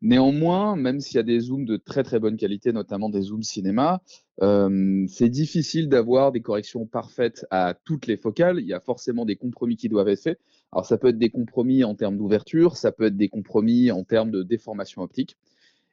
Néanmoins, 0.00 0.76
même 0.76 1.00
s'il 1.00 1.16
y 1.16 1.18
a 1.18 1.24
des 1.24 1.40
zooms 1.40 1.64
de 1.64 1.76
très 1.76 2.04
très 2.04 2.20
bonne 2.20 2.36
qualité, 2.36 2.72
notamment 2.72 3.08
des 3.08 3.22
zooms 3.22 3.42
cinéma, 3.42 4.00
euh, 4.42 5.04
c'est 5.08 5.28
difficile 5.28 5.88
d'avoir 5.88 6.30
des 6.30 6.40
corrections 6.40 6.86
parfaites 6.86 7.46
à 7.50 7.74
toutes 7.84 8.06
les 8.06 8.16
focales. 8.16 8.60
Il 8.60 8.66
y 8.66 8.74
a 8.74 8.80
forcément 8.80 9.24
des 9.24 9.34
compromis 9.34 9.76
qui 9.76 9.88
doivent 9.88 10.08
être 10.08 10.22
faits. 10.22 10.40
Alors 10.72 10.86
ça 10.86 10.98
peut 10.98 11.08
être 11.08 11.18
des 11.18 11.30
compromis 11.30 11.82
en 11.82 11.96
termes 11.96 12.16
d'ouverture, 12.16 12.76
ça 12.76 12.92
peut 12.92 13.06
être 13.06 13.16
des 13.16 13.28
compromis 13.28 13.90
en 13.90 14.04
termes 14.04 14.30
de 14.30 14.42
déformation 14.44 15.02
optique. 15.02 15.36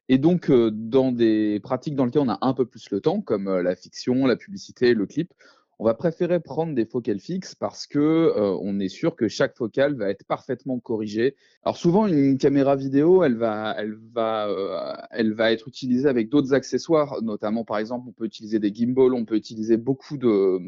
Et 0.08 0.20
donc, 0.20 0.52
euh, 0.52 0.70
dans 0.72 1.12
des 1.12 1.60
pratiques 1.62 1.96
dans 1.96 2.06
lesquelles 2.06 2.22
on 2.22 2.30
a 2.30 2.38
un 2.42 2.54
peu 2.54 2.66
plus 2.66 2.92
le 2.92 3.02
temps, 3.02 3.22
comme 3.22 3.48
euh, 3.48 3.64
la 3.64 3.76
fiction, 3.76 4.28
la 4.28 4.36
publicité, 4.36 4.94
le 4.94 5.08
clip, 5.08 5.34
on 5.80 5.86
va 5.86 5.94
préférer 5.94 6.40
prendre 6.40 6.74
des 6.74 6.86
focales 6.86 7.20
fixes 7.20 7.56
parce 7.56 7.86
que 7.86 8.00
euh, 8.00 8.58
on 8.62 8.80
est 8.80 8.88
sûr 8.90 9.16
que 9.16 9.28
chaque 9.28 9.56
focale 9.56 9.96
va 9.96 10.10
être 10.10 10.24
parfaitement 10.24 10.80
corrigée. 10.80 11.36
Alors 11.64 11.78
souvent 11.78 12.08
une 12.08 12.38
caméra 12.38 12.76
vidéo, 12.76 13.24
elle 13.24 13.36
va, 13.36 13.76
elle 13.78 13.98
va, 14.14 14.48
euh, 14.48 14.94
elle 15.12 15.34
va 15.34 15.52
être 15.52 15.68
utilisée 15.68 16.08
avec 16.08 16.30
d'autres 16.30 16.54
accessoires, 16.54 17.22
notamment 17.22 17.66
par 17.66 17.78
exemple 17.78 18.06
on 18.08 18.14
peut 18.14 18.26
utiliser 18.26 18.60
des 18.60 18.74
gimbals, 18.74 19.14
on 19.14 19.26
peut 19.26 19.36
utiliser 19.36 19.78
beaucoup 19.78 20.18
de 20.18 20.60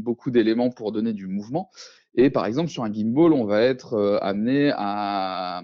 beaucoup 0.00 0.30
d'éléments 0.30 0.70
pour 0.70 0.92
donner 0.92 1.12
du 1.12 1.26
mouvement. 1.26 1.70
Et 2.14 2.30
par 2.30 2.46
exemple 2.46 2.70
sur 2.70 2.84
un 2.84 2.92
gimbal, 2.92 3.32
on 3.32 3.44
va 3.44 3.60
être 3.60 3.94
euh, 3.94 4.18
amené 4.22 4.72
à, 4.74 5.62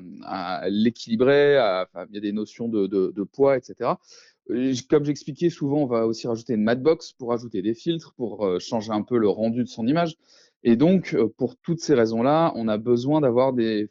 l'équilibrer, 0.68 1.54
il 2.08 2.14
y 2.14 2.18
a 2.18 2.20
des 2.20 2.32
notions 2.32 2.68
de 2.68 3.22
poids, 3.24 3.56
etc. 3.56 3.94
Comme 4.46 5.04
j'expliquais, 5.04 5.48
souvent, 5.48 5.78
on 5.78 5.86
va 5.86 6.06
aussi 6.06 6.26
rajouter 6.26 6.54
une 6.54 6.64
matbox 6.64 7.12
pour 7.12 7.32
ajouter 7.32 7.62
des 7.62 7.74
filtres, 7.74 8.12
pour 8.14 8.44
euh, 8.44 8.58
changer 8.58 8.92
un 8.92 9.02
peu 9.02 9.16
le 9.16 9.28
rendu 9.28 9.64
de 9.64 9.68
son 9.68 9.86
image. 9.86 10.16
Et 10.64 10.76
donc, 10.76 11.14
euh, 11.14 11.28
pour 11.28 11.56
toutes 11.56 11.80
ces 11.80 11.94
raisons-là, 11.94 12.52
on 12.56 12.68
a 12.68 12.76
besoin 12.76 13.20
d'avoir 13.20 13.54
des, 13.54 13.90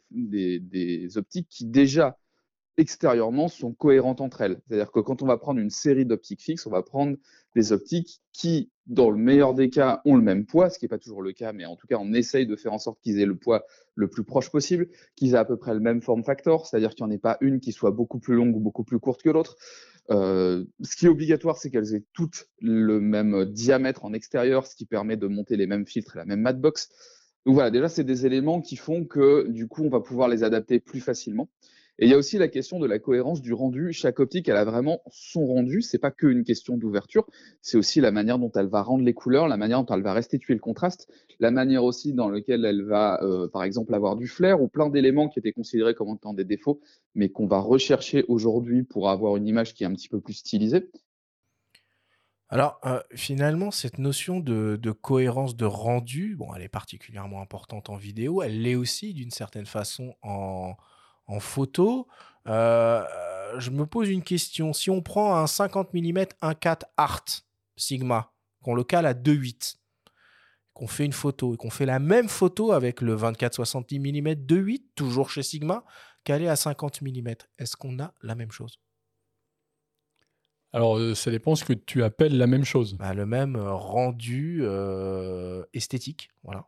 optiques 1.16 1.48
qui 1.48 1.64
déjà 1.64 2.18
extérieurement 2.76 3.46
sont 3.46 3.72
cohérentes 3.72 4.20
entre 4.20 4.40
elles. 4.40 4.60
C'est-à-dire 4.66 4.90
que 4.90 4.98
quand 4.98 5.22
on 5.22 5.26
va 5.26 5.38
prendre 5.38 5.60
une 5.60 5.70
série 5.70 6.04
d'optiques 6.04 6.42
fixes, 6.42 6.66
on 6.66 6.70
va 6.70 6.82
prendre 6.82 7.16
des 7.54 7.72
optiques 7.72 8.20
qui, 8.32 8.70
dans 8.86 9.10
le 9.10 9.16
meilleur 9.16 9.54
des 9.54 9.70
cas, 9.70 10.02
ont 10.04 10.16
le 10.16 10.22
même 10.22 10.44
poids, 10.44 10.70
ce 10.70 10.78
qui 10.80 10.84
n'est 10.84 10.88
pas 10.88 10.98
toujours 10.98 11.22
le 11.22 11.32
cas, 11.32 11.52
mais 11.52 11.64
en 11.64 11.76
tout 11.76 11.86
cas, 11.86 11.98
on 12.00 12.12
essaye 12.12 12.46
de 12.46 12.56
faire 12.56 12.72
en 12.72 12.78
sorte 12.78 13.00
qu'ils 13.00 13.20
aient 13.20 13.26
le 13.26 13.36
poids 13.36 13.64
le 13.94 14.08
plus 14.08 14.24
proche 14.24 14.50
possible, 14.50 14.88
qu'ils 15.14 15.34
aient 15.34 15.38
à 15.38 15.44
peu 15.44 15.56
près 15.56 15.74
le 15.74 15.80
même 15.80 16.02
form 16.02 16.24
factor, 16.24 16.66
c'est-à-dire 16.66 16.96
qu'il 16.96 17.06
n'y 17.06 17.12
en 17.12 17.14
ait 17.14 17.18
pas 17.18 17.38
une 17.40 17.60
qui 17.60 17.70
soit 17.70 17.92
beaucoup 17.92 18.18
plus 18.18 18.34
longue 18.34 18.56
ou 18.56 18.60
beaucoup 18.60 18.82
plus 18.82 18.98
courte 18.98 19.22
que 19.22 19.30
l'autre. 19.30 19.56
Euh, 20.10 20.64
ce 20.82 20.96
qui 20.96 21.06
est 21.06 21.08
obligatoire, 21.08 21.56
c'est 21.56 21.70
qu'elles 21.70 21.94
aient 21.94 22.04
toutes 22.12 22.48
le 22.60 23.00
même 23.00 23.46
diamètre 23.46 24.04
en 24.04 24.12
extérieur, 24.12 24.66
ce 24.66 24.76
qui 24.76 24.84
permet 24.86 25.16
de 25.16 25.26
monter 25.26 25.56
les 25.56 25.66
mêmes 25.66 25.86
filtres 25.86 26.16
et 26.16 26.18
la 26.18 26.24
même 26.24 26.40
matbox. 26.40 26.90
Donc 27.46 27.54
voilà, 27.54 27.70
déjà, 27.70 27.88
c'est 27.88 28.04
des 28.04 28.26
éléments 28.26 28.60
qui 28.60 28.76
font 28.76 29.04
que 29.04 29.48
du 29.48 29.68
coup, 29.68 29.82
on 29.84 29.90
va 29.90 30.00
pouvoir 30.00 30.28
les 30.28 30.44
adapter 30.44 30.80
plus 30.80 31.00
facilement. 31.00 31.48
Et 32.00 32.06
il 32.06 32.10
y 32.10 32.14
a 32.14 32.18
aussi 32.18 32.38
la 32.38 32.48
question 32.48 32.80
de 32.80 32.86
la 32.86 32.98
cohérence 32.98 33.40
du 33.40 33.52
rendu. 33.52 33.92
Chaque 33.92 34.18
optique, 34.18 34.48
elle 34.48 34.56
a 34.56 34.64
vraiment 34.64 35.00
son 35.12 35.46
rendu. 35.46 35.80
C'est 35.80 35.98
pas 35.98 36.10
qu'une 36.10 36.42
question 36.42 36.76
d'ouverture. 36.76 37.24
C'est 37.62 37.76
aussi 37.76 38.00
la 38.00 38.10
manière 38.10 38.40
dont 38.40 38.50
elle 38.56 38.66
va 38.66 38.82
rendre 38.82 39.04
les 39.04 39.14
couleurs, 39.14 39.46
la 39.46 39.56
manière 39.56 39.84
dont 39.84 39.94
elle 39.94 40.02
va 40.02 40.12
restituer 40.12 40.54
le 40.54 40.60
contraste, 40.60 41.08
la 41.38 41.52
manière 41.52 41.84
aussi 41.84 42.12
dans 42.12 42.28
laquelle 42.28 42.64
elle 42.64 42.82
va, 42.82 43.22
euh, 43.22 43.46
par 43.46 43.62
exemple, 43.62 43.94
avoir 43.94 44.16
du 44.16 44.26
flair 44.26 44.60
ou 44.60 44.66
plein 44.66 44.88
d'éléments 44.88 45.28
qui 45.28 45.38
étaient 45.38 45.52
considérés 45.52 45.94
comme 45.94 46.12
étant 46.16 46.34
des 46.34 46.44
défauts, 46.44 46.80
mais 47.14 47.28
qu'on 47.28 47.46
va 47.46 47.60
rechercher 47.60 48.24
aujourd'hui 48.26 48.82
pour 48.82 49.08
avoir 49.08 49.36
une 49.36 49.46
image 49.46 49.72
qui 49.74 49.84
est 49.84 49.86
un 49.86 49.94
petit 49.94 50.08
peu 50.08 50.20
plus 50.20 50.34
stylisée. 50.34 50.90
Alors, 52.48 52.80
euh, 52.84 53.00
finalement, 53.14 53.70
cette 53.70 53.98
notion 53.98 54.40
de, 54.40 54.78
de, 54.80 54.90
cohérence 54.90 55.56
de 55.56 55.64
rendu, 55.64 56.34
bon, 56.36 56.52
elle 56.54 56.62
est 56.62 56.68
particulièrement 56.68 57.40
importante 57.40 57.88
en 57.88 57.96
vidéo, 57.96 58.42
elle 58.42 58.62
l'est 58.62 58.74
aussi 58.74 59.14
d'une 59.14 59.30
certaine 59.30 59.66
façon 59.66 60.14
en, 60.22 60.74
en 61.26 61.40
photo. 61.40 62.06
Euh, 62.48 63.04
je 63.58 63.70
me 63.70 63.86
pose 63.86 64.10
une 64.10 64.22
question. 64.22 64.72
Si 64.72 64.90
on 64.90 65.02
prend 65.02 65.36
un 65.36 65.46
50 65.46 65.94
mm 65.94 66.24
1.4 66.42 66.82
Art 66.96 67.24
Sigma, 67.76 68.32
qu'on 68.62 68.74
le 68.74 68.84
cale 68.84 69.06
à 69.06 69.14
2.8, 69.14 69.76
qu'on 70.72 70.86
fait 70.86 71.04
une 71.04 71.12
photo 71.12 71.54
et 71.54 71.56
qu'on 71.56 71.70
fait 71.70 71.86
la 71.86 71.98
même 71.98 72.28
photo 72.28 72.72
avec 72.72 73.00
le 73.00 73.16
24-70 73.16 74.00
mm 74.00 74.32
2.8, 74.44 74.82
toujours 74.94 75.30
chez 75.30 75.42
Sigma, 75.42 75.84
calé 76.24 76.48
à 76.48 76.56
50 76.56 77.02
mm, 77.02 77.28
est-ce 77.58 77.76
qu'on 77.76 77.98
a 78.00 78.12
la 78.22 78.34
même 78.34 78.50
chose? 78.50 78.78
Alors, 80.72 80.98
euh, 80.98 81.14
ça 81.14 81.30
dépend 81.30 81.54
ce 81.54 81.64
que 81.64 81.72
tu 81.72 82.02
appelles 82.02 82.36
la 82.36 82.48
même 82.48 82.64
chose. 82.64 82.94
Bah, 82.94 83.14
le 83.14 83.26
même 83.26 83.54
euh, 83.54 83.72
rendu 83.72 84.64
esthétique, 85.72 86.30
voilà. 86.42 86.66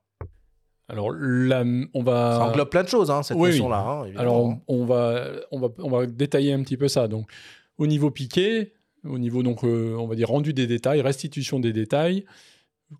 Alors, 0.88 1.08
on 1.08 2.02
va. 2.02 2.36
Ça 2.36 2.44
englobe 2.48 2.70
plein 2.70 2.84
de 2.84 2.88
choses, 2.88 3.10
hein, 3.10 3.22
cette 3.22 3.36
notion-là. 3.36 4.04
Hein, 4.06 4.12
Alors, 4.16 4.56
on, 4.68 4.84
va, 4.84 5.24
on, 5.50 5.58
va, 5.58 5.68
on 5.78 5.90
va 5.90 6.06
détailler 6.06 6.52
un 6.52 6.62
petit 6.62 6.76
peu 6.76 6.88
ça. 6.88 7.08
Donc, 7.08 7.30
au 7.78 7.86
niveau 7.86 8.10
piqué, 8.10 8.74
au 9.04 9.18
niveau, 9.18 9.42
donc, 9.42 9.64
euh, 9.64 9.96
on 9.98 10.06
va 10.06 10.14
dire 10.14 10.28
rendu 10.28 10.52
des 10.52 10.66
détails, 10.66 11.00
restitution 11.00 11.58
des 11.58 11.72
détails, 11.72 12.24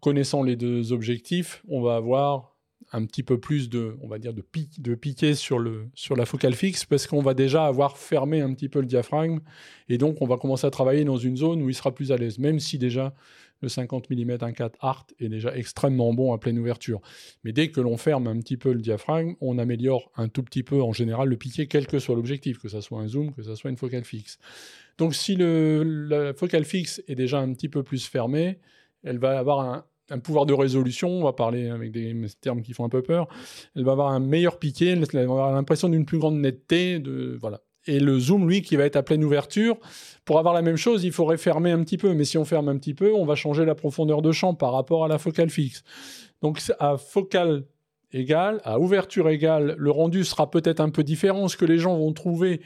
connaissant 0.01 0.43
les 0.43 0.57
deux 0.57 0.93
objectifs, 0.93 1.63
on 1.69 1.81
va 1.81 1.97
avoir 1.97 2.57
un 2.93 3.05
petit 3.05 3.23
peu 3.23 3.39
plus 3.39 3.69
de, 3.69 3.97
on 4.03 4.09
va 4.09 4.19
dire, 4.19 4.33
de, 4.33 4.43
pique, 4.43 4.81
de 4.81 4.95
piqué 4.95 5.35
sur, 5.35 5.59
le, 5.59 5.89
sur 5.95 6.17
la 6.17 6.25
focale 6.25 6.55
fixe 6.55 6.85
parce 6.85 7.07
qu'on 7.07 7.23
va 7.23 7.35
déjà 7.35 7.67
avoir 7.67 7.99
fermé 7.99 8.41
un 8.41 8.53
petit 8.55 8.69
peu 8.69 8.81
le 8.81 8.87
diaphragme 8.87 9.41
et 9.89 9.99
donc 9.99 10.23
on 10.23 10.27
va 10.27 10.37
commencer 10.37 10.67
à 10.67 10.71
travailler 10.71 11.05
dans 11.05 11.17
une 11.17 11.37
zone 11.37 11.63
où 11.63 11.69
il 11.69 11.75
sera 11.75 11.93
plus 11.93 12.13
à 12.13 12.17
l'aise, 12.17 12.39
même 12.39 12.61
si 12.61 12.79
déjà 12.79 13.15
le 13.61 13.69
50 13.69 14.11
mm 14.11 14.33
1.4 14.33 14.73
Art 14.81 15.07
est 15.19 15.29
déjà 15.29 15.57
extrêmement 15.57 16.13
bon 16.13 16.33
à 16.33 16.39
pleine 16.39 16.59
ouverture. 16.59 17.01
Mais 17.45 17.53
dès 17.53 17.71
que 17.71 17.81
l'on 17.81 17.97
ferme 17.97 18.27
un 18.27 18.39
petit 18.39 18.57
peu 18.57 18.73
le 18.73 18.81
diaphragme, 18.81 19.35
on 19.41 19.59
améliore 19.59 20.11
un 20.17 20.29
tout 20.29 20.43
petit 20.43 20.63
peu 20.63 20.83
en 20.83 20.93
général 20.93 21.29
le 21.29 21.37
piqué, 21.37 21.67
quel 21.67 21.87
que 21.87 21.99
soit 21.99 22.15
l'objectif, 22.15 22.59
que 22.59 22.69
ce 22.69 22.81
soit 22.81 23.01
un 23.01 23.09
zoom, 23.09 23.33
que 23.33 23.43
ce 23.43 23.55
soit 23.55 23.71
une 23.71 23.77
focale 23.77 24.05
fixe. 24.05 24.39
Donc 24.99 25.15
si 25.15 25.37
le, 25.37 25.83
la 25.83 26.35
focale 26.35 26.65
fixe 26.65 27.03
est 27.07 27.15
déjà 27.15 27.39
un 27.39 27.53
petit 27.53 27.69
peu 27.69 27.83
plus 27.83 28.07
fermée, 28.07 28.59
elle 29.03 29.19
va 29.19 29.39
avoir 29.39 29.85
un, 30.11 30.19
pouvoir 30.19 30.47
de 30.47 30.55
résolution, 30.55 31.09
on 31.09 31.25
va 31.25 31.33
parler 31.33 31.69
avec 31.69 31.91
des 31.93 32.15
termes 32.41 32.63
qui 32.63 32.73
font 32.73 32.85
un 32.85 32.89
peu 32.89 33.03
peur, 33.03 33.29
elle 33.75 33.85
va 33.85 33.93
avoir 33.93 34.13
un 34.13 34.21
meilleur 34.21 34.59
piqué, 34.59 34.91
elle 34.91 35.05
va 35.05 35.21
avoir 35.21 35.53
l'impression 35.53 35.89
d'une 35.89 36.07
plus 36.07 36.19
grande 36.19 36.39
netteté, 36.39 36.99
de, 36.99 37.37
voilà. 37.41 37.63
Et 37.87 38.01
le 38.01 38.19
zoom, 38.19 38.49
lui, 38.49 38.63
qui 38.63 38.77
va 38.77 38.85
être 38.85 38.97
à 38.97 39.03
pleine 39.03 39.25
ouverture, 39.25 39.79
pour 40.25 40.39
avoir 40.39 40.55
la 40.55 40.63
même 40.63 40.77
chose, 40.77 41.05
il 41.05 41.13
faudrait 41.13 41.39
fermer 41.39 41.71
un 41.71 41.83
petit 41.83 41.99
peu. 41.99 42.15
Mais 42.15 42.25
si 42.25 42.37
on 42.37 42.45
ferme 42.45 42.69
un 42.69 42.77
petit 42.77 42.95
peu, 42.95 43.13
on 43.15 43.25
va 43.25 43.35
changer 43.35 43.65
la 43.65 43.75
profondeur 43.75 44.23
de 44.23 44.33
champ 44.33 44.55
par 44.55 44.73
rapport 44.73 45.05
à 45.05 45.09
la 45.09 45.19
focale 45.19 45.51
fixe. 45.51 45.85
Donc 46.43 46.61
à 46.79 46.97
focale 46.97 47.65
égale, 48.13 48.61
à 48.65 48.79
ouverture 48.79 49.29
égale, 49.29 49.75
le 49.79 49.91
rendu 49.91 50.25
sera 50.25 50.51
peut-être 50.51 50.81
un 50.81 50.91
peu 50.91 51.05
différent. 51.05 51.49
Ce 51.49 51.57
que 51.57 51.65
les 51.65 51.79
gens 51.79 51.97
vont 51.97 52.13
trouver 52.13 52.61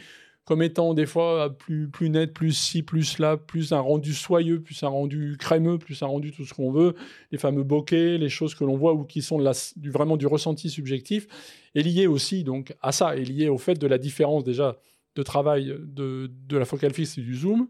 comme 0.45 0.63
étant 0.63 0.95
des 0.95 1.07
fois 1.07 1.57
plus, 1.57 1.89
plus 1.89 2.11
net, 2.11 2.33
plus 2.33 2.53
ci, 2.53 2.83
plus 2.83 3.19
là, 3.19 3.37
plus 3.37 3.73
un 3.73 3.79
rendu 3.79 4.15
soyeux, 4.15 4.61
plus 4.61 4.83
un 4.83 4.89
rendu 4.89 5.37
crémeux, 5.39 5.79
plus 5.79 6.03
un 6.03 6.07
rendu 6.07 6.33
tout 6.33 6.45
ce 6.45 6.55
qu'on 6.55 6.73
veut, 6.73 6.95
les 7.31 7.39
fameux 7.39 7.63
bokeh, 7.63 8.19
les 8.19 8.29
choses 8.29 8.55
que 8.55 8.65
l'on 8.65 8.77
voit 8.77 8.95
ou 8.95 9.05
qui 9.05 9.23
sont 9.23 9.39
vraiment 9.85 10.17
du 10.17 10.27
ressenti 10.27 10.69
subjectif, 10.69 11.29
est 11.75 11.83
lié 11.83 12.07
aussi 12.07 12.43
donc 12.43 12.75
à 12.83 12.91
ça, 12.91 13.17
est 13.17 13.25
lié 13.25 13.49
au 13.49 13.59
fait 13.59 13.75
de 13.75 13.87
la 13.87 13.99
différence 13.99 14.43
déjà 14.43 14.77
de 15.21 15.25
travail 15.25 15.77
de, 15.79 16.31
de 16.49 16.57
la 16.57 16.65
focale 16.65 16.95
fixe 16.95 17.19
et 17.19 17.21
du 17.21 17.35
zoom, 17.35 17.69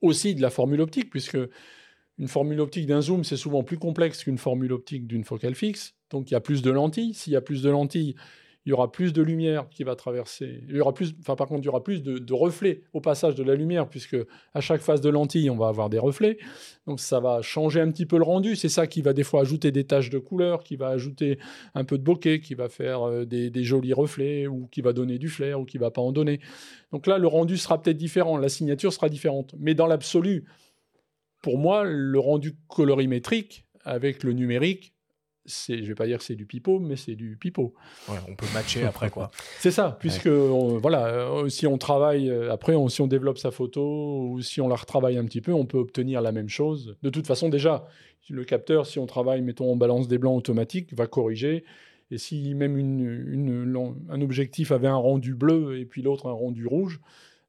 aussi 0.00 0.34
de 0.34 0.40
la 0.40 0.50
formule 0.50 0.80
optique, 0.80 1.10
puisque 1.10 1.38
une 2.18 2.28
formule 2.28 2.60
optique 2.60 2.86
d'un 2.86 3.02
zoom, 3.02 3.22
c'est 3.22 3.36
souvent 3.36 3.62
plus 3.62 3.76
complexe 3.78 4.24
qu'une 4.24 4.38
formule 4.38 4.72
optique 4.72 5.06
d'une 5.06 5.24
focale 5.24 5.54
fixe. 5.54 5.94
Donc 6.10 6.30
il 6.30 6.34
y 6.34 6.36
a 6.36 6.40
plus 6.40 6.62
de 6.62 6.70
lentilles. 6.70 7.12
S'il 7.12 7.34
y 7.34 7.36
a 7.36 7.42
plus 7.42 7.62
de 7.62 7.70
lentilles, 7.70 8.14
il 8.66 8.70
y 8.70 8.72
aura 8.72 8.90
plus 8.90 9.12
de 9.12 9.20
lumière 9.20 9.68
qui 9.68 9.84
va 9.84 9.94
traverser. 9.94 10.64
Il 10.68 10.76
y 10.76 10.80
aura 10.80 10.94
plus, 10.94 11.14
enfin 11.20 11.36
par 11.36 11.48
contre, 11.48 11.60
il 11.62 11.66
y 11.66 11.68
aura 11.68 11.82
plus 11.82 12.02
de, 12.02 12.32
reflets 12.32 12.82
au 12.94 13.00
passage 13.00 13.34
de 13.34 13.42
la 13.42 13.54
lumière, 13.54 13.88
puisque 13.88 14.16
à 14.54 14.60
chaque 14.60 14.80
phase 14.80 15.02
de 15.02 15.10
lentille, 15.10 15.50
on 15.50 15.56
va 15.56 15.68
avoir 15.68 15.90
des 15.90 15.98
reflets. 15.98 16.38
Donc 16.86 16.98
ça 16.98 17.20
va 17.20 17.42
changer 17.42 17.82
un 17.82 17.90
petit 17.90 18.06
peu 18.06 18.16
le 18.16 18.22
rendu. 18.22 18.56
C'est 18.56 18.70
ça 18.70 18.86
qui 18.86 19.02
va 19.02 19.12
des 19.12 19.22
fois 19.22 19.42
ajouter 19.42 19.70
des 19.70 19.84
taches 19.84 20.08
de 20.08 20.18
couleur, 20.18 20.62
qui 20.62 20.76
va 20.76 20.88
ajouter 20.88 21.38
un 21.74 21.84
peu 21.84 21.98
de 21.98 22.02
bokeh, 22.02 22.40
qui 22.40 22.54
va 22.54 22.70
faire 22.70 23.02
euh, 23.02 23.24
des, 23.26 23.50
des, 23.50 23.64
jolis 23.64 23.92
reflets, 23.92 24.46
ou 24.46 24.66
qui 24.68 24.80
va 24.80 24.94
donner 24.94 25.18
du 25.18 25.28
flair, 25.28 25.60
ou 25.60 25.66
qui 25.66 25.76
va 25.76 25.90
pas 25.90 26.00
en 26.02 26.12
donner. 26.12 26.40
Donc 26.90 27.06
là, 27.06 27.18
le 27.18 27.26
rendu 27.26 27.58
sera 27.58 27.80
peut-être 27.82 27.98
différent, 27.98 28.38
la 28.38 28.48
signature 28.48 28.94
sera 28.94 29.10
différente. 29.10 29.54
Mais 29.58 29.74
dans 29.74 29.86
l'absolu, 29.86 30.46
pour 31.42 31.58
moi, 31.58 31.84
le 31.84 32.18
rendu 32.18 32.56
colorimétrique 32.68 33.66
avec 33.84 34.22
le 34.22 34.32
numérique, 34.32 34.93
c'est, 35.46 35.82
je 35.82 35.88
vais 35.88 35.94
pas 35.94 36.06
dire 36.06 36.18
que 36.18 36.24
c'est 36.24 36.34
du 36.34 36.46
pipeau, 36.46 36.78
mais 36.78 36.96
c'est 36.96 37.14
du 37.14 37.36
pipeau. 37.36 37.74
on 38.08 38.34
peut 38.34 38.46
matcher 38.54 38.84
après 38.84 39.10
quoi. 39.10 39.30
C'est 39.58 39.70
ça, 39.70 39.96
puisque 40.00 40.28
voilà, 40.28 41.06
euh, 41.06 41.48
si 41.48 41.66
on 41.66 41.78
travaille 41.78 42.30
euh, 42.30 42.52
après, 42.52 42.74
si 42.88 43.00
on 43.00 43.06
développe 43.06 43.38
sa 43.38 43.50
photo 43.50 44.28
ou 44.30 44.40
si 44.40 44.60
on 44.60 44.68
la 44.68 44.76
retravaille 44.76 45.18
un 45.18 45.24
petit 45.24 45.40
peu, 45.40 45.52
on 45.52 45.66
peut 45.66 45.78
obtenir 45.78 46.22
la 46.22 46.32
même 46.32 46.48
chose. 46.48 46.96
De 47.02 47.10
toute 47.10 47.26
façon, 47.26 47.48
déjà, 47.48 47.86
le 48.30 48.44
capteur, 48.44 48.86
si 48.86 48.98
on 48.98 49.06
travaille, 49.06 49.42
mettons, 49.42 49.70
en 49.72 49.76
balance 49.76 50.08
des 50.08 50.18
blancs 50.18 50.36
automatique, 50.36 50.94
va 50.94 51.06
corriger. 51.06 51.64
Et 52.10 52.18
si 52.18 52.54
même 52.54 52.76
un 54.10 54.20
objectif 54.20 54.72
avait 54.72 54.88
un 54.88 54.96
rendu 54.96 55.34
bleu 55.34 55.78
et 55.78 55.84
puis 55.84 56.02
l'autre 56.02 56.28
un 56.28 56.32
rendu 56.32 56.66
rouge, 56.66 57.00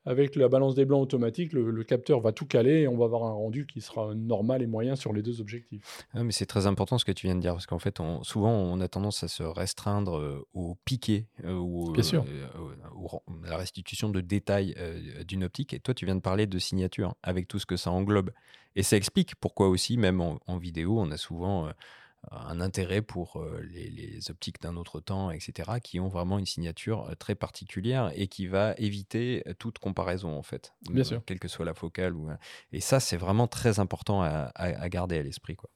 avec 0.06 0.36
la 0.36 0.48
balance 0.48 0.76
des 0.76 0.86
blancs 0.86 1.02
automatique, 1.02 1.54
le, 1.54 1.84
capteur 1.84 2.20
va 2.20 2.32
tout 2.32 2.46
caler 2.46 2.82
et 2.82 2.88
on 2.88 2.98
va 2.98 3.06
avoir 3.06 3.24
un 3.24 3.32
rendu 3.32 3.66
qui 3.66 3.82
sera 3.82 4.14
normal 4.14 4.62
et 4.62 4.68
moyen 4.68 4.96
sur 4.96 5.14
les 5.14 5.22
deux 5.22 5.42
objectifs. 5.42 6.06
Ah, 6.14 6.24
mais 6.24 6.32
c'est 6.32 6.46
très 6.46 6.68
important 6.68 6.98
ce 6.98 7.06
que 7.06 7.12
tu 7.12 7.28
viens 7.28 7.36
de 7.36 7.42
dire, 7.42 7.54
parce 7.54 7.66
qu'en 7.66 7.80
fait, 7.80 8.00
on, 8.00 8.24
souvent, 8.24 8.52
on 8.52 8.80
a 8.82 8.88
tendance 8.88 9.24
à 9.24 9.28
se 9.28 9.44
restreindre 9.44 10.18
euh, 10.18 10.48
au 10.54 10.76
piqué 10.86 11.26
euh, 11.44 11.54
ou 11.54 12.02
sûr. 12.02 12.26
Euh, 12.28 13.46
à 13.46 13.50
la 13.50 13.58
restitution 13.58 14.10
de 14.10 14.22
détails 14.22 14.76
d'une 15.28 15.44
optique. 15.44 15.74
Et 15.74 15.80
toi, 15.80 15.94
tu 15.94 16.06
viens 16.06 16.16
de 16.16 16.22
parler 16.22 16.48
de 16.48 16.60
signature, 16.60 17.16
avec 17.24 17.48
tout 17.48 17.60
ce 17.60 17.66
que 17.66 17.78
ça 17.78 17.92
englobe. 17.92 18.32
Et 18.76 18.84
ça 18.84 18.98
explique 18.98 19.36
pourquoi 19.36 19.70
aussi, 19.70 19.98
même 19.98 20.22
en 20.22 20.58
vidéo, 20.58 21.00
on 21.00 21.12
a 21.12 21.18
souvent 21.18 21.70
un 22.32 22.62
intérêt 22.62 23.02
pour 23.02 23.44
les, 23.62 24.20
optiques 24.30 24.62
d'un 24.62 24.76
autre 24.76 25.00
temps, 25.00 25.32
etc., 25.32 25.72
qui 25.84 26.00
ont 26.00 26.08
vraiment 26.08 26.40
une 26.40 26.46
signature 26.46 27.10
très 27.20 27.36
particulière 27.36 28.12
et 28.16 28.28
qui 28.28 28.48
va 28.48 28.74
éviter 28.78 29.44
toute 29.60 29.80
comparaison, 29.80 30.38
en 30.38 30.44
fait. 30.44 30.74
Bien 30.90 31.04
sûr. 31.04 31.22
Quelle 31.26 31.40
que 31.40 31.48
soit 31.48 31.66
la 31.66 31.74
focale. 31.74 32.16
Ou... 32.16 32.30
Et 32.72 32.80
ça, 32.80 33.00
c'est 33.00 33.18
vraiment 33.18 33.48
très 33.48 33.80
important 33.80 34.24
à, 34.24 34.90
garder 34.90 35.18
à 35.18 35.24
l'esprit. 35.24 35.56
quoi. 35.56 35.70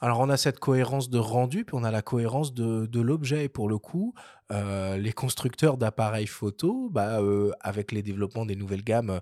Alors 0.00 0.20
on 0.20 0.28
a 0.28 0.36
cette 0.36 0.60
cohérence 0.60 1.10
de 1.10 1.18
rendu, 1.18 1.64
puis 1.64 1.74
on 1.76 1.82
a 1.82 1.90
la 1.90 2.02
cohérence 2.02 2.54
de, 2.54 3.00
l'objet. 3.00 3.44
Et 3.44 3.48
pour 3.48 3.68
le 3.68 3.78
coup, 3.78 4.14
les 4.50 5.12
constructeurs 5.12 5.76
d'appareils 5.76 6.26
photo, 6.26 6.88
bah, 6.90 7.20
avec 7.60 7.92
les 7.92 8.02
développements 8.02 8.46
des 8.46 8.56
nouvelles 8.56 8.84
gammes 8.84 9.20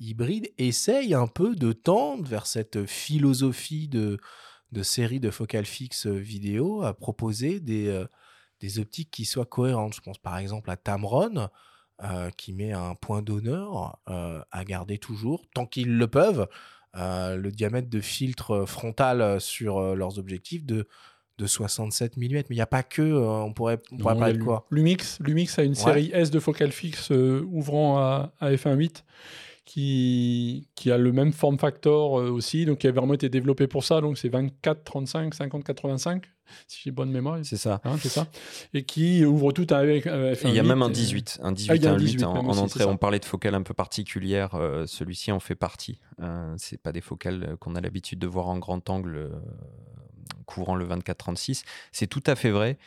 hybrides, 0.00 0.50
essayent 0.58 1.14
un 1.14 1.26
peu 1.26 1.54
de 1.54 1.72
tendre 1.72 2.24
vers 2.24 2.46
cette 2.46 2.86
philosophie 2.86 3.88
de, 3.88 4.18
de 4.72 4.82
séries 4.82 5.20
de 5.20 5.30
focales 5.30 5.66
fixes 5.66 6.06
vidéo 6.06 6.82
à 6.82 6.94
proposer 6.94 7.60
des, 7.60 8.04
des 8.60 8.78
optiques 8.78 9.10
qui 9.10 9.24
soient 9.24 9.46
cohérentes. 9.46 9.94
Je 9.94 10.00
pense 10.00 10.18
par 10.18 10.38
exemple 10.38 10.70
à 10.70 10.76
Tamron, 10.76 11.48
qui 12.36 12.52
met 12.52 12.72
un 12.72 12.94
point 12.94 13.22
d'honneur 13.22 13.98
à 14.06 14.64
garder 14.64 14.98
toujours, 14.98 15.44
tant 15.54 15.66
qu'ils 15.66 15.96
le 15.96 16.06
peuvent, 16.08 16.48
le 16.94 17.48
diamètre 17.50 17.88
de 17.88 18.00
filtre 18.00 18.64
frontal 18.66 19.40
sur 19.40 19.94
leurs 19.94 20.18
objectifs 20.18 20.64
de, 20.64 20.88
de 21.38 21.46
67 21.46 22.16
mm. 22.16 22.20
Mais 22.20 22.44
il 22.50 22.54
n'y 22.54 22.60
a 22.60 22.66
pas 22.66 22.82
que, 22.82 23.02
on 23.02 23.52
pourrait, 23.52 23.80
on 23.92 23.98
pourrait 23.98 24.18
parler 24.18 24.38
de 24.38 24.42
quoi 24.42 24.66
Lumix, 24.70 25.18
Lumix 25.20 25.58
a 25.58 25.62
une 25.62 25.74
série 25.74 26.10
S 26.12 26.30
de 26.30 26.40
focales 26.40 26.72
fixes 26.72 27.10
ouvrant 27.10 27.98
à, 27.98 28.32
à 28.40 28.50
f1.8 28.50 29.04
qui, 29.66 30.68
qui 30.76 30.92
a 30.92 30.96
le 30.96 31.12
même 31.12 31.32
form 31.32 31.58
factor 31.58 32.20
euh, 32.20 32.30
aussi, 32.30 32.64
donc 32.64 32.78
qui 32.78 32.86
a 32.86 32.92
vraiment 32.92 33.14
été 33.14 33.28
développé 33.28 33.66
pour 33.66 33.84
ça. 33.84 34.00
Donc 34.00 34.16
c'est 34.16 34.28
24, 34.28 34.84
35, 34.84 35.34
50, 35.34 35.64
85, 35.64 36.24
si 36.68 36.82
j'ai 36.84 36.92
bonne 36.92 37.10
mémoire. 37.10 37.40
C'est 37.42 37.56
ça. 37.56 37.80
Hein, 37.84 37.96
c'est 38.00 38.08
ça. 38.08 38.28
Et 38.72 38.84
qui 38.84 39.24
ouvre 39.24 39.52
tout 39.52 39.66
avec. 39.70 40.06
Euh, 40.06 40.36
il 40.44 40.54
y 40.54 40.60
a 40.60 40.62
même 40.62 40.82
un 40.82 40.88
18, 40.88 41.40
un 41.42 41.52
18, 41.52 41.84
ah, 41.84 41.90
un 41.90 41.98
8 41.98 42.24
en, 42.24 42.46
entrée. 42.46 42.84
On 42.84 42.96
parlait 42.96 43.18
de 43.18 43.24
focales 43.24 43.56
un 43.56 43.62
peu 43.62 43.74
particulières. 43.74 44.54
Euh, 44.54 44.86
celui-ci 44.86 45.32
en 45.32 45.40
fait 45.40 45.56
partie. 45.56 46.00
c'est 46.56 46.80
pas 46.80 46.92
des 46.92 47.00
focales 47.00 47.56
qu'on 47.58 47.74
a 47.74 47.80
l'habitude 47.80 48.20
de 48.20 48.26
voir 48.28 48.48
en 48.48 48.58
grand 48.58 48.88
angle 48.88 49.30
couvrant 50.46 50.76
le 50.76 50.86
24-36. 50.86 51.64
C'est 51.90 52.06
tout 52.06 52.22
à 52.26 52.36
fait 52.36 52.50
vrai. 52.50 52.78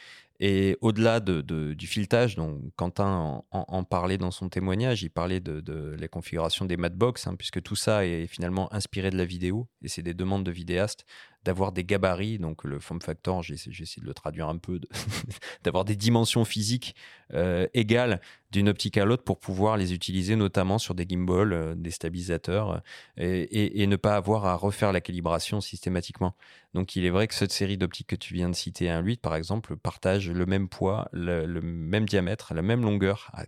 Et 0.41 0.77
au-delà 0.79 1.19
de, 1.19 1.41
du 1.73 1.85
filetage, 1.85 2.35
dont 2.35 2.61
Quentin 2.77 3.43
en, 3.51 3.83
parlait 3.83 4.17
dans 4.17 4.31
son 4.31 4.47
témoignage, 4.47 5.03
il 5.03 5.09
parlait 5.09 5.41
de, 5.41 5.59
de 5.59 5.97
la 5.99 6.07
configuration 6.07 6.63
des 6.63 6.77
matbox, 6.77 7.27
hein, 7.27 7.35
puisque 7.35 7.61
tout 7.61 7.75
ça 7.75 8.05
est 8.05 8.25
finalement 8.25 8.73
inspiré 8.73 9.09
de 9.09 9.17
la 9.17 9.25
vidéo, 9.25 9.67
et 9.81 9.89
c'est 9.89 10.01
des 10.01 10.13
demandes 10.13 10.45
de 10.45 10.51
vidéastes 10.51 11.05
d'avoir 11.43 11.71
des 11.71 11.83
gabarits, 11.83 12.37
donc 12.37 12.63
le 12.63 12.79
form 12.79 13.01
factor, 13.01 13.43
j'ai 13.43 13.53
essayé 13.53 14.01
de 14.01 14.05
le 14.05 14.13
traduire 14.13 14.49
un 14.49 14.57
peu, 14.57 14.79
d'avoir 15.63 15.85
des 15.85 15.95
dimensions 15.95 16.43
physiques 16.45 16.95
euh, 17.33 17.67
égales 17.73 18.19
d'une 18.51 18.67
optique 18.67 18.97
à 18.97 19.05
l'autre 19.05 19.23
pour 19.23 19.39
pouvoir 19.39 19.77
les 19.77 19.93
utiliser 19.93 20.35
notamment 20.35 20.79
sur 20.79 20.95
des 20.95 21.05
gimbals, 21.07 21.53
euh, 21.53 21.75
des 21.75 21.91
stabilisateurs, 21.91 22.81
euh, 23.19 23.45
et, 23.51 23.87
ne 23.87 23.95
pas 23.95 24.15
avoir 24.15 24.45
à 24.45 24.55
refaire 24.55 24.91
la 24.91 25.01
calibration 25.01 25.61
systématiquement. 25.61 26.35
Donc 26.73 26.95
il 26.95 27.05
est 27.05 27.09
vrai 27.09 27.27
que 27.27 27.33
cette 27.33 27.51
série 27.51 27.77
d'optiques 27.77 28.07
que 28.07 28.15
tu 28.15 28.33
viens 28.33 28.49
de 28.49 28.55
citer, 28.55 28.89
un 28.89 29.01
8 29.01 29.21
par 29.21 29.35
exemple, 29.35 29.75
partage 29.77 30.29
le 30.29 30.45
même 30.45 30.67
poids, 30.67 31.07
le, 31.13 31.45
même 31.61 32.07
diamètre, 32.07 32.53
la 32.53 32.61
même 32.61 32.81
longueur, 32.81 33.31
à 33.33 33.45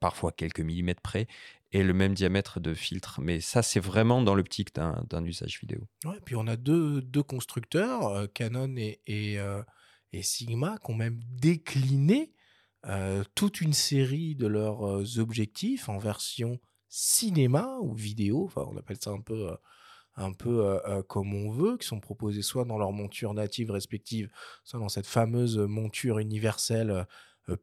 parfois 0.00 0.32
quelques 0.32 0.60
millimètres 0.60 1.00
près, 1.00 1.26
et 1.72 1.82
le 1.82 1.94
même 1.94 2.14
diamètre 2.14 2.60
de 2.60 2.74
filtre. 2.74 3.20
Mais 3.20 3.40
ça, 3.40 3.62
c'est 3.62 3.80
vraiment 3.80 4.22
dans 4.22 4.34
l'optique 4.34 4.74
d'un 4.74 5.24
usage 5.24 5.58
vidéo. 5.60 5.80
Ouais, 6.04 6.20
puis 6.24 6.36
on 6.36 6.46
a 6.46 6.56
deux, 6.56 7.00
deux 7.02 7.22
constructeurs, 7.22 8.06
euh, 8.08 8.26
Canon 8.26 8.76
et, 8.76 9.00
et, 9.06 9.38
euh, 9.38 9.62
et, 10.12 10.22
Sigma, 10.22 10.76
qui 10.78 10.90
ont 10.90 10.94
même 10.94 11.20
décliné 11.30 12.32
euh, 12.86 13.24
toute 13.34 13.60
une 13.60 13.72
série 13.72 14.34
de 14.34 14.46
leurs 14.46 15.18
objectifs 15.18 15.88
en 15.88 15.98
version 15.98 16.60
cinéma 16.88 17.78
ou 17.80 17.94
vidéo, 17.94 18.44
enfin 18.44 18.66
on 18.70 18.76
appelle 18.76 18.98
ça 19.00 19.10
un 19.10 19.20
peu, 19.20 19.48
un 20.16 20.32
peu 20.34 20.78
comme 21.08 21.32
on 21.32 21.50
veut, 21.50 21.78
qui 21.78 21.86
sont 21.86 22.00
proposés 22.00 22.42
soit 22.42 22.66
dans 22.66 22.76
leur 22.76 22.92
monture 22.92 23.32
native 23.32 23.70
respective, 23.70 24.28
soit 24.62 24.78
dans 24.78 24.90
cette 24.90 25.06
fameuse 25.06 25.56
monture 25.56 26.18
universelle 26.18 27.06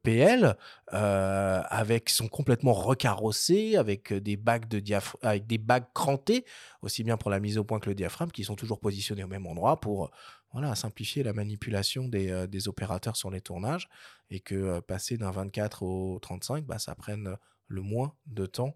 PL, 0.04 0.56
euh, 0.94 1.62
avec 1.70 2.10
sont 2.10 2.28
complètement 2.28 2.74
recarrossés, 2.74 3.78
avec 3.78 4.14
des 4.14 4.38
bagues 4.38 4.68
de 4.68 4.82
avec 5.22 5.48
des 5.48 5.58
bagues 5.58 5.88
crantées, 5.94 6.46
aussi 6.82 7.04
bien 7.04 7.18
pour 7.18 7.30
la 7.30 7.40
mise 7.40 7.58
au 7.58 7.64
point 7.64 7.80
que 7.80 7.90
le 7.90 7.96
diaphragme, 7.96 8.32
qui 8.32 8.44
sont 8.44 8.56
toujours 8.56 8.80
positionnés 8.80 9.24
au 9.24 9.28
même 9.28 9.48
endroit 9.48 9.80
pour 9.80 10.12
voilà 10.52 10.76
simplifier 10.76 11.24
la 11.24 11.34
manipulation 11.34 12.08
des, 12.08 12.30
euh, 12.30 12.48
des 12.48 12.68
opérateurs 12.68 13.16
sur 13.16 13.30
les 13.30 13.42
tournages 13.42 13.88
et 14.30 14.40
que 14.40 14.80
passer 14.82 15.18
d'un 15.18 15.32
24 15.32 15.84
au 15.84 16.20
35, 16.20 16.66
bah, 16.66 16.80
ça 16.80 16.96
prenne 16.96 17.36
le 17.68 17.82
moins 17.82 18.14
de 18.26 18.46
temps 18.46 18.74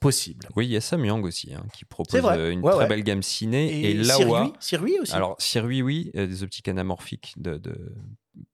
possible. 0.00 0.46
Oui, 0.54 0.66
il 0.66 0.70
y 0.70 0.76
a 0.76 0.82
Samyang 0.82 1.24
aussi 1.24 1.54
hein, 1.54 1.64
qui 1.72 1.86
propose 1.86 2.20
une 2.22 2.60
très 2.60 2.86
belle 2.86 3.02
gamme 3.02 3.22
ciné 3.22 3.72
et, 3.72 3.90
et 3.92 3.94
Laowa. 3.94 4.52
Sirui 4.60 4.98
aussi. 4.98 5.14
Alors 5.14 5.34
Sirui, 5.38 5.80
oui, 5.80 6.10
des 6.12 6.42
optiques 6.42 6.68
anamorphiques 6.68 7.32
de, 7.38 7.56
de 7.56 7.94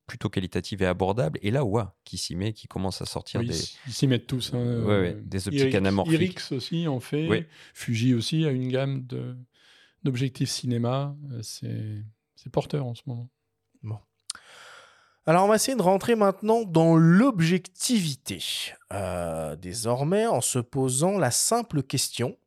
plutôt 0.09 0.28
qualitative 0.28 0.82
et 0.82 0.86
abordable. 0.86 1.38
Et 1.42 1.52
là, 1.52 1.64
ouais, 1.64 1.84
qui 2.02 2.18
s'y 2.18 2.34
met, 2.34 2.52
qui 2.52 2.66
commence 2.66 3.00
à 3.00 3.06
sortir 3.06 3.40
des. 3.42 3.54
Ils 3.86 3.92
s'y 3.92 4.09
mettent 4.09 4.26
tous. 4.26 4.52
Hein, 4.54 5.14
des 5.22 5.46
optiques 5.46 5.74
anamorphiques. 5.76 6.14
Irix 6.14 6.52
aussi 6.52 6.88
en 6.88 6.98
fait. 6.98 7.46
Fuji 7.74 8.14
aussi 8.14 8.44
a 8.44 8.50
une 8.50 8.68
gamme 8.68 9.06
d'objectifs 10.02 10.50
cinéma. 10.50 11.14
Euh, 11.30 12.02
c'est 12.34 12.50
porteur 12.50 12.86
en 12.86 12.94
ce 12.94 13.02
moment. 13.06 13.28
Bon. 13.84 13.98
Alors, 15.26 15.44
on 15.44 15.48
va 15.48 15.56
essayer 15.56 15.76
de 15.76 15.82
rentrer 15.82 16.14
maintenant 16.14 16.64
dans 16.64 16.96
l'objectivité. 16.96 18.42
Euh, 18.92 19.56
désormais, 19.56 20.26
en 20.26 20.40
se 20.40 20.59
posant 20.59 21.18
la 21.18 21.30
simple 21.30 21.82
question 21.82 22.38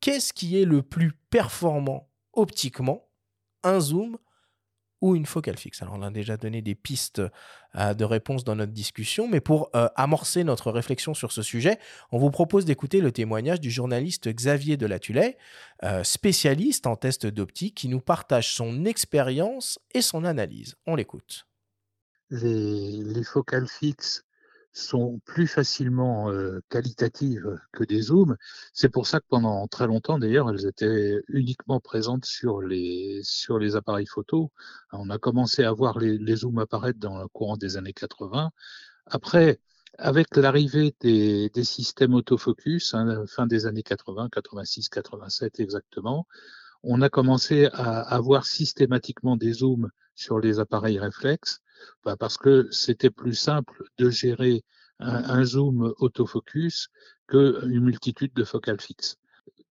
qu'est-ce 0.00 0.32
qui 0.32 0.60
est 0.60 0.64
le 0.66 0.82
plus 0.82 1.12
performant 1.30 2.10
optiquement? 2.32 3.08
Un 3.62 3.80
zoom 3.80 4.18
ou 5.02 5.16
une 5.16 5.26
focale 5.26 5.58
fixe 5.58 5.82
Alors, 5.82 5.96
on 5.98 6.02
a 6.02 6.10
déjà 6.10 6.38
donné 6.38 6.62
des 6.62 6.74
pistes 6.74 7.20
euh, 7.76 7.92
de 7.92 8.04
réponse 8.04 8.44
dans 8.44 8.54
notre 8.54 8.72
discussion, 8.72 9.28
mais 9.28 9.40
pour 9.40 9.68
euh, 9.74 9.88
amorcer 9.96 10.44
notre 10.44 10.70
réflexion 10.70 11.12
sur 11.12 11.32
ce 11.32 11.42
sujet, 11.42 11.78
on 12.12 12.18
vous 12.18 12.30
propose 12.30 12.64
d'écouter 12.64 13.00
le 13.00 13.12
témoignage 13.12 13.60
du 13.60 13.70
journaliste 13.70 14.28
Xavier 14.28 14.76
Delatulay, 14.78 15.36
euh, 15.82 16.04
spécialiste 16.04 16.86
en 16.86 16.96
test 16.96 17.26
d'optique, 17.26 17.74
qui 17.74 17.88
nous 17.88 18.00
partage 18.00 18.54
son 18.54 18.84
expérience 18.86 19.78
et 19.92 20.00
son 20.00 20.24
analyse. 20.24 20.76
On 20.86 20.94
l'écoute. 20.94 21.46
Les 22.30 23.24
focales 23.24 23.68
fixes 23.68 24.24
sont 24.72 25.20
plus 25.24 25.46
facilement 25.46 26.30
euh, 26.30 26.60
qualitatives 26.70 27.58
que 27.72 27.84
des 27.84 28.02
zooms. 28.02 28.36
C'est 28.72 28.88
pour 28.88 29.06
ça 29.06 29.20
que 29.20 29.26
pendant 29.28 29.66
très 29.68 29.86
longtemps, 29.86 30.18
d'ailleurs, 30.18 30.50
elles 30.50 30.66
étaient 30.66 31.22
uniquement 31.28 31.80
présentes 31.80 32.24
sur 32.24 32.62
les, 32.62 33.20
sur 33.22 33.58
les 33.58 33.76
appareils 33.76 34.06
photo. 34.06 34.50
On 34.92 35.10
a 35.10 35.18
commencé 35.18 35.64
à 35.64 35.72
voir 35.72 35.98
les, 35.98 36.18
les 36.18 36.36
zooms 36.36 36.58
apparaître 36.58 36.98
dans 36.98 37.20
le 37.20 37.28
courant 37.28 37.56
des 37.56 37.76
années 37.76 37.92
80. 37.92 38.50
Après, 39.06 39.60
avec 39.98 40.36
l'arrivée 40.36 40.94
des, 41.00 41.50
des, 41.50 41.64
systèmes 41.64 42.14
autofocus, 42.14 42.94
hein, 42.94 43.24
fin 43.26 43.46
des 43.46 43.66
années 43.66 43.82
80, 43.82 44.28
86, 44.30 44.88
87 44.88 45.60
exactement, 45.60 46.26
on 46.82 47.00
a 47.02 47.08
commencé 47.08 47.66
à 47.72 48.00
avoir 48.00 48.46
systématiquement 48.46 49.36
des 49.36 49.52
zooms 49.52 49.90
sur 50.14 50.38
les 50.40 50.58
appareils 50.58 50.98
réflexes 50.98 51.60
bah 52.04 52.16
Parce 52.18 52.36
que 52.36 52.68
c'était 52.70 53.10
plus 53.10 53.34
simple 53.34 53.84
de 53.98 54.10
gérer 54.10 54.64
un, 54.98 55.44
zoom 55.44 55.94
autofocus 55.98 56.88
qu'une 57.26 57.80
multitude 57.80 58.32
de 58.34 58.44
focales 58.44 58.80
fixes. 58.80 59.16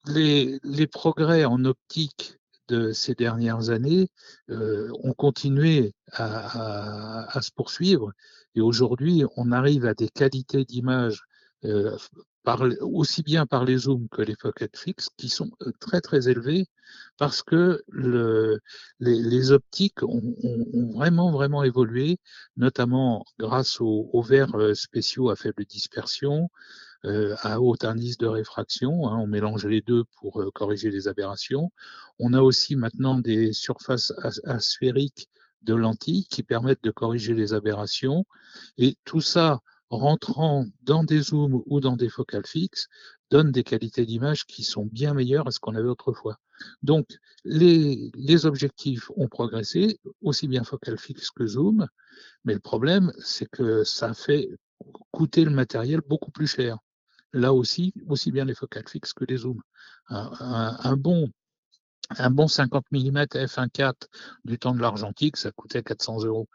Les, 0.08 0.60
les, 0.64 0.88
progrès 0.88 1.46
en 1.46 1.64
optique 1.64 2.38
de 2.68 2.92
ces 2.92 3.14
dernières 3.14 3.70
années 3.70 4.10
euh, 4.50 4.90
ont 5.04 5.14
continué 5.14 5.94
à, 6.12 7.28
à, 7.28 7.38
à, 7.38 7.42
se 7.42 7.52
poursuivre 7.52 8.12
et 8.56 8.62
aujourd'hui 8.62 9.24
on 9.38 9.52
arrive 9.52 9.86
à 9.86 9.94
des 9.94 10.10
qualités 10.10 10.66
d'image 10.66 11.24
euh, 11.66 11.98
par, 12.44 12.64
aussi 12.82 13.24
bien 13.24 13.46
par 13.46 13.66
les 13.66 13.78
zooms 13.78 14.08
que 14.10 14.22
les 14.22 14.36
focales 14.36 14.70
fixes, 14.76 15.10
qui 15.18 15.30
sont 15.30 15.52
euh, 15.62 15.72
très 15.80 16.02
très 16.02 16.30
élevés 16.30 16.68
parce 17.18 17.44
que 17.44 17.84
le, 17.88 18.60
les, 19.00 19.22
les, 19.22 19.52
optiques 19.52 20.04
ont, 20.04 20.36
ont, 20.44 20.92
vraiment 20.92 21.32
vraiment 21.32 21.64
évolué, 21.64 22.20
notamment 22.58 23.26
grâce 23.40 23.80
aux, 23.80 24.10
aux 24.12 24.22
verres 24.22 24.56
euh, 24.56 24.74
spéciaux 24.74 25.30
à 25.30 25.36
faible 25.36 25.66
dispersion, 25.66 26.50
euh, 27.06 27.36
à 27.42 27.62
haute 27.62 27.86
indice 27.86 28.18
de 28.18 28.28
réfraction. 28.28 29.08
Hein, 29.08 29.18
on 29.18 29.28
mélange 29.28 29.66
les 29.66 29.82
deux 29.82 30.04
pour 30.20 30.44
corriger 30.54 30.90
les 30.90 31.08
aberrations. 31.08 31.72
On 32.20 32.34
a 32.34 32.42
aussi 32.42 32.76
maintenant 32.76 33.20
des 33.20 33.54
surfaces 33.54 34.14
asphériques 34.46 35.30
de 35.62 35.76
lentilles 35.76 36.26
qui 36.26 36.44
permettent 36.44 36.84
de 36.84 36.92
corriger 36.92 37.34
les 37.36 37.54
aberrations. 37.54 38.26
Et 38.78 38.98
tout 39.06 39.22
ça 39.22 39.62
rentrant 39.92 40.66
dans 40.84 41.04
des 41.04 41.22
zooms 41.22 41.62
ou 41.66 41.80
dans 41.80 41.96
des 41.96 42.10
focales 42.10 42.48
fixes 42.48 42.88
donne 43.30 43.52
des 43.52 43.64
qualités 43.64 44.06
d'image 44.06 44.46
qui 44.46 44.64
sont 44.64 44.86
bien 44.86 45.14
meilleures 45.14 45.48
à 45.48 45.52
ce 45.52 45.60
qu'on 45.60 45.76
avait 45.76 45.88
autrefois. 45.88 46.38
Donc, 46.82 47.08
les, 47.44 48.46
objectifs 48.46 49.12
ont 49.16 49.28
progressé, 49.28 50.00
aussi 50.22 50.48
bien 50.48 50.64
focale 50.64 50.98
fixe 50.98 51.30
que 51.32 51.46
zoom, 51.46 51.88
mais 52.46 52.54
le 52.54 52.60
problème, 52.60 53.12
c'est 53.20 53.50
que 53.50 53.84
ça 53.84 54.14
fait 54.14 54.50
coûter 55.12 55.46
le 55.46 55.52
matériel 55.52 56.02
beaucoup 56.08 56.32
plus 56.32 56.48
cher. 56.48 56.78
Là 57.34 57.54
aussi, 57.54 57.94
aussi 58.08 58.32
bien 58.32 58.46
les 58.46 58.56
focales 58.56 58.88
fixes 58.88 59.14
que 59.14 59.26
les 59.26 59.38
zooms. 59.38 59.62
Un 60.10 60.98
bon 60.98 61.32
un 62.18 62.30
bon 62.30 62.48
50 62.48 62.86
mm 62.92 63.24
f1.4 63.24 63.94
du 64.44 64.60
temps 64.60 64.76
de 64.76 64.82
l'argentique, 64.82 65.38
ça 65.38 65.52
coûtait 65.52 65.84
400 65.84 66.26
euros. 66.26 66.50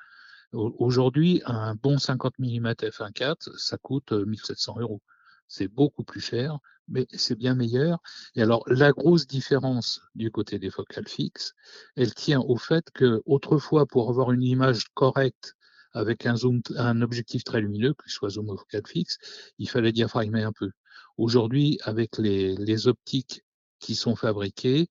Aujourd'hui, 0.53 1.43
un 1.45 1.75
bon 1.75 1.99
50 1.99 2.39
mm 2.39 2.73
f1.4, 2.73 3.59
ça 3.59 3.77
coûte 3.79 4.13
1700 4.13 4.77
euros. 4.81 5.03
C'est 5.49 5.69
beaucoup 5.69 6.05
plus 6.05 6.21
cher, 6.21 6.59
mais 6.89 7.07
c'est 7.13 7.37
bien 7.37 7.55
meilleur. 7.55 7.99
Et 8.35 8.43
alors, 8.43 8.63
la 8.67 8.93
grosse 8.93 9.27
différence 9.27 10.01
du 10.15 10.31
côté 10.31 10.59
des 10.59 10.71
focales 10.71 11.09
fixes, 11.09 11.55
elle 11.97 12.15
tient 12.15 12.41
au 12.41 12.57
fait 12.57 12.91
que 12.93 13.23
autrefois, 13.27 13.87
pour 13.87 14.09
avoir 14.09 14.33
une 14.33 14.43
image 14.43 14.87
correcte 14.95 15.55
avec 15.93 16.27
un 16.27 16.37
zoom, 16.37 16.61
un 16.77 17.01
objectif 17.03 17.43
très 17.45 17.61
lumineux, 17.61 17.95
que 17.95 18.09
ce 18.09 18.17
soit 18.17 18.31
zoom 18.31 18.51
ou 18.51 18.57
focale 18.57 18.87
fixe, 18.87 19.19
il 19.59 19.69
fallait 19.69 19.93
diaphragmer 19.93 20.43
un 20.43 20.53
peu. 20.53 20.71
Aujourd'hui, 21.17 21.79
avec 21.83 22.19
les, 22.19 22.55
les 22.57 22.89
optiques 22.89 23.43
qui 23.79 23.95
sont 23.95 24.17
fabriqués, 24.17 24.89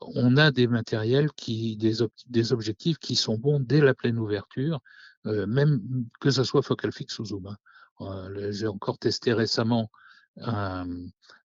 on 0.00 0.36
a 0.36 0.50
des 0.50 0.66
matériels 0.66 1.32
qui, 1.32 1.76
des, 1.76 2.52
objectifs 2.52 2.98
qui 2.98 3.16
sont 3.16 3.38
bons 3.38 3.60
dès 3.60 3.80
la 3.80 3.94
pleine 3.94 4.18
ouverture, 4.18 4.80
euh, 5.26 5.46
même 5.46 5.80
que 6.20 6.30
ce 6.30 6.44
soit 6.44 6.62
focal 6.62 6.92
fixe 6.92 7.18
ou 7.18 7.24
zoom. 7.24 7.46
Hein. 7.46 7.56
Euh, 8.00 8.52
J'ai 8.52 8.66
encore 8.66 8.98
testé 8.98 9.32
récemment 9.32 9.90
un, 10.40 10.86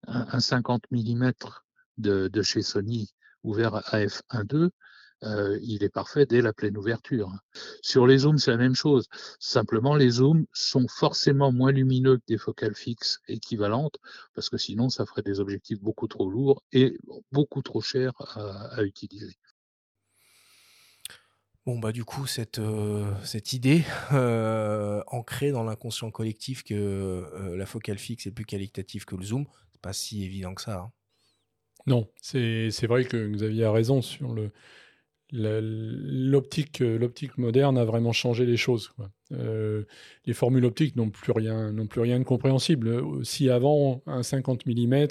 un, 0.07 0.27
un 0.33 0.41
50 0.41 0.85
mm 0.91 1.33
de, 1.99 2.43
chez 2.43 2.63
Sony 2.63 3.15
ouvert 3.43 3.75
à 3.75 4.01
f1.2 4.01 4.71
euh, 5.23 5.59
il 5.63 5.83
est 5.85 5.91
parfait 5.91 6.27
dès 6.27 6.43
la 6.43 6.53
pleine 6.53 6.77
ouverture. 6.77 7.31
Sur 7.83 8.07
les 8.07 8.19
zooms, 8.19 8.39
c'est 8.39 8.51
la 8.51 8.57
même 8.57 8.75
chose. 8.75 9.07
Simplement, 9.39 9.95
les 9.95 10.11
zooms 10.11 10.47
sont 10.53 10.87
forcément 10.89 11.53
moins 11.53 11.73
lumineux 11.73 12.19
que 12.19 12.25
des 12.27 12.39
focales 12.39 12.75
fixes 12.75 13.21
équivalentes, 13.29 13.97
parce 14.35 14.49
que 14.49 14.59
sinon, 14.59 14.89
ça 14.89 15.07
ferait 15.07 15.23
des 15.23 15.41
objectifs 15.41 15.81
beaucoup 15.81 16.09
trop 16.09 16.31
lourds 16.31 16.63
et 16.73 16.97
beaucoup 17.33 17.63
trop 17.63 17.81
chers 17.81 18.15
à, 18.37 18.75
à 18.75 18.83
utiliser. 18.83 19.37
Bon, 21.67 21.79
bah, 21.79 21.93
du 21.93 22.05
coup, 22.05 22.27
cette, 22.27 22.59
euh, 22.59 23.13
cette 23.23 23.53
idée 23.53 23.85
euh, 24.13 25.03
ancrée 25.09 25.53
dans 25.53 25.63
l'inconscient 25.63 26.11
collectif 26.11 26.65
que 26.65 26.75
euh, 26.75 27.57
la 27.57 27.67
focale 27.67 27.99
fixe 27.99 28.27
est 28.27 28.31
plus 28.31 28.47
qualitative 28.47 29.05
que 29.05 29.15
le 29.15 29.23
zoom, 29.23 29.47
c'est 29.71 29.81
pas 29.81 29.93
si 29.93 30.25
évident 30.25 30.55
que 30.55 30.63
ça. 30.63 30.79
Hein. 30.79 30.93
Non, 31.87 32.11
c'est 32.23 32.87
vrai 32.87 33.05
que 33.05 33.29
Xavier 33.29 33.65
a 33.65 33.73
raison 33.73 34.01
sur 34.01 34.35
le, 34.35 34.53
l'optique 35.33 36.81
euh, 36.81 36.99
l'optique 36.99 37.39
moderne 37.39 37.79
a 37.79 37.85
vraiment 37.85 38.13
changé 38.13 38.47
les 38.47 38.57
choses. 38.57 38.93
Euh, 39.33 39.85
les 40.27 40.33
formules 40.33 40.65
optiques 40.65 40.97
n'ont 40.97 41.11
plus 41.11 41.33
rien 41.33 41.73
n'ont 41.73 41.87
plus 41.87 42.01
rien 42.01 42.19
de 42.19 42.25
compréhensible. 42.25 42.89
Euh, 42.89 43.23
si 43.23 43.49
avant 43.49 44.03
un 44.07 44.23
50 44.23 44.67
mm 44.67 45.07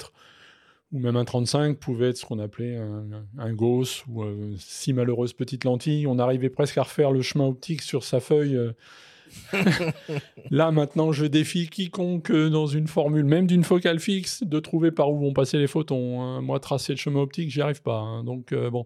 ou 0.92 1.00
même 1.00 1.16
un 1.16 1.26
35 1.26 1.78
pouvait 1.78 2.10
être 2.10 2.18
ce 2.18 2.26
qu'on 2.26 2.40
appelait 2.40 2.76
un, 2.76 3.06
un 3.38 3.54
Gauss 3.54 4.04
ou 4.08 4.24
euh, 4.24 4.56
si 4.58 4.92
malheureuse 4.92 5.34
petite 5.34 5.64
lentille, 5.64 6.08
on 6.08 6.20
arrivait 6.20 6.50
presque 6.50 6.78
à 6.78 6.84
refaire 6.84 7.12
le 7.12 7.22
chemin 7.22 7.46
optique 7.46 7.82
sur 7.82 8.04
sa 8.04 8.20
feuille. 8.20 8.56
Euh. 8.56 8.74
Là 10.50 10.72
maintenant, 10.72 11.12
je 11.12 11.26
défie 11.26 11.70
quiconque 11.70 12.32
dans 12.32 12.66
une 12.66 12.88
formule, 12.88 13.26
même 13.26 13.46
d'une 13.46 13.64
focale 13.64 14.00
fixe, 14.00 14.44
de 14.44 14.60
trouver 14.60 14.90
par 14.90 15.12
où 15.12 15.20
vont 15.20 15.34
passer 15.34 15.60
les 15.60 15.68
photons. 15.68 16.22
Hein. 16.22 16.42
Moi, 16.42 16.60
tracer 16.60 16.94
le 16.94 16.98
chemin 16.98 17.20
optique, 17.20 17.52
j'y 17.52 17.62
arrive 17.62 17.84
pas. 17.84 18.00
Hein. 18.00 18.24
Donc 18.24 18.56
bon. 18.56 18.86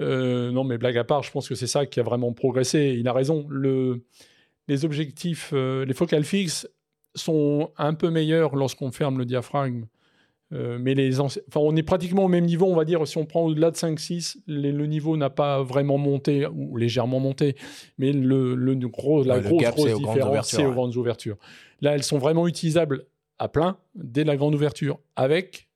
Euh, 0.00 0.50
non, 0.50 0.64
mais 0.64 0.78
blague 0.78 0.96
à 0.98 1.04
part, 1.04 1.22
je 1.22 1.30
pense 1.30 1.48
que 1.48 1.54
c'est 1.54 1.66
ça 1.66 1.86
qui 1.86 2.00
a 2.00 2.02
vraiment 2.02 2.32
progressé. 2.32 2.96
Il 2.98 3.08
a 3.08 3.12
raison. 3.12 3.46
Le, 3.48 4.04
les 4.68 4.84
objectifs, 4.84 5.50
euh, 5.52 5.84
les 5.84 5.94
focales 5.94 6.24
fixes 6.24 6.68
sont 7.14 7.70
un 7.76 7.94
peu 7.94 8.10
meilleurs 8.10 8.56
lorsqu'on 8.56 8.90
ferme 8.90 9.18
le 9.18 9.24
diaphragme. 9.24 9.86
Euh, 10.52 10.78
mais 10.78 10.94
les 10.94 11.18
enfin, 11.20 11.38
on 11.56 11.74
est 11.76 11.82
pratiquement 11.82 12.24
au 12.24 12.28
même 12.28 12.44
niveau, 12.44 12.66
on 12.66 12.76
va 12.76 12.84
dire, 12.84 13.06
si 13.08 13.16
on 13.16 13.24
prend 13.24 13.42
au-delà 13.42 13.70
de 13.70 13.76
5-6, 13.76 14.36
le 14.46 14.86
niveau 14.86 15.16
n'a 15.16 15.30
pas 15.30 15.62
vraiment 15.62 15.96
monté, 15.96 16.46
ou 16.46 16.76
légèrement 16.76 17.20
monté, 17.20 17.56
mais 17.96 18.12
le, 18.12 18.54
le 18.54 18.74
gros, 18.86 19.24
la 19.24 19.38
ouais, 19.38 19.42
grosse, 19.42 19.62
grosse 19.62 19.98
différence, 19.98 20.50
c'est 20.50 20.66
aux 20.66 20.72
grandes 20.72 20.96
ouvertures. 20.96 21.38
Là, 21.80 21.94
elles 21.94 22.02
sont 22.02 22.18
vraiment 22.18 22.46
utilisables 22.46 23.06
à 23.38 23.48
plein 23.48 23.78
dès 23.94 24.24
la 24.24 24.36
grande 24.36 24.54
ouverture, 24.54 25.00
avec 25.16 25.68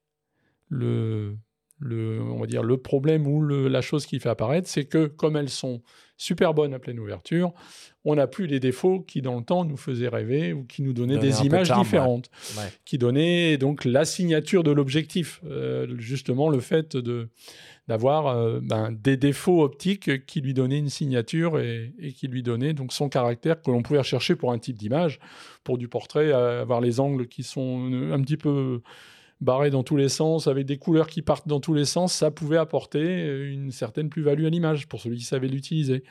le, 0.69 1.37
le, 1.79 2.21
on 2.23 2.39
va 2.41 2.47
dire, 2.47 2.63
le 2.63 2.77
problème 2.77 3.27
ou 3.27 3.43
le, 3.43 3.69
la 3.69 3.81
chose 3.81 4.07
qui 4.07 4.19
fait 4.19 4.29
apparaître, 4.29 4.69
c'est 4.69 4.85
que 4.85 5.07
comme 5.07 5.37
elles 5.37 5.51
sont 5.51 5.83
super 6.17 6.55
bonnes 6.55 6.73
à 6.73 6.79
pleine 6.79 6.99
ouverture, 6.99 7.53
on 8.05 8.15
n'a 8.15 8.27
plus 8.27 8.47
les 8.47 8.61
défauts 8.61 9.01
qui, 9.01 9.21
dans 9.21 9.37
le 9.37 9.45
temps, 9.45 9.65
nous 9.65 9.77
faisaient 9.77 10.09
rêver 10.09 10.53
ou 10.53 10.65
qui 10.65 10.83
nous 10.83 10.93
donnaient 10.93 11.17
Donner 11.17 11.29
des 11.29 11.45
images 11.45 11.69
charme, 11.69 11.83
différentes, 11.83 12.31
ouais. 12.57 12.63
Ouais. 12.63 12.69
qui 12.85 12.99
donnaient 12.99 13.59
donc 13.59 13.85
la 13.85 14.05
signature 14.05 14.63
de 14.63 14.71
l'objectif, 14.71 15.41
euh, 15.45 15.87
justement 15.99 16.49
le 16.49 16.61
fait 16.61 16.97
de 16.97 17.29
d'avoir 17.89 18.27
euh, 18.27 18.59
ben, 18.61 18.91
des 18.91 19.17
défauts 19.17 19.63
optiques 19.63 20.27
qui 20.27 20.41
lui 20.41 20.55
donnaient 20.55 20.79
une 20.79 20.89
signature 20.89 21.61
et, 21.61 21.93
et 22.01 22.13
qui 22.13 22.27
lui 22.27 22.43
donnaient 22.43 22.73
donc 22.73 22.93
son 22.93 23.09
caractère 23.09 23.63
que 23.63 23.71
l'on 23.71 23.83
pouvait 23.83 24.01
rechercher 24.01 24.35
pour 24.35 24.51
un 24.51 24.59
type 24.59 24.77
d'image, 24.77 25.21
pour 25.63 25.79
du 25.79 25.87
portrait, 25.87 26.33
avoir 26.33 26.81
les 26.81 26.99
angles 26.99 27.29
qui 27.29 27.45
sont 27.45 28.11
un 28.13 28.21
petit 28.23 28.37
peu 28.37 28.81
barré 29.41 29.71
dans 29.71 29.83
tous 29.83 29.97
les 29.97 30.09
sens, 30.09 30.47
avec 30.47 30.67
des 30.67 30.79
couleurs 30.79 31.09
qui 31.09 31.23
partent 31.23 31.49
dans 31.49 31.61
tous 31.61 31.75
les 31.75 31.85
sens, 31.85 32.13
ça 32.13 32.31
pouvait 32.31 32.57
apporter 32.57 33.49
une 33.51 33.71
certaine 33.71 34.09
plus-value 34.09 34.47
à 34.47 34.51
l'image 34.51 34.89
pour 34.89 35.01
celui 35.01 35.19
qui 35.19 35.25
savait 35.25 35.49
l'utiliser. 35.49 36.05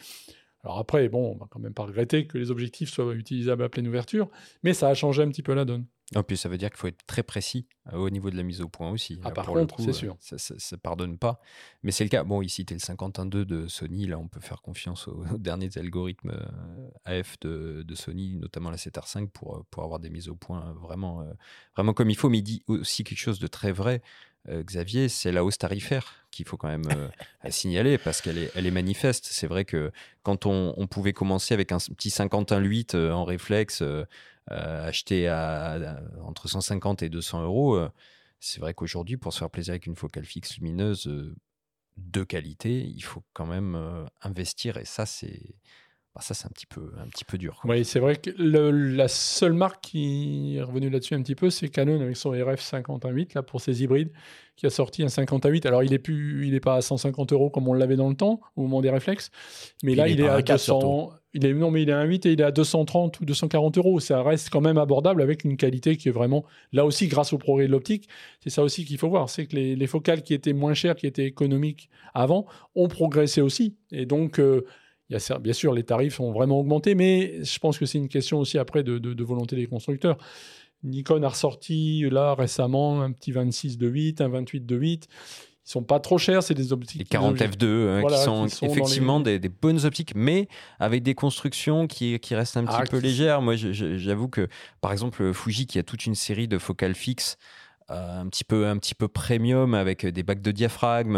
Alors 0.64 0.80
après, 0.80 1.08
bon, 1.10 1.34
on 1.34 1.38
va 1.38 1.48
quand 1.50 1.60
même 1.60 1.74
pas 1.74 1.84
regretter 1.86 2.28
que 2.28 2.38
les 2.38 2.52
objectifs 2.52 2.90
soient 2.90 3.14
utilisables 3.14 3.64
à 3.64 3.70
pleine 3.70 3.88
ouverture, 3.88 4.30
mais 4.64 4.74
ça 4.74 4.90
a 4.90 4.94
changé 4.94 5.22
un 5.22 5.30
petit 5.30 5.44
peu 5.44 5.54
la 5.54 5.66
donne. 5.66 5.86
Plus, 6.28 6.38
ça 6.38 6.50
veut 6.50 6.58
dire 6.60 6.70
qu'il 6.70 6.78
faut 6.78 6.88
être 6.88 7.04
très 7.08 7.24
précis 7.24 7.66
euh, 7.92 7.98
au 7.98 8.10
niveau 8.12 8.30
de 8.30 8.38
la 8.38 8.44
mise 8.44 8.62
au 8.62 8.68
point 8.70 8.92
aussi. 8.92 9.20
Ah, 9.24 9.30
Là, 9.30 9.34
par 9.34 9.48
contre, 9.48 9.80
c'est 9.82 9.90
euh, 9.90 9.94
sûr. 9.94 10.18
Ça, 10.20 10.38
ça, 10.38 10.54
ça 10.58 10.78
pardonne 10.78 11.18
pas. 11.18 11.42
Mais 11.82 11.92
c'est 11.92 12.04
le 12.04 12.10
cas. 12.12 12.24
Bon, 12.24 12.44
ici, 12.44 12.64
tu 12.64 12.74
es 12.76 12.78
le 12.78 12.80
51.2 12.82 13.44
de 13.44 13.68
Sony. 13.68 14.06
Là, 14.06 14.20
on 14.20 14.28
peut 14.28 14.40
faire 14.40 14.62
confiance 14.62 15.08
aux, 15.08 15.24
aux 15.34 15.38
derniers 15.40 15.76
algorithmes 15.78 16.30
euh, 16.30 17.20
AF 17.20 17.40
de, 17.40 17.84
de 17.88 17.96
Sony, 17.96 18.36
notamment 18.38 18.70
la 18.70 18.78
7R5, 18.78 19.30
pour, 19.30 19.58
euh, 19.58 19.66
pour 19.72 19.84
avoir 19.84 20.00
des 20.00 20.12
mises 20.12 20.30
au 20.30 20.36
point 20.36 20.76
vraiment, 20.80 21.22
euh, 21.22 21.34
vraiment 21.76 21.94
comme 21.94 22.12
il 22.12 22.16
faut. 22.16 22.30
Mais 22.30 22.38
il 22.38 22.44
dit 22.44 22.64
aussi 22.68 23.04
quelque 23.04 23.18
chose 23.18 23.40
de 23.40 23.48
très 23.48 23.72
vrai. 23.72 24.04
euh, 24.48 24.62
Xavier, 24.64 25.10
c'est 25.10 25.32
la 25.32 25.44
hausse 25.44 25.58
tarifaire 25.58 26.28
qu'il 26.30 26.46
faut 26.46 26.56
quand 26.58 26.68
même 26.68 26.86
euh, 26.96 27.08
à 27.42 27.50
signaler 27.50 27.98
parce 27.98 28.22
qu'elle 28.22 28.38
est, 28.38 28.52
elle 28.54 28.68
est 28.68 28.72
manifeste. 28.72 29.26
C'est 29.32 29.48
vrai 29.48 29.66
que 29.66 29.92
quand 30.22 30.46
on, 30.46 30.76
on 30.78 30.86
pouvait 30.86 31.14
commencer 31.14 31.56
avec 31.56 31.72
un 31.72 31.78
petit 31.80 32.10
51.8 32.10 32.96
euh, 32.96 33.12
en 33.12 33.24
réflexe, 33.26 33.82
euh, 33.82 33.86
euh, 33.86 34.06
acheté 34.48 35.28
à, 35.28 35.72
à- 35.74 36.02
entre 36.24 36.48
150 36.48 37.04
et 37.04 37.10
200 37.10 37.44
euros, 37.44 37.76
euh, 37.76 37.90
c'est 38.40 38.60
vrai 38.60 38.74
qu'aujourd'hui, 38.74 39.18
pour 39.18 39.34
se 39.34 39.40
faire 39.40 39.50
plaisir 39.50 39.72
avec 39.74 39.86
une 39.88 39.96
focale 39.96 40.26
fixe 40.26 40.58
lumineuse 40.58 41.08
euh, 41.08 41.36
de 41.98 42.24
qualité, 42.24 42.82
il 42.86 43.02
faut 43.04 43.24
quand 43.34 43.46
même 43.48 43.76
euh, 43.76 44.06
investir 44.22 44.78
et 44.78 44.86
ça, 44.86 45.06
c'est 45.06 45.42
bah, 46.14 46.22
ça, 46.22 46.34
c'est 46.34 46.46
un 46.46 46.50
petit 46.52 46.66
peu, 46.66 46.94
un 46.98 47.08
petit 47.10 47.26
peu 47.26 47.38
dur. 47.38 47.60
quoi. 47.62 47.72
Oui, 47.72 47.84
c'est 47.84 48.00
vrai 48.00 48.16
que 48.16 48.30
le- 48.38 48.72
la 48.72 49.10
seule 49.10 49.52
marque 49.52 49.82
qui 49.82 50.56
est 50.56 50.62
revenue 50.62 50.90
là-dessus 50.90 51.14
un 51.14 51.22
petit 51.22 51.36
peu, 51.36 51.50
c'est 51.50 51.68
Canon 51.68 52.00
avec 52.00 52.16
son 52.16 52.30
RF 52.32 52.62
51.8 52.62 53.34
là 53.34 53.44
pour 53.44 53.60
ses 53.60 53.84
hybrides, 53.84 54.12
qui 54.56 54.66
a 54.66 54.70
sorti 54.70 55.04
un 55.04 55.10
58. 55.10 55.66
Alors 55.66 55.84
il 55.84 55.92
est 55.94 56.00
plus, 56.00 56.48
il 56.48 56.54
est 56.54 56.62
pas 56.62 56.76
à 56.76 56.82
150 56.82 57.34
euros 57.34 57.50
comme 57.50 57.68
on 57.68 57.74
l'avait 57.74 57.98
dans 57.98 58.08
le 58.08 58.16
temps 58.16 58.40
au 58.56 58.62
moment 58.62 58.80
des 58.82 58.92
réflexes, 58.92 59.30
mais 59.84 59.94
là 59.94 60.08
il 60.08 60.22
est, 60.22 60.28
à 60.30 60.36
un 60.36 60.42
4 60.42 60.58
200. 60.58 61.12
Il 61.36 61.46
est 61.46 61.54
non, 61.54 61.70
mais 61.70 61.84
il 61.84 61.90
est 61.90 61.92
à 61.92 62.00
un 62.00 62.06
8 62.06 62.26
et 62.26 62.32
il 62.32 62.40
est 62.42 62.44
à 62.46 62.52
230 62.52 63.20
ou 63.20 63.26
240 63.26 63.78
euros. 63.78 64.00
Ça 64.00 64.24
reste 64.24 64.50
quand 64.50 64.62
même 64.62 64.78
abordable 64.78 65.22
avec 65.22 65.44
une 65.44 65.58
qualité 65.58 65.98
qui 65.98 66.08
est 66.08 66.12
vraiment 66.12 66.46
là 66.72 66.86
aussi 66.86 67.08
grâce 67.08 67.34
au 67.34 67.38
progrès 67.38 67.68
de 67.68 67.72
l'optique. 67.72 68.08
C'est 68.40 68.50
ça 68.50 68.64
aussi 68.64 68.86
qu'il 68.86 68.98
faut 68.98 69.10
voir, 69.10 69.30
c'est 69.30 69.46
que 69.46 69.56
les, 69.56 69.76
les 69.76 69.88
focales 69.88 70.24
qui 70.24 70.34
étaient 70.34 70.54
moins 70.54 70.74
chères, 70.74 70.96
qui 70.96 71.06
étaient 71.08 71.26
économiques 71.26 71.90
avant, 72.14 72.46
ont 72.74 72.88
progressé 72.88 73.42
aussi. 73.42 73.76
Et 73.92 74.06
donc 74.06 74.40
euh, 74.40 74.64
bien 75.10 75.54
sûr, 75.54 75.74
les 75.74 75.84
tarifs 75.84 76.20
ont 76.20 76.32
vraiment 76.32 76.60
augmenté, 76.60 76.96
mais 76.96 77.44
je 77.44 77.60
pense 77.60 77.78
que 77.78 77.86
c'est 77.86 77.98
une 77.98 78.08
question 78.10 78.40
aussi 78.40 78.58
après 78.58 78.84
de, 78.84 78.98
de- 78.98 79.14
de 79.14 79.24
volonté 79.24 79.56
des 79.58 79.68
constructeurs. 79.68 80.18
Nikon 80.84 81.22
a 81.24 81.30
ressorti 81.30 82.08
là 82.10 82.34
récemment 82.36 83.02
un 83.02 83.12
petit 83.12 83.32
26 83.32 83.78
de 83.78 83.88
8, 83.88 84.22
un 84.22 84.30
28 84.30 84.66
de 84.66 84.76
8. 84.76 85.08
Ils 85.68 85.72
sont 85.72 85.84
pas 85.84 86.00
trop 86.00 86.18
chers, 86.20 86.44
c'est 86.44 86.54
des 86.54 86.72
optiques. 86.74 87.00
Les 87.00 87.06
40 87.06 87.38
F2 87.38 87.64
euh, 87.64 87.98
Voilà, 88.02 88.18
qui, 88.18 88.24
sont 88.24 88.46
qui 88.46 88.56
sont 88.56 88.66
dans 88.68 88.72
effectivement 88.72 89.18
les- 89.18 89.24
des, 89.24 89.40
des 89.40 89.50
bonnes 89.50 89.84
optiques, 89.84 90.14
mais 90.16 90.48
avec 90.80 91.02
des 91.02 91.16
constructions 91.16 91.88
qui, 91.88 92.20
qui 92.20 92.36
restent 92.36 92.58
un 92.58 92.66
petit 92.66 92.76
Ah, 92.78 92.84
peu 92.84 93.00
légères. 93.00 93.42
Moi, 93.42 93.56
j'avoue 93.56 94.28
que, 94.28 94.48
par 94.82 94.92
exemple, 94.92 95.34
Fuji, 95.34 95.66
qui 95.66 95.80
a 95.80 95.84
toute 95.84 96.06
une 96.06 96.14
série 96.16 96.48
de 96.48 96.60
focales 96.60 96.94
fixes, 96.94 97.38
euh, 97.92 98.22
un, 98.22 98.28
petit 98.30 98.44
peu, 98.44 98.68
un 98.68 98.78
petit 98.78 98.96
peu 98.96 99.08
premium, 99.08 99.74
avec 99.74 100.06
des 100.06 100.24
bacs 100.24 100.42
de 100.42 100.52
diaphragme, 100.52 101.16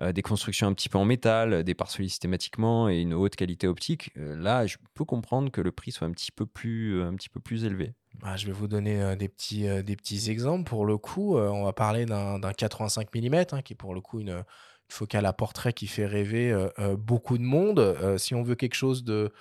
euh, 0.00 0.12
des 0.12 0.22
constructions 0.22 0.66
un 0.66 0.72
petit 0.74 0.88
peu 0.88 0.98
en 0.98 1.04
métal, 1.04 1.62
des 1.64 1.74
pare 1.74 1.90
systématiquement 1.90 2.88
et 2.88 3.00
une 3.00 3.14
haute 3.14 3.36
qualité 3.36 3.66
optique, 3.66 4.10
euh, 4.18 4.36
là, 4.36 4.66
je 4.66 4.76
peux 4.94 5.04
comprendre 5.04 5.50
que 5.50 5.60
le 5.60 5.72
prix 5.72 5.92
soit 5.92 6.06
un 6.06 6.12
petit 6.12 6.32
peu 6.32 6.46
plus, 6.46 7.02
un 7.02 7.14
petit 7.14 7.28
peu 7.28 7.40
plus 7.40 7.64
élevé. 7.64 7.92
Ah, 8.22 8.36
je 8.36 8.46
vais 8.46 8.52
vous 8.52 8.68
donner 8.68 9.00
euh, 9.00 9.16
des, 9.16 9.28
petits, 9.28 9.66
euh, 9.68 9.82
des 9.82 9.96
petits 9.96 10.30
exemples. 10.30 10.68
Pour 10.68 10.84
le 10.84 10.98
coup, 10.98 11.36
euh, 11.36 11.48
on 11.48 11.64
va 11.64 11.72
parler 11.72 12.06
d'un 12.06 12.38
d'un 12.38 12.52
85 12.52 13.08
mm, 13.14 13.62
qui 13.62 13.72
est 13.72 13.76
pour 13.76 13.94
le 13.94 14.00
coup 14.00 14.20
une, 14.20 14.44
focale 14.88 15.24
à 15.26 15.32
portrait 15.32 15.72
qui 15.72 15.86
fait 15.86 16.04
rêver 16.04 16.52
beaucoup 16.98 17.38
de 17.38 17.44
monde. 17.44 17.96
Si 18.18 18.34
on 18.34 18.42
veut 18.42 18.56
quelque 18.56 18.74
chose 18.74 19.04
de 19.04 19.32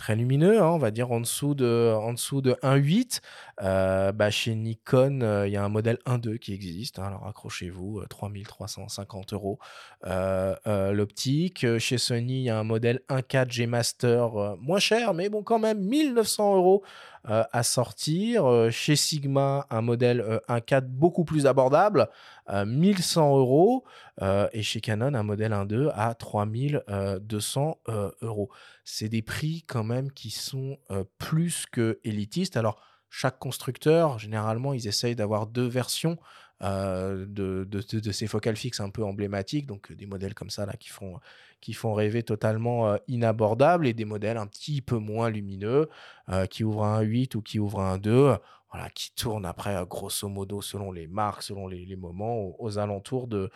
très 0.00 0.16
lumineux, 0.16 0.62
hein, 0.62 0.68
on 0.68 0.78
va 0.78 0.90
dire 0.90 1.12
en 1.12 1.20
dessous 1.20 1.54
de, 1.54 1.94
en 1.94 2.14
dessous 2.14 2.40
de 2.40 2.52
1.8, 2.62 3.20
euh, 3.62 4.12
bah, 4.12 4.30
chez 4.30 4.54
Nikon, 4.54 5.44
il 5.46 5.52
y 5.52 5.56
a 5.56 5.64
un 5.64 5.68
modèle 5.68 5.98
1.2 6.06 6.38
qui 6.38 6.54
existe. 6.54 6.98
hein, 6.98 7.04
alors 7.04 7.26
accrochez-vous, 7.26 8.00
euh, 8.00 8.06
3350 8.08 9.34
euros 9.34 9.58
l'optique. 10.04 11.66
Chez 11.78 11.98
Sony, 11.98 12.40
il 12.40 12.44
y 12.44 12.50
a 12.50 12.58
un 12.58 12.64
modèle 12.64 13.00
1.4 13.10 13.50
G 13.50 13.66
Master 13.66 14.56
moins 14.58 14.78
cher, 14.78 15.12
mais 15.12 15.28
bon, 15.28 15.42
quand 15.42 15.58
même 15.58 15.80
1900 15.80 16.56
euros 16.56 16.82
euh, 17.28 17.44
à 17.52 17.62
sortir. 17.62 18.46
Euh, 18.46 18.70
chez 18.70 18.96
Sigma, 18.96 19.66
un 19.70 19.82
modèle 19.82 20.20
euh, 20.20 20.38
1.4 20.48 20.86
beaucoup 20.86 21.24
plus 21.24 21.46
abordable, 21.46 22.08
euh, 22.48 22.64
1100 22.64 23.36
euros. 23.36 23.84
Euh, 24.22 24.48
et 24.52 24.62
chez 24.62 24.80
Canon, 24.80 25.14
un 25.14 25.22
modèle 25.22 25.52
1.2 25.52 25.90
à 25.94 26.14
3200 26.14 27.78
euh, 27.88 28.10
euros. 28.22 28.50
C'est 28.84 29.08
des 29.08 29.22
prix 29.22 29.64
quand 29.66 29.84
même 29.84 30.10
qui 30.12 30.30
sont 30.30 30.78
euh, 30.90 31.04
plus 31.18 31.66
que 31.70 32.00
élitistes. 32.04 32.56
Alors, 32.56 32.80
chaque 33.10 33.38
constructeur, 33.38 34.18
généralement, 34.18 34.72
ils 34.72 34.86
essayent 34.86 35.16
d'avoir 35.16 35.46
deux 35.46 35.66
versions 35.66 36.16
euh, 36.62 37.24
de, 37.26 37.64
de, 37.68 37.80
de- 37.98 38.12
ces 38.12 38.26
focales 38.26 38.56
fixes 38.56 38.80
un 38.80 38.90
peu 38.90 39.04
emblématiques, 39.04 39.66
donc 39.66 39.90
euh, 39.90 39.94
des 39.94 40.06
modèles 40.06 40.34
comme 40.34 40.50
ça 40.50 40.66
là 40.66 40.74
qui 40.74 40.88
font, 40.88 41.18
qui 41.60 41.72
font 41.72 41.94
rêver 41.94 42.22
totalement 42.22 42.88
euh, 42.88 42.96
inabordables 43.08 43.86
et 43.86 43.94
des 43.94 44.04
modèles 44.04 44.36
un 44.36 44.46
petit 44.46 44.82
peu 44.82 44.98
moins 44.98 45.30
lumineux 45.30 45.88
euh, 46.28 46.46
qui 46.46 46.64
ouvrent 46.64 46.84
un 46.84 47.00
8 47.00 47.34
ou 47.34 47.42
qui 47.42 47.58
ouvrent 47.58 47.80
un 47.80 47.98
2, 47.98 48.36
voilà, 48.72 48.90
qui 48.94 49.12
tournent 49.14 49.46
après 49.46 49.74
grosso 49.88 50.28
modo 50.28 50.60
selon 50.62 50.92
les 50.92 51.06
marques, 51.06 51.42
selon 51.42 51.66
les, 51.66 51.96
moments, 51.96 52.36
aux, 52.38 52.56
aux 52.58 52.78
alentours 52.78 53.26
de, 53.26 53.50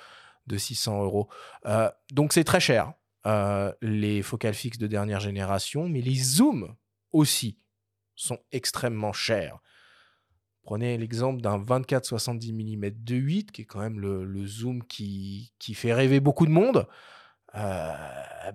de 0.46 0.58
600 0.58 1.04
euros. 1.04 1.28
Donc 2.12 2.32
c'est 2.32 2.42
très 2.44 2.58
cher, 2.58 2.94
les 3.80 4.22
focales 4.22 4.54
fixes 4.54 4.78
de 4.78 4.88
dernière 4.88 5.20
génération, 5.20 5.88
mais 5.88 6.00
les 6.00 6.16
zooms 6.16 6.74
aussi 7.12 7.58
sont 8.16 8.38
extrêmement 8.52 9.12
chers. 9.12 9.58
Prenez 10.64 10.96
l'exemple 10.96 11.42
d'un 11.42 11.58
24-70 11.58 12.52
mm 12.52 12.90
de 13.04 13.14
8, 13.14 13.52
qui 13.52 13.62
est 13.62 13.64
quand 13.64 13.80
même 13.80 14.00
le, 14.00 14.24
le 14.24 14.46
zoom 14.46 14.82
qui, 14.84 15.52
qui 15.58 15.74
fait 15.74 15.92
rêver 15.92 16.20
beaucoup 16.20 16.46
de 16.46 16.50
monde. 16.50 16.86
Euh, 17.56 17.92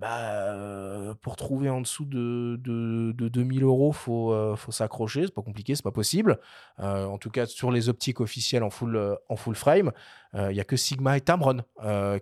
bah, 0.01 0.43
euh, 0.43 1.13
pour 1.21 1.37
trouver 1.37 1.69
en 1.69 1.79
dessous 1.81 2.03
de, 2.03 2.59
de, 2.61 3.13
de 3.13 3.27
2000 3.29 3.63
euros, 3.63 3.93
faut, 3.93 4.33
euh, 4.33 4.55
faut 4.55 4.71
s'accrocher. 4.71 5.23
C'est 5.23 5.33
pas 5.33 5.41
compliqué, 5.41 5.75
c'est 5.75 5.83
pas 5.83 5.91
possible. 5.91 6.39
En 6.79 7.17
tout 7.17 7.29
cas, 7.29 7.45
sur 7.45 7.71
les 7.71 7.89
optiques 7.89 8.19
officielles 8.19 8.63
en 8.63 8.69
full, 8.69 9.17
en 9.29 9.35
full 9.35 9.55
frame, 9.55 9.91
il 10.33 10.51
y 10.55 10.59
a 10.59 10.63
que 10.63 10.77
Sigma 10.77 11.17
et 11.17 11.21
Tamron 11.21 11.63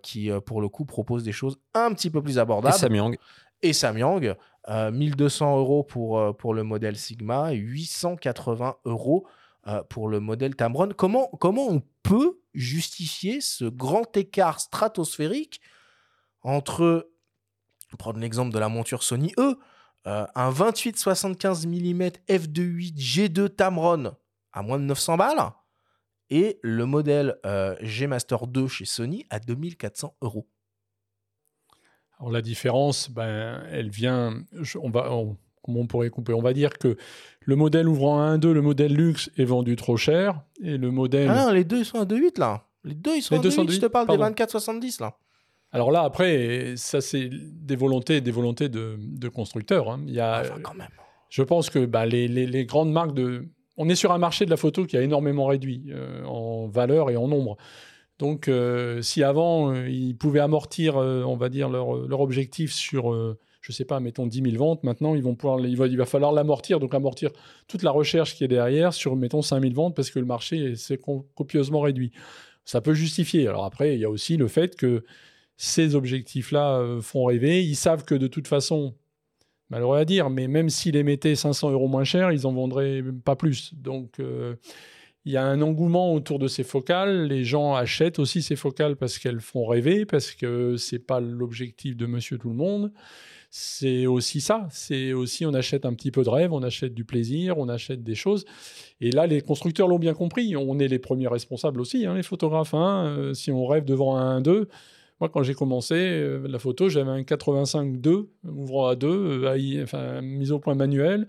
qui, 0.03 0.29
pour 0.45 0.61
le 0.61 0.69
coup, 0.69 0.85
proposent 0.85 1.23
des 1.23 1.31
choses 1.31 1.59
un 1.73 1.93
petit 1.93 2.09
peu 2.09 2.21
plus 2.21 2.38
Et 2.38 2.39
abordables 2.39 2.75
Samyang, 2.75 3.17
et 3.61 3.73
Samyang. 3.73 4.35
Euh, 4.69 4.91
1200 4.91 5.59
euros 5.59 5.83
pour, 5.83 6.35
pour 6.35 6.53
le 6.53 6.63
modèle 6.63 6.97
Sigma 6.97 7.53
et 7.53 7.55
880 7.55 8.75
euros 8.83 9.25
euh, 9.68 9.84
pour 9.84 10.07
le 10.07 10.20
modèle 10.20 10.55
Tamron. 10.55 10.89
Comment, 10.95 11.28
comment 11.39 11.68
on 11.68 11.82
peut 12.03 12.39
justifier 12.53 13.41
ce 13.41 13.65
grand 13.65 14.15
écart 14.15 14.59
stratosphérique 14.59 15.61
entre, 16.41 17.09
prendre 17.99 18.20
l'exemple 18.20 18.53
de 18.53 18.59
la 18.59 18.70
monture 18.70 19.03
Sony 19.03 19.34
E, 19.38 19.57
euh, 20.07 20.26
un 20.36 20.51
28-75 20.51 21.68
mm 21.68 22.07
f2.8 22.30 22.95
G2 22.97 23.49
Tamron 23.49 24.15
à 24.53 24.61
moins 24.61 24.80
de 24.80 24.86
900 24.86 25.18
balles 25.18 25.51
et 26.30 26.59
le 26.61 26.86
modèle 26.86 27.38
euh, 27.45 27.76
G 27.82 28.07
Master 28.07 28.47
2 28.47 28.68
chez 28.68 28.86
Sony 28.86 29.26
à 29.30 29.39
2400 29.39 30.15
euros. 30.22 30.47
Alors 32.20 32.32
la 32.32 32.41
différence, 32.41 33.09
ben, 33.09 33.63
elle 33.70 33.89
vient, 33.89 34.43
comment 35.68 35.82
on 35.82 35.86
pourrait 35.88 36.09
couper 36.09 36.34
On 36.34 36.41
va 36.41 36.53
dire 36.53 36.80
que 36.80 36.97
le 37.41 37.55
modèle 37.55 37.88
ouvrant 37.88 38.20
à 38.22 38.36
1.2, 38.36 38.51
le 38.51 38.61
modèle 38.63 38.93
luxe 38.93 39.30
est 39.38 39.45
vendu 39.45 39.76
trop 39.76 39.95
cher, 39.97 40.41
et 40.63 40.78
le 40.78 40.89
modèle... 40.89 41.30
Ah 41.30 41.45
non, 41.45 41.51
les 41.53 41.63
deux 41.63 41.78
ils 41.80 41.86
sont 41.86 41.99
à 41.99 42.05
2.8 42.05 42.39
là. 42.39 42.63
Les 42.84 42.95
deux 42.95 43.15
ils 43.18 43.22
sont 43.22 43.36
Les 43.36 43.39
à 43.39 43.43
deux 43.43 43.49
2.8. 43.49 43.51
sont 43.53 43.61
à 43.68 43.72
Je 43.72 43.78
te 43.80 43.86
2.8, 43.86 43.89
parle 43.89 44.07
pardon. 44.07 44.28
des 44.30 44.34
24-70 44.34 45.01
là. 45.01 45.13
Alors 45.72 45.91
là, 45.91 46.01
après, 46.03 46.74
ça 46.78 47.01
c'est 47.01 47.30
des 47.32 47.76
volontés, 47.76 48.22
des 48.22 48.32
volontés 48.32 48.70
de, 48.70 48.95
de 48.99 49.30
constructeurs. 49.30 49.91
hein. 49.91 49.99
Il 50.07 50.13
y 50.13 50.20
a, 50.22 50.41
Enfin, 50.41 50.59
quand 50.63 50.74
même. 50.74 50.88
je 51.30 51.43
pense 51.43 51.70
que 51.70 51.86
bah, 51.86 52.05
les, 52.05 52.28
les- 52.28 52.47
les 52.47 52.65
grandes 52.65 52.91
marques 52.91 53.13
de... 53.13 53.45
On 53.76 53.88
est 53.89 53.95
sur 53.95 54.11
un 54.11 54.18
marché 54.18 54.45
de 54.45 54.49
la 54.49 54.57
photo 54.57 54.86
qui 54.86 54.97
a 54.97 55.01
énormément 55.01 55.45
réduit 55.45 55.84
euh, 55.89 56.24
en 56.24 56.68
valeur 56.68 57.09
et 57.11 57.18
en 57.18 57.28
nombre. 57.28 57.57
Donc, 58.18 58.47
euh, 58.47 59.01
si 59.03 59.22
avant, 59.24 59.72
euh, 59.72 59.88
ils 59.88 60.15
pouvaient 60.18 60.39
amortir, 60.39 60.95
on 60.95 61.36
va 61.36 61.49
dire, 61.49 61.70
leur, 61.70 61.93
leur 62.07 62.22
objectif 62.22 62.74
sur, 62.74 63.13
je 63.68 63.74
sais 63.74 63.84
pas, 63.84 63.99
mettons 63.99 64.26
10 64.26 64.41
000 64.51 64.55
ventes, 64.55 64.84
maintenant, 64.84 65.13
il, 65.13 65.22
va, 65.76 66.05
falloir 66.05 66.32
l'amortir, 66.32 66.80
donc 66.80 66.93
amortir 66.93 67.32
toute 67.68 67.84
la 67.84 67.91
recherche 67.91 68.36
qui 68.36 68.45
est 68.45 68.47
derrière 68.47 68.93
sur, 68.93 69.18
mettons, 69.18 69.41
5 69.41 69.61
000 69.61 69.74
ventes, 69.74 69.95
parce 69.95 70.09
que 70.09 70.20
le 70.20 70.26
marché 70.26 70.76
s'est 70.76 70.97
co- 70.97 71.28
copieusement 71.36 71.82
réduit. 71.82 72.13
Ça 72.63 72.80
peut 72.80 72.93
justifier. 72.93 73.45
Alors 73.47 73.65
après, 73.65 73.95
il 73.95 73.99
y 73.99 74.05
a 74.05 74.09
aussi 74.09 74.38
le 74.38 74.47
fait 74.47 74.78
que 74.78 75.03
ces 75.57 75.95
objectifs-là 75.95 76.78
euh, 76.78 77.01
font 77.01 77.26
rêver. 77.26 77.61
Ils 77.61 77.76
savent 77.76 78.05
que 78.05 78.15
de 78.15 78.28
toute 78.28 78.47
façon, 78.47 78.93
malheureux 79.70 79.97
à 79.97 80.05
dire, 80.05 80.30
mais 80.30 80.47
même 80.47 80.70
s'ils 80.70 80.93
les 80.93 81.03
mettaient 81.03 81.36
500 81.36 81.72
euros 81.72 81.89
moins 81.89 82.05
cher, 82.05 82.32
ils 82.32 82.47
en 82.47 82.53
vendraient 82.53 83.03
pas 83.26 83.36
plus. 83.36 83.74
Donc, 83.74 84.22
euh, 84.22 84.55
il 85.26 85.34
y 85.34 85.38
a 85.38 85.43
un 85.43 85.61
engouement 85.61 86.13
autour 86.13 86.39
de 86.39 86.47
ces 86.47 86.63
focales. 86.63 87.28
Les 87.28 87.43
gens 87.43 87.76
achètent 87.76 88.18
aussi 88.18 88.41
ces 88.41 88.55
focales 88.55 88.95
parce 88.95 89.20
qu'elles 89.20 89.41
font 89.41 89.65
rêver, 89.65 90.05
parce 90.05 90.32
que 90.32 90.78
c'est 90.78 91.05
pas 91.05 91.20
l'objectif 91.20 91.97
de 91.97 92.05
Monsieur 92.05 92.38
Tout 92.38 92.47
le 92.47 92.55
Monde. 92.55 92.93
C'est 93.60 94.05
aussi 94.05 94.39
ça. 94.39 94.68
C'est 94.70 95.14
aussi, 95.14 95.43
on 95.43 95.53
achète 95.55 95.88
un 95.88 95.95
petit 95.95 96.12
peu 96.12 96.24
de 96.24 96.30
rêve, 96.30 96.53
on 96.53 96.62
achète 96.62 96.93
du 96.93 97.05
plaisir, 97.05 97.58
on 97.58 97.70
achète 97.70 98.03
des 98.03 98.14
choses. 98.14 98.45
Et 99.01 99.10
là, 99.10 99.26
les 99.26 99.41
constructeurs 99.41 99.88
l'ont 99.88 99.97
bien 99.97 100.14
compris. 100.14 100.55
On 100.55 100.78
est 100.78 100.88
les 100.88 100.99
premiers 100.99 101.28
responsables 101.28 101.82
aussi, 101.82 102.05
hein, 102.05 102.14
les 102.14 102.22
photographes. 102.22 102.76
Hein. 102.76 103.16
Euh, 103.18 103.34
si 103.34 103.51
on 103.51 103.66
rêve 103.66 103.84
devant 103.84 104.16
un 104.16 104.41
1-2, 104.41 104.68
moi, 105.20 105.30
quand 105.30 105.41
j'ai 105.41 105.55
commencé 105.55 105.95
euh, 105.95 106.47
la 106.47 106.60
photo, 106.60 106.88
j'avais 106.88 107.10
un 107.10 107.22
85-2, 107.22 108.28
ouvrant 108.45 108.89
à 108.89 108.95
2, 108.95 109.08
euh, 109.08 110.22
mise 110.22 110.51
au 110.51 110.60
point 110.60 110.76
manuel. 110.76 111.28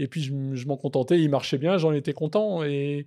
Et 0.00 0.08
puis, 0.08 0.20
je, 0.20 0.32
je 0.54 0.66
m'en 0.66 0.76
contentais, 0.76 1.20
il 1.20 1.30
marchait 1.30 1.58
bien, 1.58 1.78
j'en 1.78 1.92
étais 1.92 2.12
content. 2.12 2.64
Et 2.64 3.06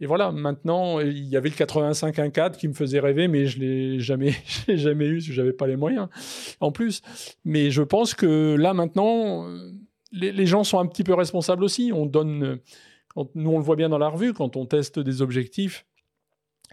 et 0.00 0.06
voilà, 0.06 0.32
maintenant, 0.32 0.98
il 1.00 1.26
y 1.26 1.36
avait 1.36 1.50
le 1.50 1.54
85 1.54 2.16
1.4 2.16 2.56
qui 2.56 2.68
me 2.68 2.72
faisait 2.72 3.00
rêver, 3.00 3.28
mais 3.28 3.46
je 3.46 3.58
l'ai 3.58 4.00
jamais, 4.00 4.32
jamais 4.68 5.06
eu, 5.06 5.16
parce 5.16 5.26
que 5.26 5.32
j'avais 5.32 5.52
pas 5.52 5.66
les 5.66 5.76
moyens, 5.76 6.08
en 6.60 6.72
plus. 6.72 7.02
Mais 7.44 7.70
je 7.70 7.82
pense 7.82 8.14
que 8.14 8.56
là, 8.56 8.72
maintenant, 8.72 9.46
les, 10.12 10.46
gens 10.46 10.64
sont 10.64 10.78
un 10.78 10.86
petit 10.86 11.04
peu 11.04 11.12
responsables 11.12 11.62
aussi. 11.62 11.92
On 11.94 12.06
donne, 12.06 12.60
nous, 13.34 13.50
on 13.50 13.58
le 13.58 13.64
voit 13.64 13.76
bien 13.76 13.90
dans 13.90 13.98
la 13.98 14.08
revue, 14.08 14.32
quand 14.32 14.56
on 14.56 14.64
teste 14.64 14.98
des 14.98 15.20
objectifs, 15.20 15.84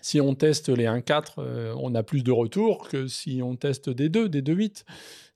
si 0.01 0.21
on 0.21 0.33
teste 0.33 0.69
les 0.69 0.85
1.4, 0.85 1.33
euh, 1.39 1.75
on 1.77 1.95
a 1.95 2.03
plus 2.03 2.23
de 2.23 2.31
retours 2.31 2.87
que 2.87 3.07
si 3.07 3.41
on 3.43 3.55
teste 3.55 3.89
des 3.89 4.09
2, 4.09 4.29
des 4.29 4.41
2.8. 4.41 4.85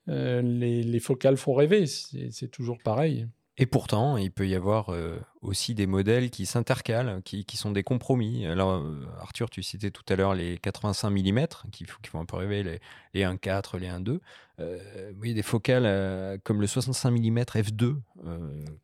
Euh, 0.07 0.41
les 0.41 0.99
focales 0.99 1.37
font 1.37 1.53
rêver, 1.53 1.85
c'est 1.87 2.49
toujours 2.49 2.77
pareil. 2.79 3.27
Et 3.61 3.67
pourtant, 3.67 4.17
il 4.17 4.31
peut 4.31 4.47
y 4.47 4.55
avoir 4.55 4.89
euh, 4.89 5.19
aussi 5.43 5.75
des 5.75 5.85
modèles 5.85 6.31
qui 6.31 6.47
s'intercalent, 6.47 7.21
qui, 7.21 7.45
qui, 7.45 7.57
sont 7.57 7.69
des 7.69 7.83
compromis. 7.83 8.43
Alors, 8.47 8.71
euh, 8.71 9.05
Arthur, 9.19 9.51
tu 9.51 9.61
citais 9.61 9.91
tout 9.91 10.01
à 10.09 10.15
l'heure 10.15 10.33
les 10.33 10.57
85 10.57 11.11
mm, 11.11 11.45
qui, 11.71 11.85
qui 11.85 12.09
font 12.09 12.19
un 12.19 12.25
peu 12.25 12.37
rêver, 12.37 12.63
les, 12.63 12.79
les 13.13 13.21
1.4, 13.21 13.77
les 13.77 13.89
1.2. 13.89 14.19
Euh, 14.59 15.11
oui, 15.19 15.35
des 15.35 15.43
focales 15.43 15.85
euh, 15.85 16.39
comme 16.43 16.59
le 16.59 16.65
65 16.65 17.11
mm 17.11 17.37
f2, 17.37 17.77
que 17.77 17.99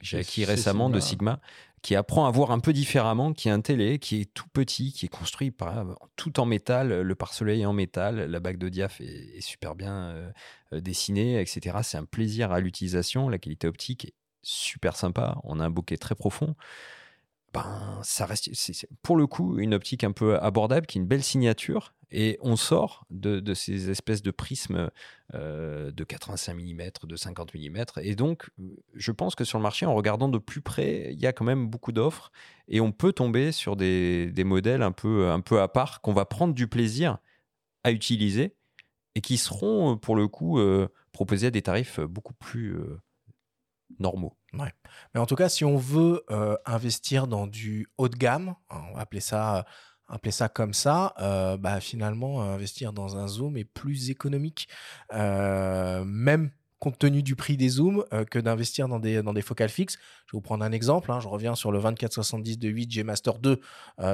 j'ai 0.01 0.19
acquis 0.19 0.45
récemment 0.45 0.91
de 0.91 0.99
Sigma, 0.99 1.39
qui 1.81 1.95
apprend 1.95 2.27
à 2.27 2.31
voir 2.31 2.51
un 2.51 2.59
peu 2.59 2.71
différemment, 2.71 3.33
qui 3.33 3.47
est 3.47 3.51
un 3.51 3.61
télé, 3.61 3.97
qui 3.97 4.21
est 4.21 4.31
tout 4.31 4.47
petit, 4.53 4.93
qui 4.93 5.07
est 5.07 5.09
construit 5.09 5.49
par, 5.49 5.87
tout 6.17 6.39
en 6.39 6.45
métal, 6.45 7.01
le 7.01 7.15
pare-soleil 7.15 7.65
en 7.65 7.73
métal, 7.73 8.29
la 8.29 8.39
bague 8.39 8.59
de 8.59 8.69
diaph 8.69 9.01
est, 9.01 9.37
est 9.37 9.41
super 9.41 9.73
bien 9.73 10.31
dessinée, 10.71 11.41
etc. 11.41 11.77
C'est 11.81 11.97
un 11.97 12.05
plaisir 12.05 12.51
à 12.51 12.59
l'utilisation, 12.59 13.27
la 13.27 13.39
qualité 13.39 13.67
optique 13.67 14.05
est 14.05 14.13
super 14.47 14.95
sympa, 14.95 15.37
on 15.43 15.59
a 15.59 15.65
un 15.65 15.69
bouquet 15.69 15.97
très 15.97 16.15
profond. 16.15 16.55
Ben, 17.53 17.99
ça 18.03 18.25
reste, 18.25 18.49
pour 19.01 19.17
le 19.17 19.27
coup, 19.27 19.59
une 19.59 19.73
optique 19.73 20.03
un 20.03 20.11
peu 20.11 20.39
abordable, 20.39 20.85
qui 20.85 20.97
est 20.97 21.01
une 21.01 21.07
belle 21.07 21.23
signature, 21.23 21.93
et 22.11 22.37
on 22.41 22.55
sort 22.55 23.05
de, 23.09 23.53
ces 23.53 23.89
espèces 23.89 24.21
de 24.21 24.31
prismes 24.31 24.89
euh, 25.33 25.91
de 25.91 26.03
85 26.03 26.53
mm, 26.53 26.81
de 27.03 27.15
50 27.15 27.53
mm, 27.53 27.83
et 28.01 28.15
donc 28.15 28.49
je 28.93 29.11
pense 29.11 29.35
que 29.35 29.43
sur 29.43 29.57
le 29.57 29.63
marché, 29.63 29.85
en 29.85 29.93
regardant 29.95 30.29
de 30.29 30.37
plus 30.37 30.61
près, 30.61 31.11
il 31.11 31.19
y 31.19 31.27
a 31.27 31.33
quand 31.33 31.45
même 31.45 31.67
beaucoup 31.67 31.91
d'offres, 31.91 32.31
et 32.69 32.79
on 32.79 32.91
peut 32.93 33.11
tomber 33.11 33.51
sur 33.51 33.75
des, 33.75 34.31
modèles 34.45 34.81
un 34.81 34.93
peu, 34.93 35.29
un 35.29 35.41
peu 35.41 35.61
à 35.61 35.67
part, 35.67 36.01
qu'on 36.01 36.13
va 36.13 36.25
prendre 36.25 36.53
du 36.53 36.67
plaisir 36.67 37.17
à 37.83 37.91
utiliser, 37.91 38.55
et 39.15 39.21
qui 39.21 39.37
seront, 39.37 39.97
pour 39.97 40.15
le 40.15 40.27
coup, 40.27 40.59
euh, 40.59 40.87
proposés 41.11 41.47
à 41.47 41.51
des 41.51 41.61
tarifs 41.61 41.99
beaucoup 41.99 42.33
plus... 42.33 42.75
Euh, 42.75 43.01
normaux. 43.99 44.36
Ouais. 44.53 44.71
Mais 45.13 45.19
en 45.19 45.25
tout 45.25 45.35
cas, 45.35 45.49
si 45.49 45.65
on 45.65 45.77
veut 45.77 46.23
euh, 46.31 46.55
investir 46.65 47.27
dans 47.27 47.47
du 47.47 47.87
haut 47.97 48.09
de 48.09 48.15
gamme, 48.15 48.55
hein, 48.69 48.81
on 48.89 48.95
va 48.95 49.01
appeler 49.01 49.19
ça, 49.19 49.65
appeler 50.07 50.31
ça 50.31 50.47
comme 50.47 50.73
ça, 50.73 51.13
euh, 51.19 51.57
bah, 51.57 51.79
finalement, 51.81 52.41
investir 52.41 52.93
dans 52.93 53.17
un 53.17 53.27
zoom 53.27 53.57
est 53.57 53.65
plus 53.65 54.09
économique, 54.09 54.69
euh, 55.13 56.03
même 56.05 56.51
compte 56.79 56.99
tenu 56.99 57.23
du 57.23 57.35
prix 57.35 57.57
des 57.57 57.69
zooms, 57.69 58.05
que 58.29 58.37
d'investir 58.37 58.87
dans 58.87 58.99
des, 58.99 59.23
dans 59.23 59.33
des 59.33 59.41
focales 59.41 59.67
fixes. 59.67 59.97
Je 60.27 60.31
vais 60.31 60.37
vous 60.37 60.41
prendre 60.41 60.63
un 60.63 60.71
exemple. 60.71 61.11
Hein, 61.11 61.19
je 61.19 61.27
reviens 61.27 61.55
sur 61.55 61.71
le 61.71 61.79
2470 61.81 62.59
de 62.59 62.69
8 62.69 62.91
G 62.91 63.03
Master 63.03 63.39
2 63.39 63.59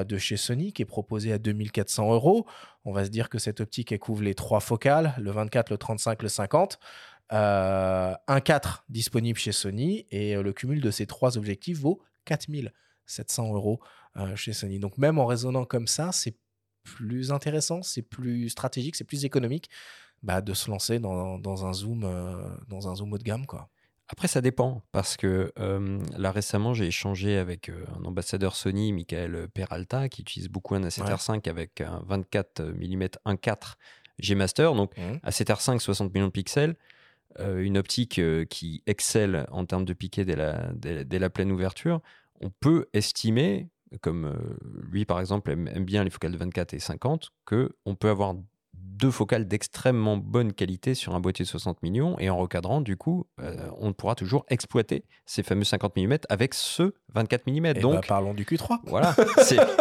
de 0.05 0.17
chez 0.17 0.37
Sony, 0.37 0.71
qui 0.71 0.81
est 0.81 0.85
proposé 0.85 1.33
à 1.33 1.39
2400 1.39 2.13
euros. 2.13 2.47
On 2.85 2.93
va 2.93 3.03
se 3.03 3.09
dire 3.09 3.27
que 3.27 3.37
cette 3.37 3.59
optique, 3.59 3.91
elle 3.91 3.99
couvre 3.99 4.23
les 4.23 4.33
trois 4.33 4.61
focales, 4.61 5.13
le 5.17 5.31
24, 5.31 5.71
le 5.71 5.77
35, 5.77 6.23
le 6.23 6.29
50. 6.29 6.79
Euh, 7.33 8.13
un 8.27 8.39
4 8.41 8.85
disponible 8.89 9.39
chez 9.39 9.51
Sony 9.51 10.05
et 10.11 10.35
euh, 10.35 10.43
le 10.43 10.53
cumul 10.53 10.81
de 10.81 10.91
ces 10.91 11.07
trois 11.07 11.35
objectifs 11.35 11.79
vaut 11.79 11.99
4700 12.25 13.53
euros 13.55 13.79
euh, 14.17 14.35
chez 14.35 14.53
Sony. 14.53 14.77
Donc 14.77 14.99
même 14.99 15.17
en 15.17 15.25
raisonnant 15.25 15.65
comme 15.65 15.87
ça, 15.87 16.11
c'est 16.11 16.37
plus 16.83 17.31
intéressant, 17.31 17.81
c'est 17.81 18.03
plus 18.03 18.49
stratégique, 18.49 18.95
c'est 18.95 19.03
plus 19.03 19.25
économique 19.25 19.69
bah, 20.21 20.41
de 20.41 20.53
se 20.53 20.69
lancer 20.69 20.99
dans, 20.99 21.65
un 21.65 21.73
zoom, 21.73 22.01
dans 22.67 22.87
un 22.87 22.95
zoom 22.95 23.13
haut 23.13 23.17
de 23.17 23.23
gamme, 23.23 23.45
quoi. 23.45 23.69
Après, 24.09 24.27
ça 24.27 24.41
dépend, 24.41 24.83
parce 24.91 25.15
que 25.15 25.51
là 26.17 26.31
récemment, 26.31 26.73
j'ai 26.73 26.85
échangé 26.85 27.37
avec 27.37 27.69
un 27.69 28.03
ambassadeur 28.03 28.55
Sony, 28.55 28.91
Michael 28.91 29.47
Peralta, 29.53 30.09
qui 30.09 30.21
utilise 30.21 30.49
beaucoup 30.49 30.75
un 30.75 30.81
A7R5 30.81 31.49
avec 31.49 31.81
un 31.81 32.03
24 32.05 32.63
mm 32.63 33.03
1.4 33.25 33.75
G 34.19 34.35
Master. 34.35 34.75
Donc, 34.75 34.95
mmh. 34.97 35.27
A7R5, 35.27 35.79
60 35.79 36.13
millions 36.13 36.27
de 36.27 36.31
pixels. 36.31 36.75
Euh, 37.39 37.63
une 37.63 37.77
optique 37.77 38.19
euh, 38.19 38.45
qui 38.45 38.83
excelle 38.85 39.47
en 39.51 39.65
termes 39.65 39.85
de 39.85 39.93
piqué 39.93 40.23
dès 40.23 40.35
la, 40.35 40.71
dès, 40.73 41.19
la 41.19 41.29
pleine 41.29 41.51
ouverture, 41.51 42.01
on 42.41 42.51
peut 42.51 42.87
estimer, 42.93 43.69
comme 44.01 44.25
euh, 44.25 44.57
lui 44.91 45.05
par 45.05 45.19
exemple 45.19 45.51
aime, 45.51 45.67
bien 45.83 46.03
les 46.03 46.11
focales 46.11 46.31
de 46.31 46.37
24 46.37 46.73
et 46.73 46.79
50, 46.79 47.31
qu'on 47.45 47.95
peut 47.95 48.09
avoir 48.09 48.35
deux 48.99 49.11
focales 49.11 49.47
d'extrêmement 49.47 50.17
bonne 50.17 50.53
qualité 50.53 50.95
sur 50.95 51.15
un 51.15 51.19
boîtier 51.19 51.43
de 51.43 51.49
60 51.49 51.81
millions 51.83 52.17
et 52.19 52.29
en 52.29 52.37
recadrant, 52.37 52.81
du 52.81 52.97
coup, 52.97 53.25
on 53.79 53.93
pourra 53.93 54.15
toujours 54.15 54.45
exploiter 54.49 55.05
ces 55.25 55.43
fameux 55.43 55.63
50 55.63 55.95
mm 55.97 56.17
avec 56.29 56.53
ce 56.53 56.93
24 57.13 57.47
mm. 57.47 57.65
Et 57.65 57.73
Donc, 57.75 58.07
parlons 58.07 58.33
du 58.33 58.43
Q3. 58.43 58.79
Voilà. 58.85 59.15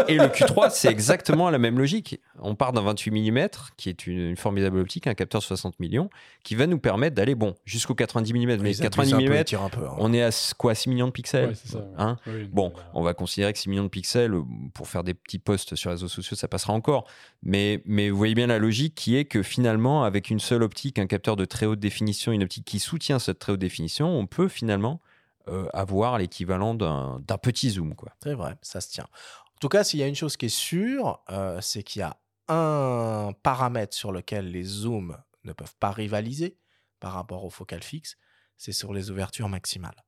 et 0.08 0.14
le 0.14 0.26
Q3, 0.26 0.70
c'est 0.70 0.88
exactement 0.88 1.50
la 1.50 1.58
même 1.58 1.78
logique. 1.78 2.20
On 2.38 2.54
part 2.54 2.72
d'un 2.72 2.82
28 2.82 3.10
mm, 3.10 3.48
qui 3.76 3.88
est 3.88 4.06
une, 4.06 4.36
formidable 4.36 4.78
optique, 4.78 5.06
un 5.06 5.14
capteur 5.14 5.42
60 5.42 5.80
millions, 5.80 6.10
qui 6.44 6.54
va 6.54 6.66
nous 6.66 6.78
permettre 6.78 7.16
d'aller, 7.16 7.34
bon, 7.34 7.54
jusqu'au 7.64 7.94
90 7.94 8.32
mm. 8.32 8.62
Mais 8.62 8.74
90 8.74 9.14
mm, 9.14 9.32
hein. 9.58 9.70
on 9.98 10.12
est 10.12 10.22
à 10.22 10.30
quoi 10.58 10.74
6 10.74 10.90
millions 10.90 11.06
de 11.06 11.12
pixels 11.12 11.54
hein 11.96 12.16
Bon, 12.50 12.72
on 12.94 13.02
va 13.02 13.14
considérer 13.14 13.52
que 13.52 13.58
6 13.58 13.70
millions 13.70 13.84
de 13.84 13.88
pixels, 13.88 14.34
pour 14.74 14.88
faire 14.88 15.04
des 15.04 15.14
petits 15.14 15.38
posts 15.38 15.74
sur 15.74 15.90
les 15.90 15.94
réseaux 15.94 16.08
sociaux, 16.08 16.36
ça 16.36 16.48
passera 16.48 16.72
encore. 16.72 17.06
Mais, 17.42 17.82
mais 17.86 18.10
vous 18.10 18.16
voyez 18.16 18.34
bien 18.34 18.46
la 18.46 18.58
logique 18.58 18.94
qui 18.94 19.11
que 19.28 19.42
finalement, 19.42 20.04
avec 20.04 20.30
une 20.30 20.40
seule 20.40 20.62
optique, 20.62 20.98
un 20.98 21.06
capteur 21.06 21.36
de 21.36 21.44
très 21.44 21.66
haute 21.66 21.80
définition, 21.80 22.32
une 22.32 22.42
optique 22.42 22.64
qui 22.64 22.78
soutient 22.78 23.18
cette 23.18 23.38
très 23.38 23.52
haute 23.52 23.60
définition, 23.60 24.08
on 24.08 24.26
peut 24.26 24.48
finalement 24.48 25.00
euh, 25.48 25.68
avoir 25.72 26.18
l'équivalent 26.18 26.74
d'un 26.74 27.38
petit 27.42 27.70
zoom. 27.70 27.94
quoi. 27.94 28.12
C'est 28.22 28.34
vrai, 28.34 28.56
ça 28.62 28.80
se 28.80 28.90
tient. 28.90 29.04
En 29.04 29.58
tout 29.60 29.68
cas, 29.68 29.84
s'il 29.84 30.00
y 30.00 30.02
a 30.02 30.06
une 30.06 30.14
chose 30.14 30.36
qui 30.36 30.46
est 30.46 30.56
sûre, 30.56 31.22
euh, 31.30 31.60
c'est 31.60 31.82
qu'il 31.82 32.00
y 32.00 32.02
a 32.02 32.16
un 32.48 33.32
paramètre 33.42 33.96
sur 33.96 34.12
lequel 34.12 34.50
les 34.50 34.64
zooms 34.64 35.16
ne 35.44 35.52
peuvent 35.52 35.76
pas 35.78 35.90
rivaliser 35.90 36.58
par 37.00 37.12
rapport 37.12 37.44
aux 37.44 37.50
focales 37.50 37.82
fixes, 37.82 38.16
c'est 38.56 38.72
sur 38.72 38.92
les 38.92 39.10
ouvertures 39.10 39.48
maximales. 39.48 40.04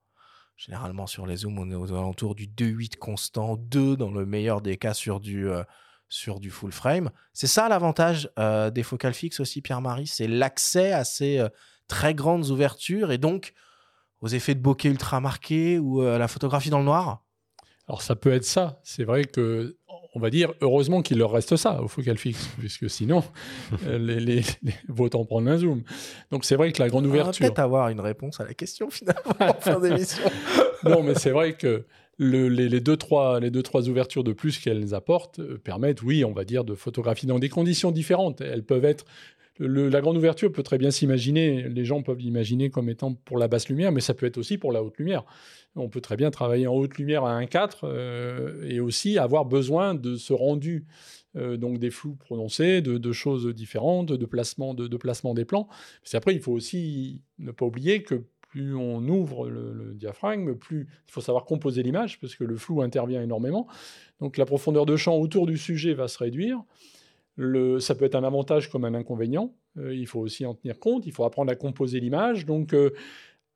Généralement, 0.57 1.07
sur 1.07 1.27
les 1.27 1.39
zooms, 1.39 1.59
on 1.59 1.71
est 1.71 1.75
aux 1.75 1.93
alentours 1.93 2.35
du 2.35 2.47
2.8 2.47 2.97
constant, 2.97 3.57
2 3.57 3.97
dans 3.97 4.13
le 4.13 4.25
meilleur 4.25 4.61
des 4.61 4.77
cas 4.77 4.95
sur 4.95 5.19
du, 5.19 5.49
euh, 5.49 5.65
sur 6.09 6.41
du 6.41 6.51
full 6.51 6.73
frame. 6.73 7.11
C'est 7.33 7.47
ça 7.47 7.69
l'avantage 7.69 8.31
des 8.73 8.83
focales 8.83 9.15
fixes 9.15 9.41
aussi, 9.41 9.63
Pierre-Marie, 9.63 10.07
c'est 10.07 10.29
l'accès 10.29 10.93
à 10.93 11.05
ces 11.05 11.45
très 11.89 12.15
grandes 12.15 12.51
ouvertures 12.51 13.13
et 13.13 13.19
donc 13.19 13.53
aux 14.21 14.29
effets 14.29 14.55
de 14.55 14.61
bokeh 14.61 14.89
ultra 14.89 15.21
marqués 15.21 15.79
ou 15.79 16.01
à 16.01 16.19
la 16.19 16.29
photographie 16.29 16.71
dans 16.71 16.79
le 16.79 16.87
noir 16.87 17.23
Alors 17.89 18.01
ça 18.01 18.17
peut 18.17 18.33
être 18.33 18.45
ça. 18.45 18.81
C'est 18.83 19.05
vrai 19.05 19.25
que, 19.25 19.77
on 20.15 20.21
va 20.21 20.31
dire, 20.31 20.55
heureusement 20.63 21.03
qu'il 21.03 21.19
leur 21.19 21.33
reste 21.33 21.57
ça 21.57 21.83
au 21.83 21.89
focal 21.89 22.17
fixe, 22.17 22.49
puisque 22.59 22.89
sinon, 22.89 23.23
euh, 23.87 23.99
les, 23.99 24.21
les, 24.21 24.43
vaut 24.89 25.15
en 25.15 25.27
prendre 25.27 25.51
un 25.51 25.59
zoom. 25.59 25.83
Donc 26.31 26.47
c'est 26.47 26.57
vrai 26.57 26.73
que 26.73 26.81
la 26.81 26.89
grande 26.89 27.05
ouverture. 27.05 27.43
On 27.43 27.45
va 27.45 27.51
peut-être 27.51 27.59
avoir 27.59 27.89
une 27.91 28.01
réponse 28.01 28.41
à 28.41 28.45
la 28.45 28.55
question 28.55 28.89
finalement 28.89 29.37
en 29.41 29.61
fin 29.61 29.79
d'émission. 29.81 30.25
non, 30.85 31.03
mais 31.03 31.15
c'est 31.17 31.31
vrai 31.31 31.55
que 31.55 31.85
les, 32.19 32.81
deux, 32.81 32.97
trois, 32.97 33.41
les 33.41 33.51
deux, 33.51 33.63
trois 33.63 33.89
ouvertures 33.89 34.25
de 34.25 34.33
plus 34.33 34.59
qu'elles 34.59 34.95
apportent 34.95 35.41
euh, 35.41 35.59
permettent, 35.59 36.03
oui, 36.03 36.25
on 36.25 36.33
va 36.33 36.45
dire, 36.45 36.65
de 36.65 36.75
photographier 36.75 37.29
dans 37.29 37.39
des 37.39 37.49
conditions 37.49 37.91
différentes. 37.91 38.41
Elles 38.41 38.65
peuvent 38.65 38.85
être 38.85 39.05
la 39.61 40.01
grande 40.01 40.17
ouverture 40.17 40.51
peut 40.51 40.63
très 40.63 40.79
bien 40.79 40.91
s'imaginer, 40.91 41.69
les 41.69 41.85
gens 41.85 42.03
peuvent 42.03 42.19
l'imaginer 42.19 42.71
comme 42.71 42.89
étant 42.89 43.15
pour 43.15 43.39
la 43.39 43.47
basse 43.47 43.69
lumière, 43.69 43.93
mais 43.93 44.01
ça 44.01 44.15
peut 44.15 44.27
être 44.27 44.39
aussi 44.39 44.59
pour 44.59 44.73
la 44.73 44.83
haute 44.83 44.99
lumière. 44.99 45.25
On 45.77 45.89
peut 45.89 46.01
très 46.01 46.17
bien 46.17 46.31
travailler 46.31 46.67
en 46.67 46.75
haute 46.75 46.99
lumière 46.99 47.25
à 47.25 47.41
1.4 47.41 47.81
euh, 47.85 48.69
et 48.69 48.81
aussi 48.81 49.19
avoir 49.19 49.45
besoin 49.45 49.95
de 49.95 50.17
ce 50.17 50.33
rendu, 50.33 50.87
euh, 51.37 51.57
donc 51.57 51.79
des 51.79 51.91
flous 51.91 52.15
prononcés, 52.15 52.81
de, 52.81 53.13
choses 53.13 53.47
différentes, 53.55 54.13
de 54.13 54.27
placement, 54.27 54.75
de, 54.75 54.89
des 55.35 55.45
plans. 55.45 55.69
Parce 56.03 56.15
après, 56.15 56.35
il 56.35 56.41
faut 56.41 56.53
aussi 56.53 57.23
ne 57.39 57.53
pas 57.53 57.65
oublier 57.65 58.03
que 58.03 58.25
plus 58.55 58.77
on 58.77 59.01
ouvre 59.09 59.51
le, 59.51 59.95
diaphragme, 59.95 60.55
plus 60.55 60.87
il 61.09 61.11
faut 61.11 61.21
savoir 61.21 61.45
composer 61.45 61.83
l'image, 61.83 62.21
parce 62.21 62.37
que 62.37 62.45
le 62.45 62.57
flou 62.57 62.83
intervient 62.83 63.21
énormément. 63.21 63.67
Donc 64.21 64.37
la 64.37 64.47
profondeur 64.47 64.87
de 64.87 64.95
champ 64.95 65.17
autour 65.17 65.47
du 65.47 65.59
sujet 65.59 65.93
va 65.93 66.07
se 66.07 66.19
réduire 66.19 66.63
ça 67.81 67.95
peut 67.95 68.05
être 68.05 68.15
un 68.15 68.23
avantage 68.23 68.71
comme 68.71 68.85
un 68.85 68.95
inconvénient. 68.95 69.53
Euh, 69.77 69.93
il 69.93 70.07
faut 70.07 70.21
aussi 70.21 70.47
en 70.47 70.55
tenir 70.55 70.79
compte. 70.79 71.05
Il 71.05 71.13
faut 71.13 71.25
apprendre 71.25 71.51
à 71.51 71.57
composer 71.57 71.99
l'image. 71.99 72.47
Donc, 72.47 72.73
euh, 72.73 72.93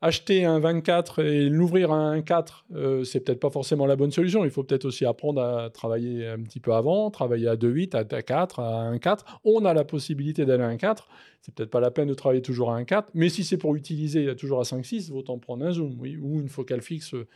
acheter 0.01 0.45
un 0.45 0.61
24 0.61 1.25
et 1.25 1.49
l'ouvrir 1.49 1.91
à 1.91 1.97
un 1.97 2.23
4, 2.23 2.67
euh, 2.75 3.05
c'est 3.05 3.21
peut-être 3.21 3.41
pas 3.41 3.51
forcément 3.51 3.87
la 3.87 3.97
bonne 3.97 4.13
solution. 4.13 4.45
Il 4.45 4.51
faut 4.51 4.63
peut-être 4.63 4.85
aussi 4.85 5.05
apprendre 5.05 5.43
à 5.43 5.71
travailler 5.71 6.27
un 6.27 6.41
petit 6.41 6.61
peu 6.61 6.73
avant, 6.73 7.11
travailler 7.11 7.49
à 7.49 7.57
2.8, 7.57 7.97
à 7.97 8.23
4, 8.23 8.61
à 8.61 8.93
1.4. 8.93 9.21
On 9.45 9.65
a 9.65 9.75
la 9.75 9.85
possibilité 9.85 10.45
d'aller 10.45 10.63
à 10.63 10.71
1.4. 10.71 11.05
C'est 11.41 11.55
peut-être 11.55 11.71
pas 11.71 11.81
la 11.81 11.91
peine 11.91 12.09
de 12.09 12.15
travailler 12.15 12.43
toujours 12.43 12.73
à 12.73 12.81
1.4, 12.81 13.07
mais 13.15 13.29
si 13.29 13.43
c'est 13.43 13.57
pour 13.57 13.75
utiliser 13.75 14.35
toujours 14.37 14.61
à 14.61 14.65
5.6, 14.65 15.13
autant 15.13 15.39
prendre 15.39 15.65
un 15.65 15.73
zoom, 15.73 15.97
oui, 15.99 16.17
ou 16.17 16.41
une 16.41 16.49
focale 16.49 16.83
fixe 16.83 17.15
euh, 17.15 17.27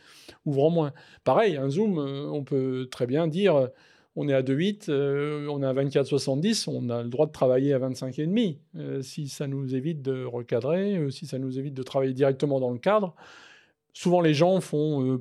ouvrant 0.45 0.69
moins. 0.69 0.93
Pareil, 1.23 1.57
un 1.57 1.69
zoom, 1.69 1.99
euh, 1.99 2.29
on 2.31 2.43
peut 2.43 2.87
très 2.89 3.07
bien 3.07 3.27
dire 3.27 3.69
on 4.15 4.29
est 4.29 4.33
à 4.33 4.41
2,8, 4.41 4.89
euh, 4.89 5.47
on 5.47 5.63
est 5.63 5.65
à 5.65 5.73
24,70, 5.73 6.69
on 6.69 6.89
a 6.89 7.01
le 7.01 7.09
droit 7.09 7.25
de 7.25 7.31
travailler 7.31 7.73
à 7.73 7.79
25,5. 7.79 8.57
Euh, 8.75 9.01
si 9.01 9.27
ça 9.27 9.47
nous 9.47 9.75
évite 9.75 10.01
de 10.01 10.23
recadrer, 10.23 10.97
euh, 10.97 11.09
si 11.09 11.25
ça 11.25 11.39
nous 11.39 11.57
évite 11.57 11.73
de 11.73 11.83
travailler 11.83 12.13
directement 12.13 12.59
dans 12.59 12.71
le 12.71 12.77
cadre, 12.77 13.15
souvent 13.93 14.21
les 14.21 14.33
gens 14.33 14.61
font 14.61 15.19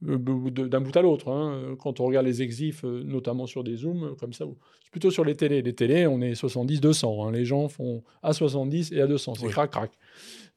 d'un 0.00 0.80
bout 0.80 0.96
à 0.96 1.02
l'autre. 1.02 1.28
Hein. 1.28 1.76
Quand 1.80 1.98
on 1.98 2.04
regarde 2.04 2.26
les 2.26 2.42
exifs, 2.42 2.84
notamment 2.84 3.46
sur 3.46 3.64
des 3.64 3.76
zooms 3.76 4.14
comme 4.20 4.32
ça, 4.32 4.44
c'est 4.82 4.90
plutôt 4.92 5.10
sur 5.10 5.24
les 5.24 5.34
télés. 5.34 5.62
Les 5.62 5.74
télés, 5.74 6.06
on 6.06 6.20
est 6.20 6.40
70-200. 6.40 7.26
Hein. 7.26 7.32
Les 7.32 7.44
gens 7.44 7.68
font 7.68 8.04
à 8.22 8.32
70 8.32 8.92
et 8.92 9.00
à 9.00 9.08
200. 9.08 9.34
C'est 9.34 9.48
crac-crac. 9.48 9.90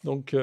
Donc 0.03 0.35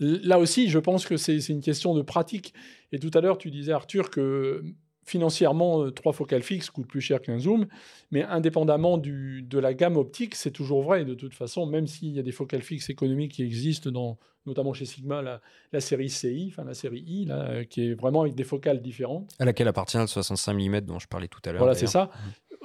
là 0.00 0.38
aussi, 0.38 0.68
je 0.68 0.78
pense 0.78 1.06
que 1.06 1.16
c'est 1.16 1.38
une 1.48 1.62
question 1.62 1.94
de 1.94 2.02
pratique. 2.02 2.52
Et 2.92 2.98
tout 2.98 3.10
à 3.14 3.22
l'heure, 3.22 3.38
tu 3.38 3.50
disais, 3.50 3.72
Arthur, 3.72 4.10
que 4.10 4.62
financièrement, 5.04 5.82
euh, 5.82 5.90
trois 5.90 6.12
focales 6.12 6.42
fixes 6.42 6.70
coûtent 6.70 6.86
plus 6.86 7.00
cher 7.00 7.20
qu'un 7.20 7.38
zoom, 7.38 7.66
mais 8.10 8.22
indépendamment 8.22 8.98
du, 8.98 9.42
de 9.42 9.58
la 9.58 9.74
gamme 9.74 9.96
optique, 9.96 10.34
c'est 10.34 10.50
toujours 10.50 10.82
vrai 10.82 11.04
de 11.04 11.14
toute 11.14 11.34
façon, 11.34 11.66
même 11.66 11.86
s'il 11.86 12.10
y 12.10 12.18
a 12.18 12.22
des 12.22 12.32
focales 12.32 12.62
fixes 12.62 12.90
économiques 12.90 13.32
qui 13.32 13.42
existent, 13.42 13.90
dans, 13.90 14.18
notamment 14.46 14.72
chez 14.72 14.84
Sigma, 14.84 15.22
la, 15.22 15.80
série 15.80 16.08
CI, 16.08 16.48
enfin 16.50 16.64
la 16.64 16.74
série 16.74 17.04
I, 17.06 17.26
là, 17.26 17.48
euh, 17.48 17.64
qui 17.64 17.88
est 17.88 17.94
vraiment 17.94 18.22
avec 18.22 18.34
des 18.34 18.44
focales 18.44 18.80
différentes. 18.80 19.30
À 19.38 19.44
laquelle 19.44 19.68
appartient 19.68 19.98
le 19.98 20.06
65 20.06 20.54
mm 20.54 20.80
dont 20.82 20.98
je 20.98 21.08
parlais 21.08 21.28
tout 21.28 21.40
à 21.44 21.52
l'heure. 21.52 21.60
Voilà, 21.60 21.74
c'est 21.74 21.86
ça. 21.86 22.10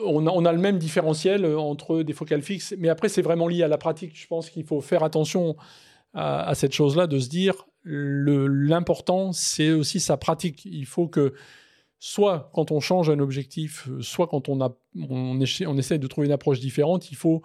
On 0.06 0.26
a, 0.28 0.32
on 0.32 0.46
a, 0.46 0.54
le 0.54 0.60
même 0.60 0.78
différentiel 0.78 1.44
euh, 1.46 1.60
entre 1.60 2.04
des 2.04 2.14
focales 2.14 2.42
fixes, 2.42 2.74
mais 2.78 2.90
après, 2.90 3.10
c'est 3.10 3.22
vraiment 3.22 3.48
lié 3.48 3.64
à 3.64 3.68
la 3.68 3.78
pratique. 3.78 4.20
Je 4.20 4.28
pense 4.28 4.50
qu'il 4.50 4.66
faut 4.66 4.82
faire 4.82 5.04
attention 5.04 5.56
à, 6.14 6.48
à 6.48 6.56
cette 6.56 6.74
chose-là, 6.74 7.08
de 7.08 7.20
se 7.20 7.30
dire, 7.30 7.68
l'important, 7.84 9.32
c'est 9.32 9.72
aussi 9.72 10.00
sa 10.00 10.18
pratique. 10.18 10.66
Il 10.66 10.86
faut 10.86 11.08
que 11.08 11.34
soit 12.00 12.50
quand 12.54 12.72
on 12.72 12.80
change 12.80 13.10
un 13.10 13.20
objectif, 13.20 13.88
euh, 13.90 14.02
soit 14.02 14.28
quand 14.28 14.50
on, 14.50 14.60
on, 15.10 15.40
essaie 15.42 16.00
de 16.00 16.08
trouver 16.08 16.28
une 16.28 16.34
approche 16.34 16.60
différente, 16.60 17.12
il 17.12 17.16
faut 17.16 17.42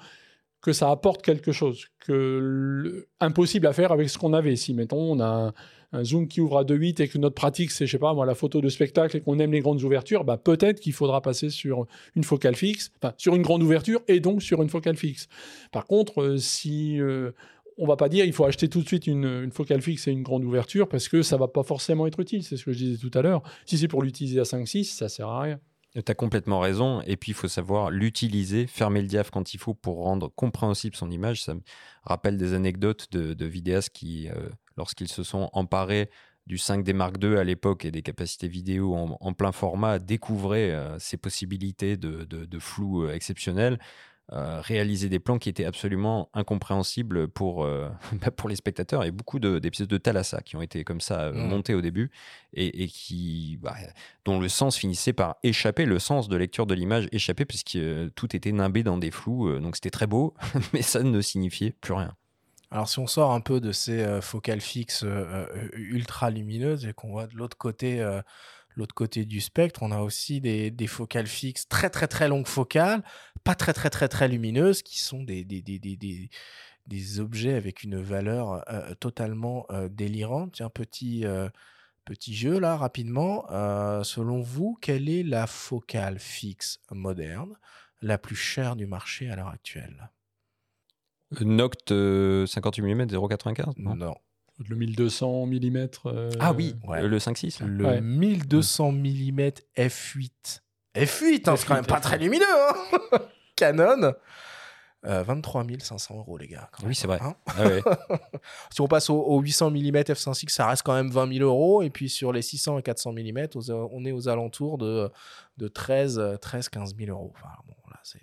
que 0.62 0.72
ça 0.72 0.90
apporte 0.90 1.20
quelque 1.20 1.52
chose, 1.52 1.88
que 1.98 3.06
impossible 3.20 3.66
à 3.66 3.74
faire 3.74 3.92
avec 3.92 4.08
ce 4.08 4.16
qu'on 4.16 4.32
avait. 4.32 4.56
Si, 4.56 4.72
mettons, 4.72 5.12
on 5.12 5.20
a 5.20 5.52
un, 5.92 6.04
zoom 6.04 6.26
qui 6.26 6.40
ouvre 6.40 6.58
à 6.58 6.64
2.8 6.64 7.02
et 7.02 7.08
que 7.08 7.18
notre 7.18 7.34
pratique, 7.34 7.70
c'est, 7.70 7.86
je 7.86 7.92
sais 7.92 7.98
pas, 7.98 8.14
moi, 8.14 8.24
la 8.24 8.34
photo 8.34 8.62
de 8.62 8.68
spectacle 8.70 9.16
et 9.16 9.20
qu'on 9.20 9.38
aime 9.38 9.52
les 9.52 9.60
grandes 9.60 9.82
ouvertures, 9.82 10.24
bah, 10.24 10.38
peut-être 10.38 10.80
qu'il 10.80 10.94
faudra 10.94 11.20
passer 11.20 11.50
sur 11.50 11.86
une 12.16 12.24
focale 12.24 12.56
fixe, 12.56 12.90
enfin, 12.96 13.12
sur 13.18 13.36
une 13.36 13.42
grande 13.42 13.62
ouverture 13.62 14.00
et 14.08 14.20
donc 14.20 14.42
sur 14.42 14.62
une 14.62 14.70
focale 14.70 14.96
fixe. 14.96 15.28
Par 15.70 15.84
contre, 15.86 16.22
euh, 16.22 16.36
si 16.38 16.98
euh, 16.98 17.32
on 17.78 17.86
va 17.86 17.96
pas 17.96 18.08
dire 18.08 18.24
il 18.24 18.32
faut 18.32 18.44
acheter 18.44 18.68
tout 18.68 18.82
de 18.82 18.86
suite 18.86 19.06
une, 19.06 19.50
focale 19.50 19.82
fixe 19.82 20.06
et 20.08 20.12
une 20.12 20.22
grande 20.22 20.44
ouverture 20.44 20.88
parce 20.88 21.08
que 21.08 21.22
ça 21.22 21.36
va 21.36 21.48
pas 21.48 21.62
forcément 21.62 22.06
être 22.06 22.20
utile. 22.20 22.42
C'est 22.42 22.56
ce 22.56 22.64
que 22.64 22.72
je 22.72 22.78
disais 22.78 22.98
tout 22.98 23.16
à 23.16 23.22
l'heure. 23.22 23.42
Si 23.66 23.78
c'est 23.78 23.88
pour 23.88 24.02
l'utiliser 24.02 24.40
à 24.40 24.44
5-6, 24.44 24.84
ça 24.84 25.08
sert 25.08 25.28
à 25.28 25.42
rien. 25.42 25.60
Tu 25.94 26.10
as 26.10 26.14
complètement 26.14 26.58
raison. 26.58 27.02
Et 27.02 27.16
puis, 27.16 27.30
il 27.30 27.34
faut 27.34 27.46
savoir 27.46 27.90
l'utiliser, 27.90 28.66
fermer 28.66 29.00
le 29.00 29.06
diaph 29.06 29.30
quand 29.30 29.54
il 29.54 29.58
faut 29.58 29.74
pour 29.74 30.02
rendre 30.02 30.28
compréhensible 30.34 30.96
son 30.96 31.08
image. 31.08 31.44
Ça 31.44 31.54
me 31.54 31.60
rappelle 32.02 32.36
des 32.36 32.52
anecdotes 32.52 33.12
de, 33.12 33.44
vidéastes 33.46 33.90
qui, 33.90 34.28
euh, 34.28 34.48
lorsqu'ils 34.76 35.08
se 35.08 35.22
sont 35.22 35.50
emparés 35.52 36.10
du 36.46 36.56
5D 36.56 36.92
Mark 36.94 37.16
II 37.22 37.36
à 37.36 37.44
l'époque 37.44 37.84
et 37.84 37.92
des 37.92 38.02
capacités 38.02 38.48
vidéo 38.48 38.94
en, 38.94 39.32
plein 39.34 39.52
format, 39.52 40.00
découvraient 40.00 40.72
euh, 40.72 40.98
ces 40.98 41.16
possibilités 41.16 41.96
de, 41.96 42.58
flou 42.58 43.04
euh, 43.04 43.14
exceptionnel. 43.14 43.78
Euh, 44.32 44.62
réaliser 44.62 45.10
des 45.10 45.18
plans 45.18 45.36
qui 45.36 45.50
étaient 45.50 45.66
absolument 45.66 46.30
incompréhensibles 46.32 47.28
pour, 47.28 47.62
euh, 47.62 47.90
bah, 48.12 48.30
pour 48.30 48.48
les 48.48 48.56
spectateurs 48.56 49.04
et 49.04 49.10
beaucoup 49.10 49.38
d'épisodes 49.38 49.86
de, 49.86 49.98
Thalassa 49.98 50.40
qui 50.40 50.56
ont 50.56 50.62
été 50.62 50.82
comme 50.82 51.02
ça 51.02 51.30
mmh. 51.30 51.36
montés 51.36 51.74
au 51.74 51.82
début 51.82 52.10
et, 52.54 52.88
qui, 52.88 53.58
bah, 53.60 53.74
dont 54.24 54.40
le 54.40 54.48
sens 54.48 54.78
finissait 54.78 55.12
par 55.12 55.36
échapper, 55.42 55.84
le 55.84 55.98
sens 55.98 56.28
de 56.28 56.36
lecture 56.38 56.64
de 56.64 56.74
l'image 56.74 57.06
échappait 57.12 57.44
puisque 57.44 57.78
tout 58.14 58.34
était 58.34 58.52
nimbé 58.52 58.82
dans 58.82 58.96
des 58.96 59.10
flous, 59.10 59.58
donc 59.60 59.76
c'était 59.76 59.90
très 59.90 60.06
beau, 60.06 60.32
mais 60.72 60.80
ça 60.80 61.02
ne 61.02 61.20
signifiait 61.20 61.72
plus 61.82 61.92
rien. 61.92 62.16
Alors 62.70 62.88
si 62.88 63.00
on 63.00 63.06
sort 63.06 63.32
un 63.32 63.42
peu 63.42 63.60
de 63.60 63.72
ces 63.72 64.20
focales 64.22 64.62
fixes 64.62 65.04
ultra 65.74 66.30
lumineuses 66.30 66.86
et 66.86 66.94
qu'on 66.94 67.10
voit 67.10 67.26
de 67.26 67.36
l'autre 67.36 67.58
côté 67.58 68.02
l'autre 68.76 68.94
côté 68.94 69.24
du 69.24 69.40
spectre, 69.40 69.82
on 69.82 69.90
a 69.90 70.00
aussi 70.00 70.40
des, 70.40 70.86
focales 70.86 71.26
fixes, 71.26 71.68
très 71.68 71.90
très 71.90 72.08
très 72.08 72.28
longues 72.28 72.46
focales, 72.46 73.02
pas 73.42 73.54
très 73.54 73.72
très 73.72 73.90
très 73.90 74.08
très 74.08 74.28
lumineuses, 74.28 74.82
qui 74.82 75.00
sont 75.00 75.22
des, 75.22 75.44
des, 75.44 75.60
des, 75.62 77.20
objets 77.20 77.54
avec 77.54 77.82
une 77.82 78.00
valeur 78.00 78.64
euh, 78.70 78.94
totalement 78.94 79.66
euh, 79.70 79.88
délirante. 79.88 80.52
Tiens, 80.54 80.70
petit, 80.70 81.24
euh, 81.24 81.48
petit 82.04 82.34
jeu 82.34 82.58
là, 82.58 82.76
rapidement. 82.76 83.46
selon 84.04 84.40
vous, 84.40 84.76
quelle 84.80 85.08
est 85.08 85.22
la 85.22 85.46
focale 85.46 86.18
fixe 86.18 86.80
moderne 86.90 87.56
la 88.02 88.18
plus 88.18 88.36
chère 88.36 88.76
du 88.76 88.86
marché 88.86 89.30
à 89.30 89.36
l'heure 89.36 89.48
actuelle? 89.48 90.10
Noct 91.40 91.88
58 92.46 92.82
mm 92.82 93.06
0,95 93.06 93.72
Non. 93.78 94.14
Le 94.68 94.76
1200 94.76 95.46
mm. 95.46 95.88
ah 96.38 96.52
oui, 96.52 96.76
le 96.88 97.18
5.6. 97.18 97.64
Le 97.64 98.00
1200 98.00 98.92
mm 98.92 99.40
f8. 99.76 100.60
F8, 100.94 101.56
c'est 101.56 101.66
quand 101.66 101.74
même 101.74 101.86
pas 101.86 102.00
très 102.00 102.18
lumineux. 102.18 102.44
Hein 102.44 103.18
Canon. 103.56 104.14
23 105.02 105.66
500 105.80 106.16
euros, 106.16 106.38
les 106.38 106.46
gars. 106.46 106.70
oui, 106.82 106.94
c'est 106.94 107.06
vrai. 107.06 107.18
Hein 107.20 107.34
ah 107.46 108.16
si 108.70 108.80
on 108.80 108.88
passe 108.88 109.10
au, 109.10 109.38
800 109.38 109.70
mm 109.70 109.98
f5.6, 109.98 110.48
ça 110.48 110.66
reste 110.66 110.82
quand 110.82 110.94
même 110.94 111.10
20 111.10 111.34
000 111.34 111.44
euros. 111.44 111.82
Et 111.82 111.90
puis 111.90 112.08
sur 112.08 112.32
les 112.32 112.40
600 112.40 112.78
et 112.78 112.82
400 112.82 113.12
mm, 113.12 113.48
on 113.92 114.04
est 114.06 114.12
aux 114.12 114.28
alentours 114.28 114.78
de, 114.78 115.10
de 115.58 115.68
13, 115.68 116.38
13, 116.40 116.68
15 116.70 116.96
000 116.96 117.10
euros. 117.10 117.32
Enfin, 117.34 117.52
bon, 117.66 117.74
là, 117.90 117.98
c'est 118.02 118.20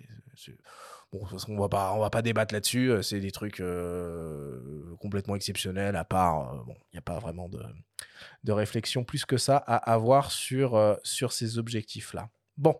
On 1.12 1.58
va 1.58 1.68
pas, 1.68 1.98
va 1.98 2.10
pas 2.10 2.22
débattre 2.22 2.54
là-dessus. 2.54 2.90
Euh, 2.90 3.02
c'est 3.02 3.20
des 3.20 3.32
trucs 3.32 3.60
euh, 3.60 4.96
complètement 4.98 5.36
exceptionnels. 5.36 5.94
À 5.94 6.04
part, 6.04 6.54
euh, 6.54 6.56
bon, 6.66 6.74
il 6.92 6.94
n'y 6.94 6.98
a 6.98 7.02
pas 7.02 7.18
vraiment 7.18 7.50
de, 7.50 8.52
réflexion 8.52 9.04
plus 9.04 9.26
que 9.26 9.36
ça 9.36 9.58
à 9.58 9.76
avoir 9.76 10.30
sur, 10.32 10.98
ces 11.04 11.58
objectifs-là. 11.58 12.28
Bon. 12.56 12.76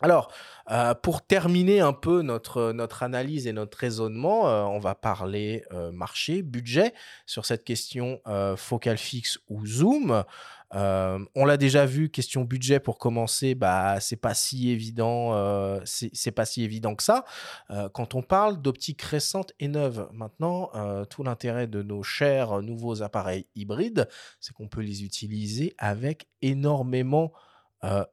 Alors, 0.00 0.32
pour 1.02 1.26
terminer 1.26 1.80
un 1.80 1.92
peu 1.92 2.22
notre, 2.22 2.70
notre 2.70 3.02
analyse 3.02 3.48
et 3.48 3.52
notre 3.52 3.76
raisonnement, 3.78 4.42
on 4.72 4.78
va 4.78 4.94
parler 4.94 5.64
marché, 5.92 6.42
budget 6.42 6.94
sur 7.26 7.44
cette 7.44 7.64
question 7.64 8.20
focal 8.56 8.96
fixe 8.96 9.40
ou 9.48 9.66
zoom. 9.66 10.22
Euh, 10.74 11.18
on 11.34 11.44
l'a 11.44 11.56
déjà 11.56 11.86
vu, 11.86 12.10
question 12.10 12.44
budget 12.44 12.80
pour 12.80 12.98
commencer, 12.98 13.54
bah 13.54 14.00
c'est 14.00 14.16
pas 14.16 14.34
si 14.34 14.70
évident, 14.70 15.34
euh, 15.34 15.80
c'est 15.84 16.30
pas 16.30 16.44
si 16.44 16.62
évident 16.62 16.94
que 16.94 17.02
ça. 17.02 17.24
Euh, 17.70 17.88
quand 17.88 18.14
on 18.14 18.22
parle 18.22 18.60
d'optique 18.60 19.02
récente 19.02 19.52
et 19.60 19.68
neuve, 19.68 20.08
maintenant 20.12 20.70
tout 21.10 21.22
l'intérêt 21.22 21.66
de 21.66 21.82
nos 21.82 22.02
chers 22.02 22.62
nouveaux 22.62 23.02
appareils 23.02 23.46
hybrides, 23.54 24.08
c'est 24.40 24.52
qu'on 24.52 24.68
peut 24.68 24.80
les 24.80 25.04
utiliser 25.04 25.74
avec 25.78 26.26
énormément 26.42 27.32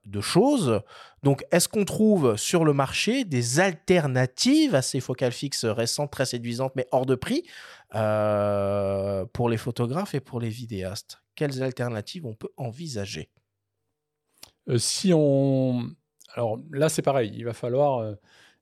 de 0.06 0.22
choses. 0.22 0.82
Donc, 1.24 1.43
est-ce 1.51 1.68
qu'on 1.68 1.86
trouve 1.86 2.38
sur 2.38 2.66
le 2.66 2.74
marché 2.74 3.26
des 3.26 3.60
alternatives 3.60 4.76
à 4.76 4.84
ces 4.84 4.99
focales 4.99 5.32
fixes 5.32 5.66
récentes, 5.66 6.12
très 6.12 6.26
séduisantes, 6.26 6.74
mais 6.76 6.88
hors 6.91 7.08
de 7.08 7.16
prix, 7.16 7.43
pour 7.91 9.49
les 9.49 9.57
photographes 9.57 10.15
et 10.15 10.19
pour 10.19 10.39
les 10.39 10.49
vidéastes 10.49 11.19
quelles 11.36 11.61
alternatives 11.61 12.25
on 12.25 12.33
peut 12.33 12.49
envisager? 12.57 13.29
Euh, 14.69 14.77
Si 14.77 15.11
on... 15.13 15.89
Alors 16.33 16.59
là, 16.71 16.89
c'est 16.89 17.01
pareil, 17.01 17.31
il 17.36 17.45
va 17.45 17.53
falloir 17.53 17.99
euh, 17.99 18.15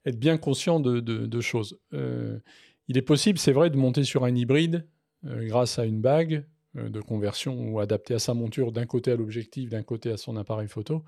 être 0.05 0.19
bien 0.19 0.37
conscient 0.37 0.79
de, 0.79 1.41
choses. 1.41 1.79
Euh, 1.93 2.39
il 2.87 2.97
est 2.97 3.03
possible, 3.03 3.39
c'est 3.39 3.51
vrai, 3.51 3.69
de 3.69 3.77
monter 3.77 4.03
sur 4.03 4.25
un 4.25 4.35
hybride 4.35 4.87
grâce 5.23 5.79
à 5.79 5.85
une 5.85 6.01
bague 6.01 6.45
de 6.75 6.99
conversion 6.99 7.69
ou 7.69 7.79
adaptée 7.79 8.13
à 8.13 8.19
sa 8.19 8.33
monture 8.33 8.73
d'un 8.73 8.85
côté 8.85 9.11
à 9.11 9.15
l'objectif, 9.15 9.69
d'un 9.69 9.83
côté 9.83 10.11
à 10.11 10.17
son 10.17 10.35
appareil 10.35 10.67
photo, 10.67 11.03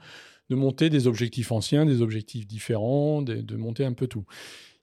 de 0.50 0.56
monter 0.56 0.90
des 0.90 1.06
objectifs 1.06 1.52
anciens, 1.52 1.86
des 1.86 2.02
objectifs 2.02 2.48
différents, 2.48 3.22
de, 3.22 3.56
monter 3.58 3.84
un 3.84 3.94
peu 3.94 4.08
tout. 4.08 4.26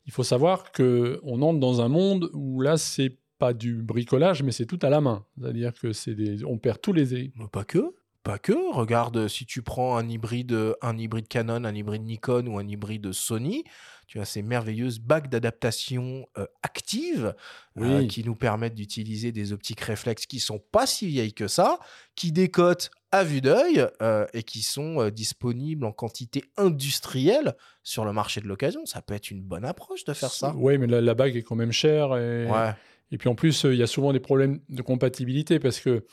Il 0.04 0.12
faut 0.12 0.24
savoir 0.24 0.70
qu'on 0.70 1.42
entre 1.42 1.58
dans 1.58 1.80
un 1.80 1.88
monde 1.88 2.30
où 2.34 2.60
là, 2.60 2.76
c'est 2.76 3.16
pas 3.43 3.55
du 3.55 3.82
bricolage, 3.82 4.45
mais 4.45 4.53
c'est 4.53 4.66
tout 4.66 4.78
à 4.82 4.88
la 4.88 5.01
main. 5.01 5.24
C'est-à-dire 5.36 5.72
que 5.74 5.93
c'est 5.93 6.14
des, 6.14 6.45
on 6.45 6.59
perd 6.59 6.80
tous 6.80 6.93
les. 6.93 7.32
Pas 7.51 7.64
que. 7.64 7.93
pas 8.22 8.38
que. 8.38 8.72
Regarde, 8.72 9.26
si 9.26 9.47
tu 9.47 9.62
prends 9.62 9.97
un 9.97 10.09
hybride, 10.09 10.57
un 10.80 10.97
hybride 10.97 11.26
Canon, 11.26 11.64
un 11.64 11.74
hybride 11.74 12.05
Nikon 12.05 12.47
ou 12.47 12.57
un 12.59 12.68
hybride 12.68 13.11
Sony, 13.11 13.64
tu 14.07 14.20
as 14.20 14.26
ces 14.26 14.43
merveilleuses 14.43 15.01
bagues 15.01 15.28
d'adaptation 15.28 16.24
euh, 16.38 16.47
actives 16.62 17.34
euh, 17.80 18.07
qui 18.07 18.22
nous 18.22 18.36
permettent 18.36 18.76
d'utiliser 18.76 19.32
des 19.32 19.53
optiques 19.53 19.80
réflexes 19.80 20.26
qui 20.26 20.38
sont 20.38 20.61
pas 20.70 20.86
si 20.86 21.09
vieilles 21.09 21.34
que 21.34 21.49
ça, 21.49 21.80
qui 22.14 22.30
décotent 22.30 22.93
à 23.11 23.24
vue 23.24 23.40
d'œil 23.40 23.86
euh, 24.01 24.26
et 24.34 24.45
qui 24.45 24.62
sont 24.62 25.01
euh, 25.01 25.11
disponibles 25.11 25.84
en 25.84 25.93
quantité 25.93 26.45
industrielle 26.57 27.57
sur 27.82 28.05
le 28.05 28.12
marché 28.12 28.40
de 28.40 28.47
l'occasion. 28.47 28.86
Ça 28.86 29.03
peut 29.03 29.14
être 29.14 29.32
une 29.32 29.43
bonne 29.43 29.64
approche 29.64 30.05
de 30.05 30.12
faire 30.12 30.30
ça. 30.30 30.55
Oui, 30.57 30.78
mais 30.78 30.86
la, 30.86 31.01
la 31.01 31.14
bague 31.14 31.34
est 31.36 31.43
quand 31.43 31.57
même 31.57 31.72
chère. 31.72 32.16
Et, 32.16 32.47
Ouais. 32.47 32.72
Et 33.12 33.18
puis 33.18 33.28
en 33.28 33.34
plus, 33.36 33.64
euh, 33.64 33.74
il 33.74 33.78
y 33.78 33.82
a 33.82 33.86
souvent 33.86 34.12
des 34.12 34.20
problèmes 34.20 34.58
de 34.70 34.82
compatibilité 34.82 35.60
parce 35.60 35.78
que 35.78 36.04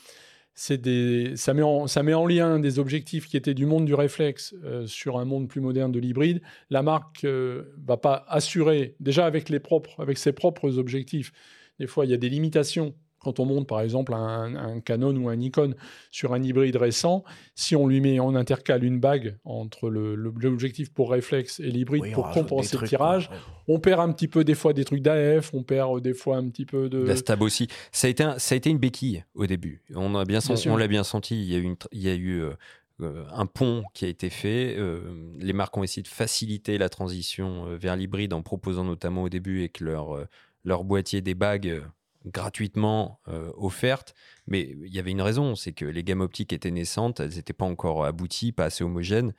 c'est 0.54 0.78
des, 0.78 1.36
ça, 1.36 1.54
met 1.54 1.62
en, 1.62 2.26
lien 2.26 2.58
des 2.58 2.78
objectifs 2.78 3.26
qui 3.26 3.36
étaient 3.36 3.54
du 3.54 3.66
monde 3.66 3.86
du 3.86 3.94
réflexe 3.94 4.54
euh, 4.64 4.86
sur 4.86 5.18
un 5.18 5.24
monde 5.24 5.48
plus 5.48 5.62
moderne 5.62 5.90
de 5.90 5.98
l'hybride. 5.98 6.42
La 6.68 6.82
marque 6.82 7.24
ne 7.24 7.64
va 7.86 7.96
pas 7.96 8.26
assurer, 8.28 8.94
déjà 9.00 9.24
avec, 9.24 9.50
avec 9.98 10.18
ses 10.18 10.32
propres 10.32 10.78
objectifs, 10.78 11.32
des 11.78 11.86
fois 11.86 12.04
il 12.04 12.10
y 12.10 12.14
a 12.14 12.18
des 12.18 12.28
limitations. 12.28 12.94
Quand 13.20 13.38
on 13.38 13.44
monte 13.44 13.68
par 13.68 13.80
exemple 13.82 14.14
un, 14.14 14.54
un 14.56 14.80
Canon 14.80 15.14
ou 15.14 15.28
un 15.28 15.36
Nikon 15.36 15.74
sur 16.10 16.32
un 16.32 16.42
hybride 16.42 16.76
récent, 16.76 17.22
si 17.54 17.76
on 17.76 17.86
lui 17.86 18.00
met, 18.00 18.18
on 18.18 18.34
intercale 18.34 18.82
une 18.82 18.98
bague 18.98 19.36
entre 19.44 19.90
le- 19.90 20.14
le- 20.14 20.32
l'objectif 20.40 20.90
pour 20.92 21.10
réflexe 21.10 21.60
et 21.60 21.70
l'hybride 21.70 22.02
Oui, 22.02 22.12
pour 22.12 22.30
compenser 22.30 22.78
le 22.80 22.88
tirage. 22.88 23.28
Ouais. 23.30 23.36
on 23.68 23.78
perd 23.78 24.00
un 24.00 24.10
petit 24.12 24.26
peu 24.26 24.42
des 24.42 24.54
fois 24.54 24.72
des 24.72 24.84
trucs 24.84 25.02
d'AF, 25.02 25.52
on 25.52 25.62
perd 25.62 25.98
euh, 25.98 26.00
des 26.00 26.14
fois 26.14 26.38
un 26.38 26.48
petit 26.48 26.64
peu 26.64 26.88
de. 26.88 26.98
La 26.98 27.14
stab 27.16 27.42
aussi. 27.42 27.68
Ça 27.92 28.06
a 28.06 28.10
été, 28.10 28.22
un- 28.22 28.38
ça 28.38 28.54
a 28.54 28.56
été 28.56 28.70
une 28.70 28.78
béquille 28.78 29.22
au 29.34 29.46
début. 29.46 29.82
On 29.94 30.14
a 30.14 30.24
bien, 30.24 30.38
Bien 30.38 30.40
sen- 30.40 30.56
sûr. 30.56 30.72
on 30.72 30.76
l'a 30.76 30.88
bien 30.88 31.04
senti. 31.04 31.38
Il 31.40 31.52
y 31.52 31.54
a 31.54 31.58
eu, 31.58 31.62
une 31.62 31.74
tr- 31.74 31.88
il 31.92 32.00
y 32.00 32.08
a 32.08 32.14
eu 32.14 32.40
euh, 32.40 32.50
euh, 33.02 33.24
un 33.32 33.44
pont 33.46 33.82
qui 33.94 34.06
a 34.06 34.08
été 34.08 34.30
fait. 34.30 34.76
Euh, 34.78 35.00
les 35.38 35.52
marques 35.52 35.76
ont 35.76 35.82
essayé 35.82 36.02
de 36.02 36.08
faciliter 36.08 36.78
la 36.78 36.88
transition 36.88 37.66
vers 37.76 37.96
l'hybride 37.96 38.32
en 38.32 38.40
proposant 38.42 38.84
notamment 38.84 39.24
au 39.24 39.28
début 39.28 39.58
avec 39.60 39.80
leur, 39.80 40.26
leur 40.64 40.84
boîtier 40.84 41.20
des 41.20 41.34
bagues 41.34 41.82
gratuitement 42.26 43.20
euh, 43.28 43.50
offertes. 43.56 44.14
Mais 44.46 44.76
il 44.84 44.92
y 44.92 44.98
avait 44.98 45.10
une 45.10 45.22
raison, 45.22 45.54
c'est 45.54 45.72
que 45.72 45.84
les 45.84 46.04
gammes 46.04 46.20
optiques 46.20 46.52
étaient 46.52 46.70
naissantes, 46.70 47.20
elles 47.20 47.34
n'étaient 47.36 47.52
pas 47.52 47.64
encore 47.64 48.04
abouties, 48.04 48.52
pas 48.52 48.66
assez 48.66 48.84
homogènes. 48.84 49.32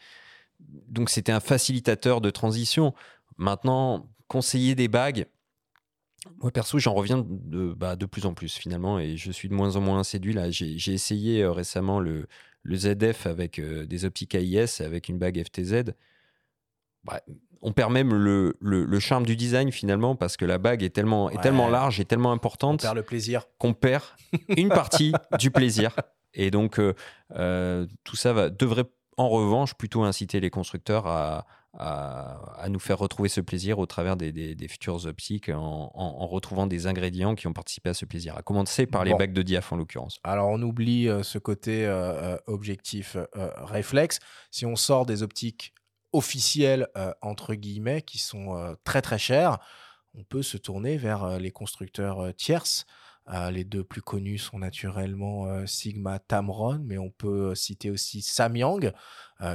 Donc 0.59 1.09
c'était 1.09 1.31
un 1.31 1.39
facilitateur 1.39 2.21
de 2.21 2.29
transition. 2.29 2.93
Maintenant, 3.37 4.09
conseiller 4.27 4.75
des 4.75 4.87
bagues, 4.87 5.27
moi, 6.41 6.51
perso, 6.51 6.77
j'en 6.77 6.93
reviens 6.93 7.25
de, 7.27 7.73
bah, 7.73 7.95
de 7.95 8.05
plus 8.05 8.25
en 8.25 8.33
plus 8.33 8.55
finalement 8.55 8.99
et 8.99 9.17
je 9.17 9.31
suis 9.31 9.49
de 9.49 9.55
moins 9.55 9.75
en 9.75 9.81
moins 9.81 10.03
séduit. 10.03 10.33
Là, 10.33 10.51
j'ai 10.51 10.93
essayé 10.93 11.41
euh, 11.41 11.51
récemment 11.51 11.99
le, 11.99 12.27
le 12.63 12.75
ZF 12.75 13.25
avec 13.25 13.59
euh, 13.59 13.85
des 13.85 14.05
optiques 14.05 14.35
AIS 14.35 14.81
avec 14.81 15.09
une 15.09 15.17
bague 15.17 15.43
FTZ. 15.43 15.93
Bah, 17.03 17.19
on 17.63 17.73
perd 17.73 17.91
même 17.91 18.13
le, 18.13 18.57
le- 18.59 18.85
le 18.85 18.99
charme 18.99 19.25
du 19.25 19.35
design 19.35 19.71
finalement 19.71 20.15
parce 20.15 20.35
que 20.37 20.45
la 20.45 20.57
bague 20.57 20.81
est 20.83 20.89
tellement, 20.89 21.29
est 21.29 21.41
tellement 21.41 21.67
large 21.69 21.99
et 21.99 22.05
tellement 22.05 22.29
On 22.29 22.33
importante 22.33 22.81
perd 22.81 22.95
le 22.95 23.03
plaisir. 23.03 23.45
qu'on 23.59 23.73
perd 23.73 24.03
une 24.49 24.69
partie 24.69 25.13
du 25.39 25.51
plaisir. 25.51 25.95
Et 26.33 26.49
donc, 26.51 26.79
euh, 26.79 26.93
euh, 27.35 27.85
tout 28.03 28.15
ça 28.15 28.33
va, 28.33 28.49
devrait 28.49 28.85
en 29.17 29.29
revanche 29.29 29.73
plutôt 29.75 30.03
inciter 30.03 30.39
les 30.39 30.49
constructeurs 30.49 31.05
à, 31.05 31.45
à, 31.77 32.53
à 32.61 32.69
nous 32.69 32.79
faire 32.79 32.97
retrouver 32.97 33.29
ce 33.29 33.41
plaisir 33.41 33.77
au 33.79 33.85
travers 33.85 34.15
des, 34.15 34.31
des- 34.31 34.55
des 34.55 34.67
futures 34.67 35.05
optiques 35.05 35.49
en, 35.49 35.91
en- 35.93 36.21
en 36.21 36.27
retrouvant 36.27 36.65
des 36.67 36.87
ingrédients 36.87 37.35
qui 37.35 37.47
ont 37.47 37.53
participé 37.53 37.89
à 37.89 37.93
ce 37.93 38.05
plaisir. 38.05 38.35
À 38.37 38.41
commencer 38.41 38.87
par 38.87 39.03
les 39.03 39.13
bagues 39.13 39.33
de 39.33 39.41
diaph 39.41 39.71
en 39.71 39.75
l'occurrence. 39.77 40.19
Alors, 40.23 40.49
on 40.49 40.61
oublie 40.61 41.07
euh, 41.09 41.21
ce 41.23 41.37
côté 41.37 41.85
euh, 41.85 42.37
objectif 42.47 43.17
euh, 43.35 43.49
réflexe. 43.57 44.19
Si 44.49 44.65
on 44.65 44.75
sort 44.75 45.05
des 45.05 45.21
optiques 45.23 45.73
officielles, 46.13 46.87
euh, 46.97 47.13
entre 47.21 47.55
guillemets, 47.55 48.01
qui 48.01 48.17
sont 48.17 48.55
euh, 48.55 48.75
très 48.83 49.01
très 49.01 49.19
chères, 49.19 49.59
on 50.13 50.23
peut 50.23 50.43
se 50.43 50.57
tourner 50.57 50.97
vers 50.97 51.23
euh, 51.23 51.39
les 51.39 51.51
constructeurs 51.51 52.33
tierces. 52.35 52.85
Les 53.51 53.63
deux 53.63 53.85
plus 53.85 54.01
connus 54.01 54.39
sont 54.39 54.59
naturellement 54.59 55.65
Sigma 55.65 56.19
Tamron, 56.19 56.79
mais 56.83 56.97
on 56.97 57.11
peut 57.11 57.55
citer 57.55 57.89
aussi 57.89 58.21
Samyang, 58.21 58.91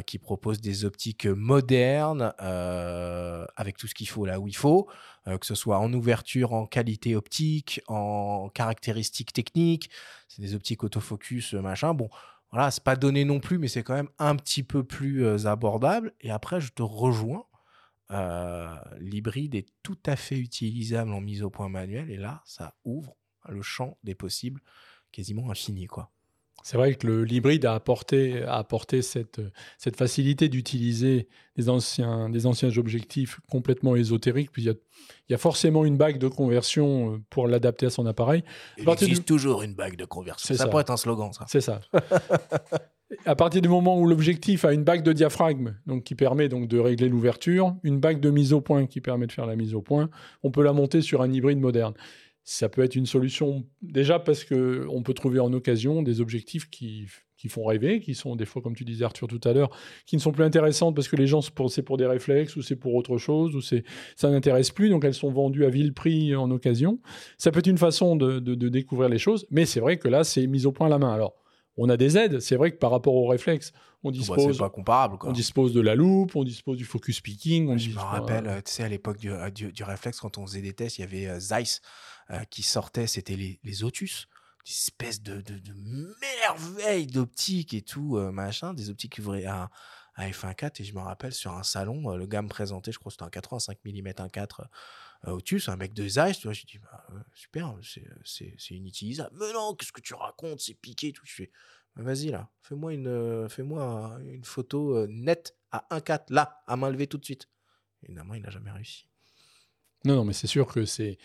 qui 0.07 0.19
propose 0.19 0.63
des 0.63 0.87
optiques 0.87 1.27
modernes 1.27 2.33
avec 2.39 3.77
tout 3.77 3.87
ce 3.87 3.95
qu'il 3.95 4.09
faut 4.09 4.25
là 4.25 4.41
où 4.41 4.49
il 4.49 4.57
faut, 4.57 4.89
que 5.27 5.45
ce 5.45 5.55
soit 5.55 5.79
en 5.79 5.93
ouverture, 5.93 6.55
en 6.55 6.65
qualité 6.65 7.17
optique, 7.17 7.83
en 7.87 8.49
caractéristiques 8.49 9.35
techniques. 9.35 9.91
C'est 10.29 10.41
des 10.41 10.55
optiques 10.55 10.83
autofocus, 10.83 11.53
machin. 11.53 11.93
Bon, 11.93 12.09
voilà, 12.53 12.71
c'est 12.71 12.85
pas 12.85 12.97
donné 12.97 13.25
non 13.25 13.41
plus, 13.41 13.59
mais 13.59 13.69
c'est 13.69 13.83
quand 13.83 13.95
même 13.95 14.09
un 14.19 14.37
petit 14.37 14.63
peu 14.63 14.85
plus 14.85 15.25
euh, 15.25 15.47
abordable. 15.47 16.13
Et 16.21 16.31
après, 16.31 16.61
je 16.61 16.73
te 16.73 16.83
rejoins. 16.83 17.47
Euh, 18.13 18.75
L'hybride 18.99 19.55
est 19.55 19.69
tout 19.83 19.99
à 20.07 20.17
fait 20.17 20.39
utilisable 20.39 21.13
en 21.13 21.21
mise 21.21 21.43
au 21.43 21.51
point 21.51 21.69
manuel. 21.69 22.11
Et 22.11 22.17
là, 22.17 22.43
ça 22.45 22.77
ouvre 22.85 23.17
le 23.49 23.63
champ 23.63 23.99
des 24.05 24.15
possibles 24.15 24.61
quasiment 25.13 25.51
infini, 25.51 25.87
quoi. 25.87 26.13
C'est 26.63 26.77
vrai 26.77 26.95
que 26.95 27.07
l'hybride 27.07 27.65
a 27.65 27.75
apporté, 27.75 28.43
a 28.43 28.57
apporté 28.57 29.01
cette, 29.01 29.41
cette 29.79 29.97
facilité 29.97 30.49
d'utiliser 30.49 31.29
des 31.57 31.69
anciens, 31.69 32.29
des 32.29 32.45
anciens 32.47 32.77
objectifs 32.77 33.39
complètement 33.49 33.95
ésotériques. 33.95 34.51
Puis 34.51 34.63
il 34.63 34.67
y 34.67 34.71
a, 34.71 34.75
il 35.29 35.33
y 35.33 35.35
a 35.35 35.39
forcément 35.39 35.85
une 35.85 35.97
bague 35.97 36.19
de 36.19 36.27
conversion 36.27 37.15
euh, 37.15 37.19
pour 37.31 37.47
l'adapter 37.47 37.87
à 37.87 37.91
son 37.91 38.05
appareil. 38.07 38.43
Il 38.79 38.85
du- 38.85 38.91
existe 38.91 39.27
toujours 39.27 39.63
une 39.63 39.75
bague 39.75 39.97
de 39.97 40.05
conversion. 40.05 40.55
Ça, 40.55 40.65
ça. 40.65 40.69
pourrait 40.69 40.81
être 40.81 40.91
un 40.91 40.97
slogan, 40.97 41.33
ça. 41.33 41.45
C'est 41.47 41.61
ça. 41.61 41.81
à 43.25 43.37
partir 43.37 43.63
du 43.63 43.69
moment 43.69 43.99
où 43.99 44.07
l'objectif 44.07 44.65
a 44.65 44.73
une 44.73 44.85
bague 44.85 45.03
de 45.03 45.13
diaphragme, 45.13 45.77
donc 45.87 46.05
qui 46.05 46.15
permet 46.15 46.49
donc 46.49 46.69
de 46.69 46.79
régler 46.79 47.09
l'ouverture, 47.09 47.77
une 47.83 48.01
bague 48.01 48.21
de 48.21 48.31
mise 48.31 48.53
au 48.53 48.61
point 48.61 48.87
qui 48.87 49.01
permet 49.01 49.27
de 49.27 49.33
faire 49.33 49.47
la 49.47 49.57
mise 49.57 49.75
au 49.75 49.83
point, 49.83 50.11
on 50.43 50.51
peut 50.51 50.63
la 50.63 50.73
monter 50.73 51.01
sur 51.01 51.23
un 51.23 51.31
hybride 51.31 51.61
moderne. 51.61 51.95
Ça 52.49 52.69
peut 52.69 52.85
être 52.85 52.95
une 52.95 53.07
solution 53.07 53.65
déjà 53.83 54.21
parce 54.21 54.45
que 54.45 54.87
on 54.89 55.03
peut 55.03 55.15
trouver 55.15 55.41
en 55.41 55.53
occasion 55.53 56.01
des 56.03 56.21
objectifs 56.21 56.71
qui, 56.71 57.07
qui 57.37 57.49
font 57.49 57.65
rêver, 57.65 57.99
qui 57.99 58.15
sont 58.15 58.37
des 58.37 58.45
fois, 58.45 58.63
comme 58.63 58.77
tu 58.77 58.85
disais 58.85 59.05
Arthur 59.05 59.27
tout 59.27 59.41
à 59.43 59.53
l'heure, 59.53 59.69
qui 60.07 60.15
ne 60.15 60.21
sont 60.21 60.31
plus 60.31 60.45
intéressantes 60.45 60.95
parce 60.95 61.09
que 61.09 61.17
les 61.17 61.27
gens, 61.27 61.41
c'est 61.41 61.83
pour, 61.83 61.97
des 61.97 62.07
réflexes 62.07 62.55
ou 62.55 62.63
c'est 62.63 62.77
pour 62.77 62.95
autre 62.95 63.19
chose 63.19 63.57
ou 63.57 63.61
c'est 63.61 63.83
ça 64.15 64.31
n'intéresse 64.31 64.71
plus, 64.71 64.89
donc 64.91 65.05
elles 65.05 65.13
sont 65.13 65.33
vendues 65.33 65.65
à 65.65 65.71
vil 65.71 65.93
prix 65.93 66.37
en 66.37 66.49
occasion. 66.53 67.01
Ça 67.37 67.51
peut 67.51 67.59
être 67.59 67.67
une 67.67 67.79
façon 67.79 68.15
de, 68.15 68.39
de- 68.39 68.55
de 68.55 68.69
découvrir 68.69 69.09
les 69.09 69.19
choses, 69.19 69.45
mais 69.51 69.67
c'est 69.67 69.81
vrai 69.81 69.99
que 69.99 70.07
là, 70.07 70.23
c'est 70.23 70.47
mise 70.47 70.67
au 70.67 70.73
point 70.73 70.87
à 70.87 70.91
la 70.91 70.99
main. 70.99 71.13
Alors, 71.13 71.35
on 71.77 71.89
a 71.89 71.97
des 71.97 72.17
aides, 72.17 72.39
c'est 72.39 72.55
vrai 72.57 72.71
que 72.71 72.77
par 72.79 72.93
rapport 72.93 73.15
aux 73.17 73.27
réflexes, 73.27 73.73
on 74.05 74.11
Bah, 74.11 74.19
dispose, 74.19 74.53
c'est 74.53 74.59
pas 74.59 74.71
comparable, 74.71 75.19
quoi. 75.19 75.31
on 75.31 75.33
dispose 75.33 75.73
de 75.75 75.81
la 75.81 75.97
loupe, 75.97 76.37
on 76.37 76.45
dispose 76.45 76.77
du 76.77 76.85
focus 76.85 77.21
picking. 77.21 77.69
On 77.71 77.77
Je 77.77 77.91
me 77.91 77.99
rappelle, 77.99 78.47
euh, 78.47 78.61
tu 78.65 78.71
sais, 78.73 78.85
à 78.85 78.89
l'époque 78.89 79.19
du, 79.19 79.33
euh, 79.33 79.51
du, 79.51 79.73
du 79.73 79.83
réflexe, 79.83 80.21
quand 80.21 80.39
on 80.39 80.47
faisait 80.47 80.63
des 80.63 80.73
tests, 80.75 80.99
il 80.99 81.01
y 81.01 81.05
avait 81.05 81.27
euh, 81.27 81.41
Zeiss 81.41 81.81
euh, 82.31 82.45
qui 82.45 82.63
sortait, 82.63 83.07
c'était 83.07 83.37
les, 83.37 83.61
les 83.63 83.85
Otus, 83.85 84.29
des 84.65 84.73
espèces 84.73 85.23
de, 85.23 85.41
de, 85.41 85.61
merveilles 86.43 87.07
d'optique 87.07 87.73
et 87.75 87.83
tout, 87.83 88.17
euh, 88.17 88.33
machin, 88.33 88.75
des 88.75 88.91
optiques 88.91 89.19
ouvraient 89.19 89.45
à, 89.45 89.71
à 90.15 90.29
f1.4. 90.29 90.81
Et 90.81 90.85
je 90.85 90.95
me 90.95 91.01
rappelle, 91.01 91.33
sur 91.33 91.53
un 91.53 91.63
salon, 91.63 92.11
euh, 92.11 92.17
le 92.17 92.27
gars 92.27 92.43
me 92.43 92.49
présentait, 92.49 92.91
je 92.91 92.99
crois 92.99 93.11
que 93.11 93.15
c'était 93.15 93.25
un 93.25 93.31
85 93.31 93.79
mm 93.85 94.09
1.4 94.09 94.67
euh, 95.27 95.31
Otus, 95.33 95.69
un 95.69 95.77
mec 95.77 95.93
de 95.95 96.09
Zeiss, 96.09 96.39
tu 96.39 96.49
vois, 96.49 96.53
j'ai 96.53 96.65
dit, 96.65 96.79
bah, 96.79 97.07
super, 97.33 97.75
c'est- 98.25 98.75
inutilisable. 98.75 99.31
Mais 99.39 99.53
non, 99.53 99.75
qu'est-ce 99.75 99.93
que 99.93 100.01
tu 100.01 100.15
racontes, 100.15 100.61
c'est 100.61 100.75
piqué, 100.75 101.13
tout. 101.13 101.25
Je 101.25 101.35
fais, 101.35 101.51
bah, 101.95 102.03
vas-y 102.03 102.31
là, 102.31 102.51
fais-moi 102.63 102.93
une, 102.93 103.07
euh, 103.07 103.49
fais-moi 103.49 104.19
une 104.25 104.45
photo 104.45 105.07
nette 105.07 105.57
à 105.71 105.87
1.4, 105.91 106.31
là, 106.31 106.63
à 106.67 106.77
main 106.77 106.91
levée 106.91 107.07
tout 107.07 107.19
de 107.19 107.25
suite. 107.25 107.49
Évidemment, 108.03 108.35
il 108.35 108.43
n'a 108.43 108.51
jamais 108.51 108.71
réussi. 108.71 109.07
Non, 110.05 110.17
non, 110.17 110.25
mais 110.25 110.33
c'est 110.33 110.47
sûr 110.47 110.67
que 110.67 110.85
c'est. 110.85 111.19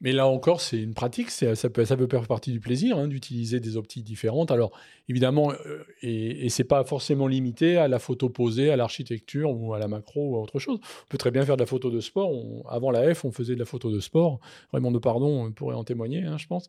Mais 0.00 0.12
là 0.12 0.28
encore, 0.28 0.60
c'est 0.60 0.80
une 0.80 0.94
pratique, 0.94 1.30
ça 1.30 1.54
peut, 1.70 1.84
peut 1.84 2.06
faire 2.08 2.26
partie 2.28 2.52
du 2.52 2.60
plaisir 2.60 2.96
hein, 2.96 3.08
d'utiliser 3.08 3.58
des 3.58 3.76
optiques 3.76 4.04
différentes. 4.04 4.52
Alors, 4.52 4.70
évidemment, 5.08 5.50
euh, 5.66 5.82
et, 6.02 6.46
et 6.46 6.48
c'est 6.50 6.62
pas 6.62 6.84
forcément 6.84 7.26
limité 7.26 7.76
à 7.76 7.88
la 7.88 7.98
photo 7.98 8.28
posée, 8.28 8.70
à 8.70 8.76
l'architecture 8.76 9.50
ou 9.50 9.74
à 9.74 9.80
la 9.80 9.88
macro 9.88 10.30
ou 10.30 10.36
à 10.36 10.40
autre 10.40 10.60
chose. 10.60 10.78
On 10.82 11.08
peut 11.08 11.18
très 11.18 11.32
bien 11.32 11.44
faire 11.44 11.56
de 11.56 11.62
la 11.62 11.66
photo 11.66 11.90
de 11.90 11.98
sport. 11.98 12.30
Avant 12.70 12.92
la 12.92 13.12
F, 13.12 13.24
on 13.24 13.32
faisait 13.32 13.54
de 13.54 13.58
la 13.58 13.64
photo 13.64 13.90
de 13.90 13.98
sport. 13.98 14.38
Raymond 14.72 14.92
de 14.92 14.98
Pardon 14.98 15.50
pourrait 15.50 15.74
en 15.74 15.82
témoigner, 15.82 16.22
hein, 16.22 16.38
je 16.38 16.46
pense. 16.46 16.68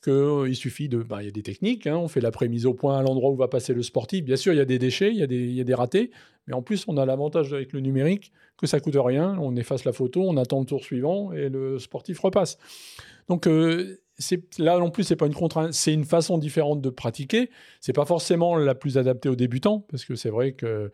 Que, 0.00 0.10
euh, 0.44 0.48
il 0.48 0.54
suffit 0.54 0.88
de. 0.88 0.98
bah, 1.02 1.22
Il 1.22 1.26
y 1.26 1.28
a 1.28 1.32
des 1.32 1.42
techniques. 1.42 1.88
hein, 1.88 1.96
on 1.96 2.06
fait 2.06 2.20
la 2.20 2.30
prémise 2.30 2.66
au 2.66 2.74
point 2.74 2.98
à 2.98 3.02
l'endroit 3.02 3.30
où 3.30 3.36
va 3.36 3.48
passer 3.48 3.74
le 3.74 3.82
sportif. 3.82 4.24
Bien 4.24 4.36
sûr, 4.36 4.52
il 4.52 4.56
y 4.56 4.60
a 4.60 4.64
des 4.64 4.78
déchets, 4.78 5.10
il 5.10 5.16
y 5.16 5.54
y 5.56 5.60
a 5.60 5.64
des 5.64 5.74
ratés. 5.74 6.12
Mais 6.46 6.54
en 6.54 6.62
plus, 6.62 6.84
on 6.88 6.96
a 6.96 7.06
l'avantage 7.06 7.52
avec 7.52 7.72
le 7.72 7.80
numérique 7.80 8.32
que 8.56 8.66
ça 8.66 8.80
coûte 8.80 8.96
rien. 8.96 9.38
On 9.40 9.56
efface 9.56 9.84
la 9.84 9.92
photo, 9.92 10.22
on 10.26 10.36
attend 10.36 10.60
le 10.60 10.66
tour 10.66 10.82
suivant 10.82 11.32
et 11.32 11.48
le 11.48 11.78
sportif 11.78 12.18
repasse. 12.20 12.58
Donc 13.28 13.46
euh, 13.46 14.00
là 14.58 14.78
non 14.78 14.90
plus, 14.90 15.04
c'est 15.04 15.16
pas 15.16 15.26
une 15.26 15.34
contrainte, 15.34 15.72
c'est 15.72 15.92
une 15.92 16.04
façon 16.04 16.38
différente 16.38 16.80
de 16.80 16.90
pratiquer. 16.90 17.50
C'est 17.80 17.92
pas 17.92 18.04
forcément 18.04 18.56
la 18.56 18.74
plus 18.74 18.98
adaptée 18.98 19.28
aux 19.28 19.36
débutants 19.36 19.86
parce 19.90 20.04
que 20.04 20.14
c'est 20.14 20.30
vrai 20.30 20.52
que 20.52 20.92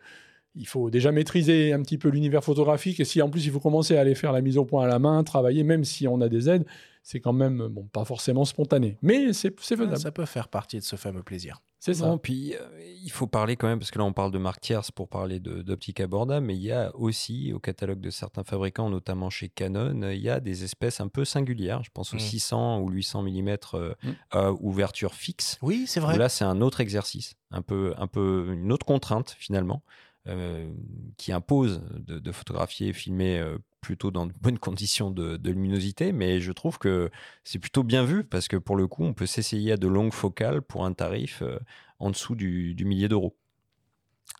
il 0.55 0.67
faut 0.67 0.89
déjà 0.89 1.11
maîtriser 1.11 1.71
un 1.71 1.81
petit 1.83 1.97
peu 1.97 2.09
l'univers 2.09 2.43
photographique 2.43 2.99
et 2.99 3.05
si 3.05 3.21
en 3.21 3.29
plus 3.29 3.45
il 3.45 3.51
faut 3.51 3.59
commencer 3.59 3.95
à 3.95 4.01
aller 4.01 4.15
faire 4.15 4.31
la 4.31 4.41
mise 4.41 4.57
au 4.57 4.65
point 4.65 4.85
à 4.85 4.87
la 4.87 4.97
main, 4.97 5.23
travailler, 5.23 5.63
même 5.63 5.83
si 5.83 6.07
on 6.07 6.19
a 6.19 6.29
des 6.29 6.49
aides, 6.49 6.65
c'est 7.03 7.19
quand 7.19 7.33
même 7.33 7.67
bon 7.69 7.85
pas 7.85 8.05
forcément 8.05 8.43
spontané, 8.43 8.97
mais 9.01 9.33
c'est 9.33 9.59
faisable. 9.59 9.97
ça 9.97 10.11
peut 10.11 10.25
faire 10.25 10.47
partie 10.47 10.77
de 10.77 10.83
ce 10.83 10.95
fameux 10.95 11.21
plaisir. 11.23 11.61
C'est 11.79 11.93
ça. 11.93 12.07
Non, 12.07 12.17
puis 12.17 12.55
euh, 12.55 12.59
il 13.03 13.11
faut 13.11 13.27
parler 13.27 13.55
quand 13.55 13.67
même, 13.67 13.77
parce 13.79 13.91
que 13.91 13.99
là 13.99 14.05
on 14.05 14.11
parle 14.13 14.31
de 14.31 14.37
marque 14.39 14.61
tierce 14.61 14.89
pour 14.91 15.07
parler 15.07 15.39
d'optique 15.39 15.99
abordable, 15.99 16.45
mais 16.45 16.55
il 16.55 16.61
y 16.63 16.71
a 16.71 16.91
aussi 16.95 17.53
au 17.53 17.59
catalogue 17.59 17.99
de 18.01 18.09
certains 18.09 18.43
fabricants, 18.43 18.89
notamment 18.89 19.29
chez 19.29 19.47
Canon, 19.49 20.01
euh, 20.01 20.13
il 20.15 20.21
y 20.21 20.29
a 20.29 20.39
des 20.39 20.63
espèces 20.63 20.99
un 20.99 21.07
peu 21.07 21.23
singulières. 21.23 21.83
Je 21.83 21.89
pense 21.93 22.13
aux 22.13 22.17
Mm. 22.17 22.19
600 22.19 22.79
ou 22.81 22.89
800 22.89 23.21
mm 23.23 23.57
Mm. 24.03 24.11
à 24.31 24.51
ouverture 24.53 25.13
fixe. 25.13 25.57
Oui, 25.61 25.85
c'est 25.87 25.99
vrai. 25.99 26.17
Là, 26.17 26.29
c'est 26.29 26.45
un 26.45 26.61
autre 26.61 26.81
exercice, 26.81 27.35
un 27.51 27.61
peu, 27.61 27.93
un 27.97 28.07
peu 28.07 28.49
une 28.53 28.71
autre 28.71 28.85
contrainte 28.85 29.35
finalement, 29.37 29.83
euh, 30.27 30.69
qui 31.17 31.31
impose 31.31 31.81
de, 31.95 32.19
de 32.19 32.31
photographier 32.31 32.87
et 32.89 32.93
filmer 32.93 33.39
euh, 33.39 33.57
plutôt 33.87 34.11
dans 34.11 34.25
de 34.25 34.33
bonnes 34.41 34.59
conditions 34.59 35.11
de, 35.11 35.39
luminosité. 35.49 36.11
Mais 36.11 36.41
je 36.41 36.51
trouve 36.51 36.77
que 36.77 37.09
c'est 37.45 37.59
plutôt 37.59 37.83
bien 37.83 38.03
vu 38.03 38.25
parce 38.25 38.49
que 38.49 38.57
pour 38.57 38.75
le 38.75 38.85
coup, 38.87 39.03
on 39.03 39.13
peut 39.13 39.25
s'essayer 39.25 39.71
à 39.71 39.77
de 39.77 39.87
longues 39.87 40.13
focales 40.13 40.61
pour 40.61 40.85
un 40.85 40.91
tarif 40.91 41.41
euh, 41.41 41.57
en 41.99 42.09
dessous 42.09 42.35
du, 42.35 42.75
millier 42.81 43.07
d'euros. 43.07 43.37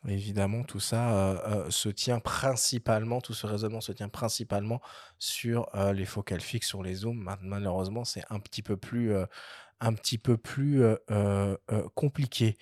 Évidemment, 0.06 0.64
tout 0.64 0.82
ça 0.82 1.12
euh, 1.16 1.38
euh, 1.48 1.70
se 1.70 1.88
tient 1.88 2.20
principalement, 2.20 3.22
tout 3.22 3.34
ce 3.34 3.48
raisonnement 3.48 3.80
se 3.80 3.94
tient 3.94 4.10
principalement 4.10 4.82
sur 5.18 5.70
les 5.94 6.06
focales 6.06 6.42
fixes, 6.42 6.68
sur 6.68 6.84
les 6.84 6.96
zooms. 6.96 7.18
Ma- 7.18 7.40
Malheureusement, 7.42 8.04
c'est 8.04 8.24
un 8.30 8.40
petit 8.40 8.62
peu 8.62 8.76
plus, 8.76 9.14
un 9.80 9.94
petit 9.94 10.18
peu 10.18 10.36
plus 10.36 10.84
compliqué. 11.96 12.58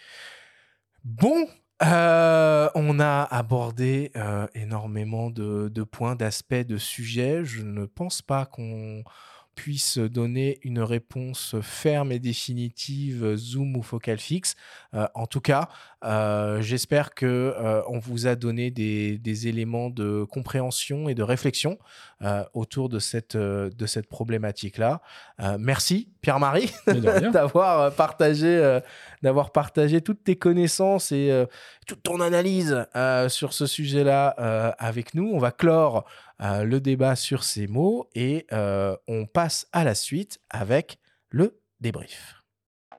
Bon, 1.04 1.48
euh, 1.84 2.70
on 2.76 3.00
a 3.00 3.24
abordé 3.24 4.12
euh, 4.16 4.48
énormément 4.56 5.30
de, 5.30 5.70
de 5.70 5.84
points, 5.84 6.16
d'aspects, 6.16 6.54
de 6.56 6.78
sujets. 6.78 7.44
Je 7.44 7.64
ne 7.64 7.86
pense 7.86 8.22
pas 8.22 8.46
qu'on 8.46 9.04
puisse 9.56 9.97
donner 9.97 10.60
une 10.64 10.80
réponse 10.82 11.56
ferme 11.62 12.12
et 12.12 12.20
définitive 12.20 13.36
zoom 13.36 13.76
ou 13.78 13.82
focal 13.82 14.20
fixe. 14.20 14.56
Euh, 14.93 15.08
en 15.16 15.26
tout 15.26 15.41
cas, 15.41 15.70
euh, 16.03 16.62
j'espère 16.62 17.16
que 17.16 17.26
euh, 17.26 17.82
on 17.88 17.99
vous 17.99 18.28
a 18.28 18.36
donné 18.36 18.70
des, 18.70 19.18
des 19.18 19.47
éléments 19.47 19.89
de 19.89 20.24
compréhension 20.24 21.10
et 21.10 21.16
de 21.16 21.24
réflexion 21.24 21.80
euh, 22.22 22.43
autour 22.53 22.89
de 22.89 22.99
cette, 22.99 23.36
euh, 23.36 23.70
de 23.76 23.86
cette 23.86 24.08
problématique-là. 24.08 25.01
Euh, 25.41 25.58
merci 25.60 26.10
Pierre-Marie 26.22 26.72
d'avoir 27.34 27.82
euh, 27.82 27.89
partagé, 27.91 28.47
euh, 28.47 28.80
d'avoir 29.22 29.51
partagé 29.51 30.01
toutes 30.01 30.24
tes 30.24 30.36
connaissances 30.36 31.12
et 31.12 31.30
euh, 31.32 31.45
toute 31.88 32.03
ton 32.03 32.22
analyse 32.22 32.86
euh, 32.95 33.30
sur 33.30 33.53
ce 33.53 33.66
sujet-là 33.66 34.36
euh, 34.39 34.72
avec 34.78 35.14
nous. 35.14 35.30
On 35.34 35.39
va 35.39 35.51
clore 35.51 35.97
euh, 35.97 36.25
le 36.40 36.80
débat 36.80 37.16
sur 37.16 37.44
ces 37.44 37.68
mots 37.68 38.10
et 38.14 38.46
euh, 38.52 38.96
on 39.08 39.26
passe 39.26 39.68
à 39.72 39.84
la 39.84 39.96
suite 39.96 40.40
avec 40.50 41.00
le 41.30 41.62
débrief. 41.80 42.45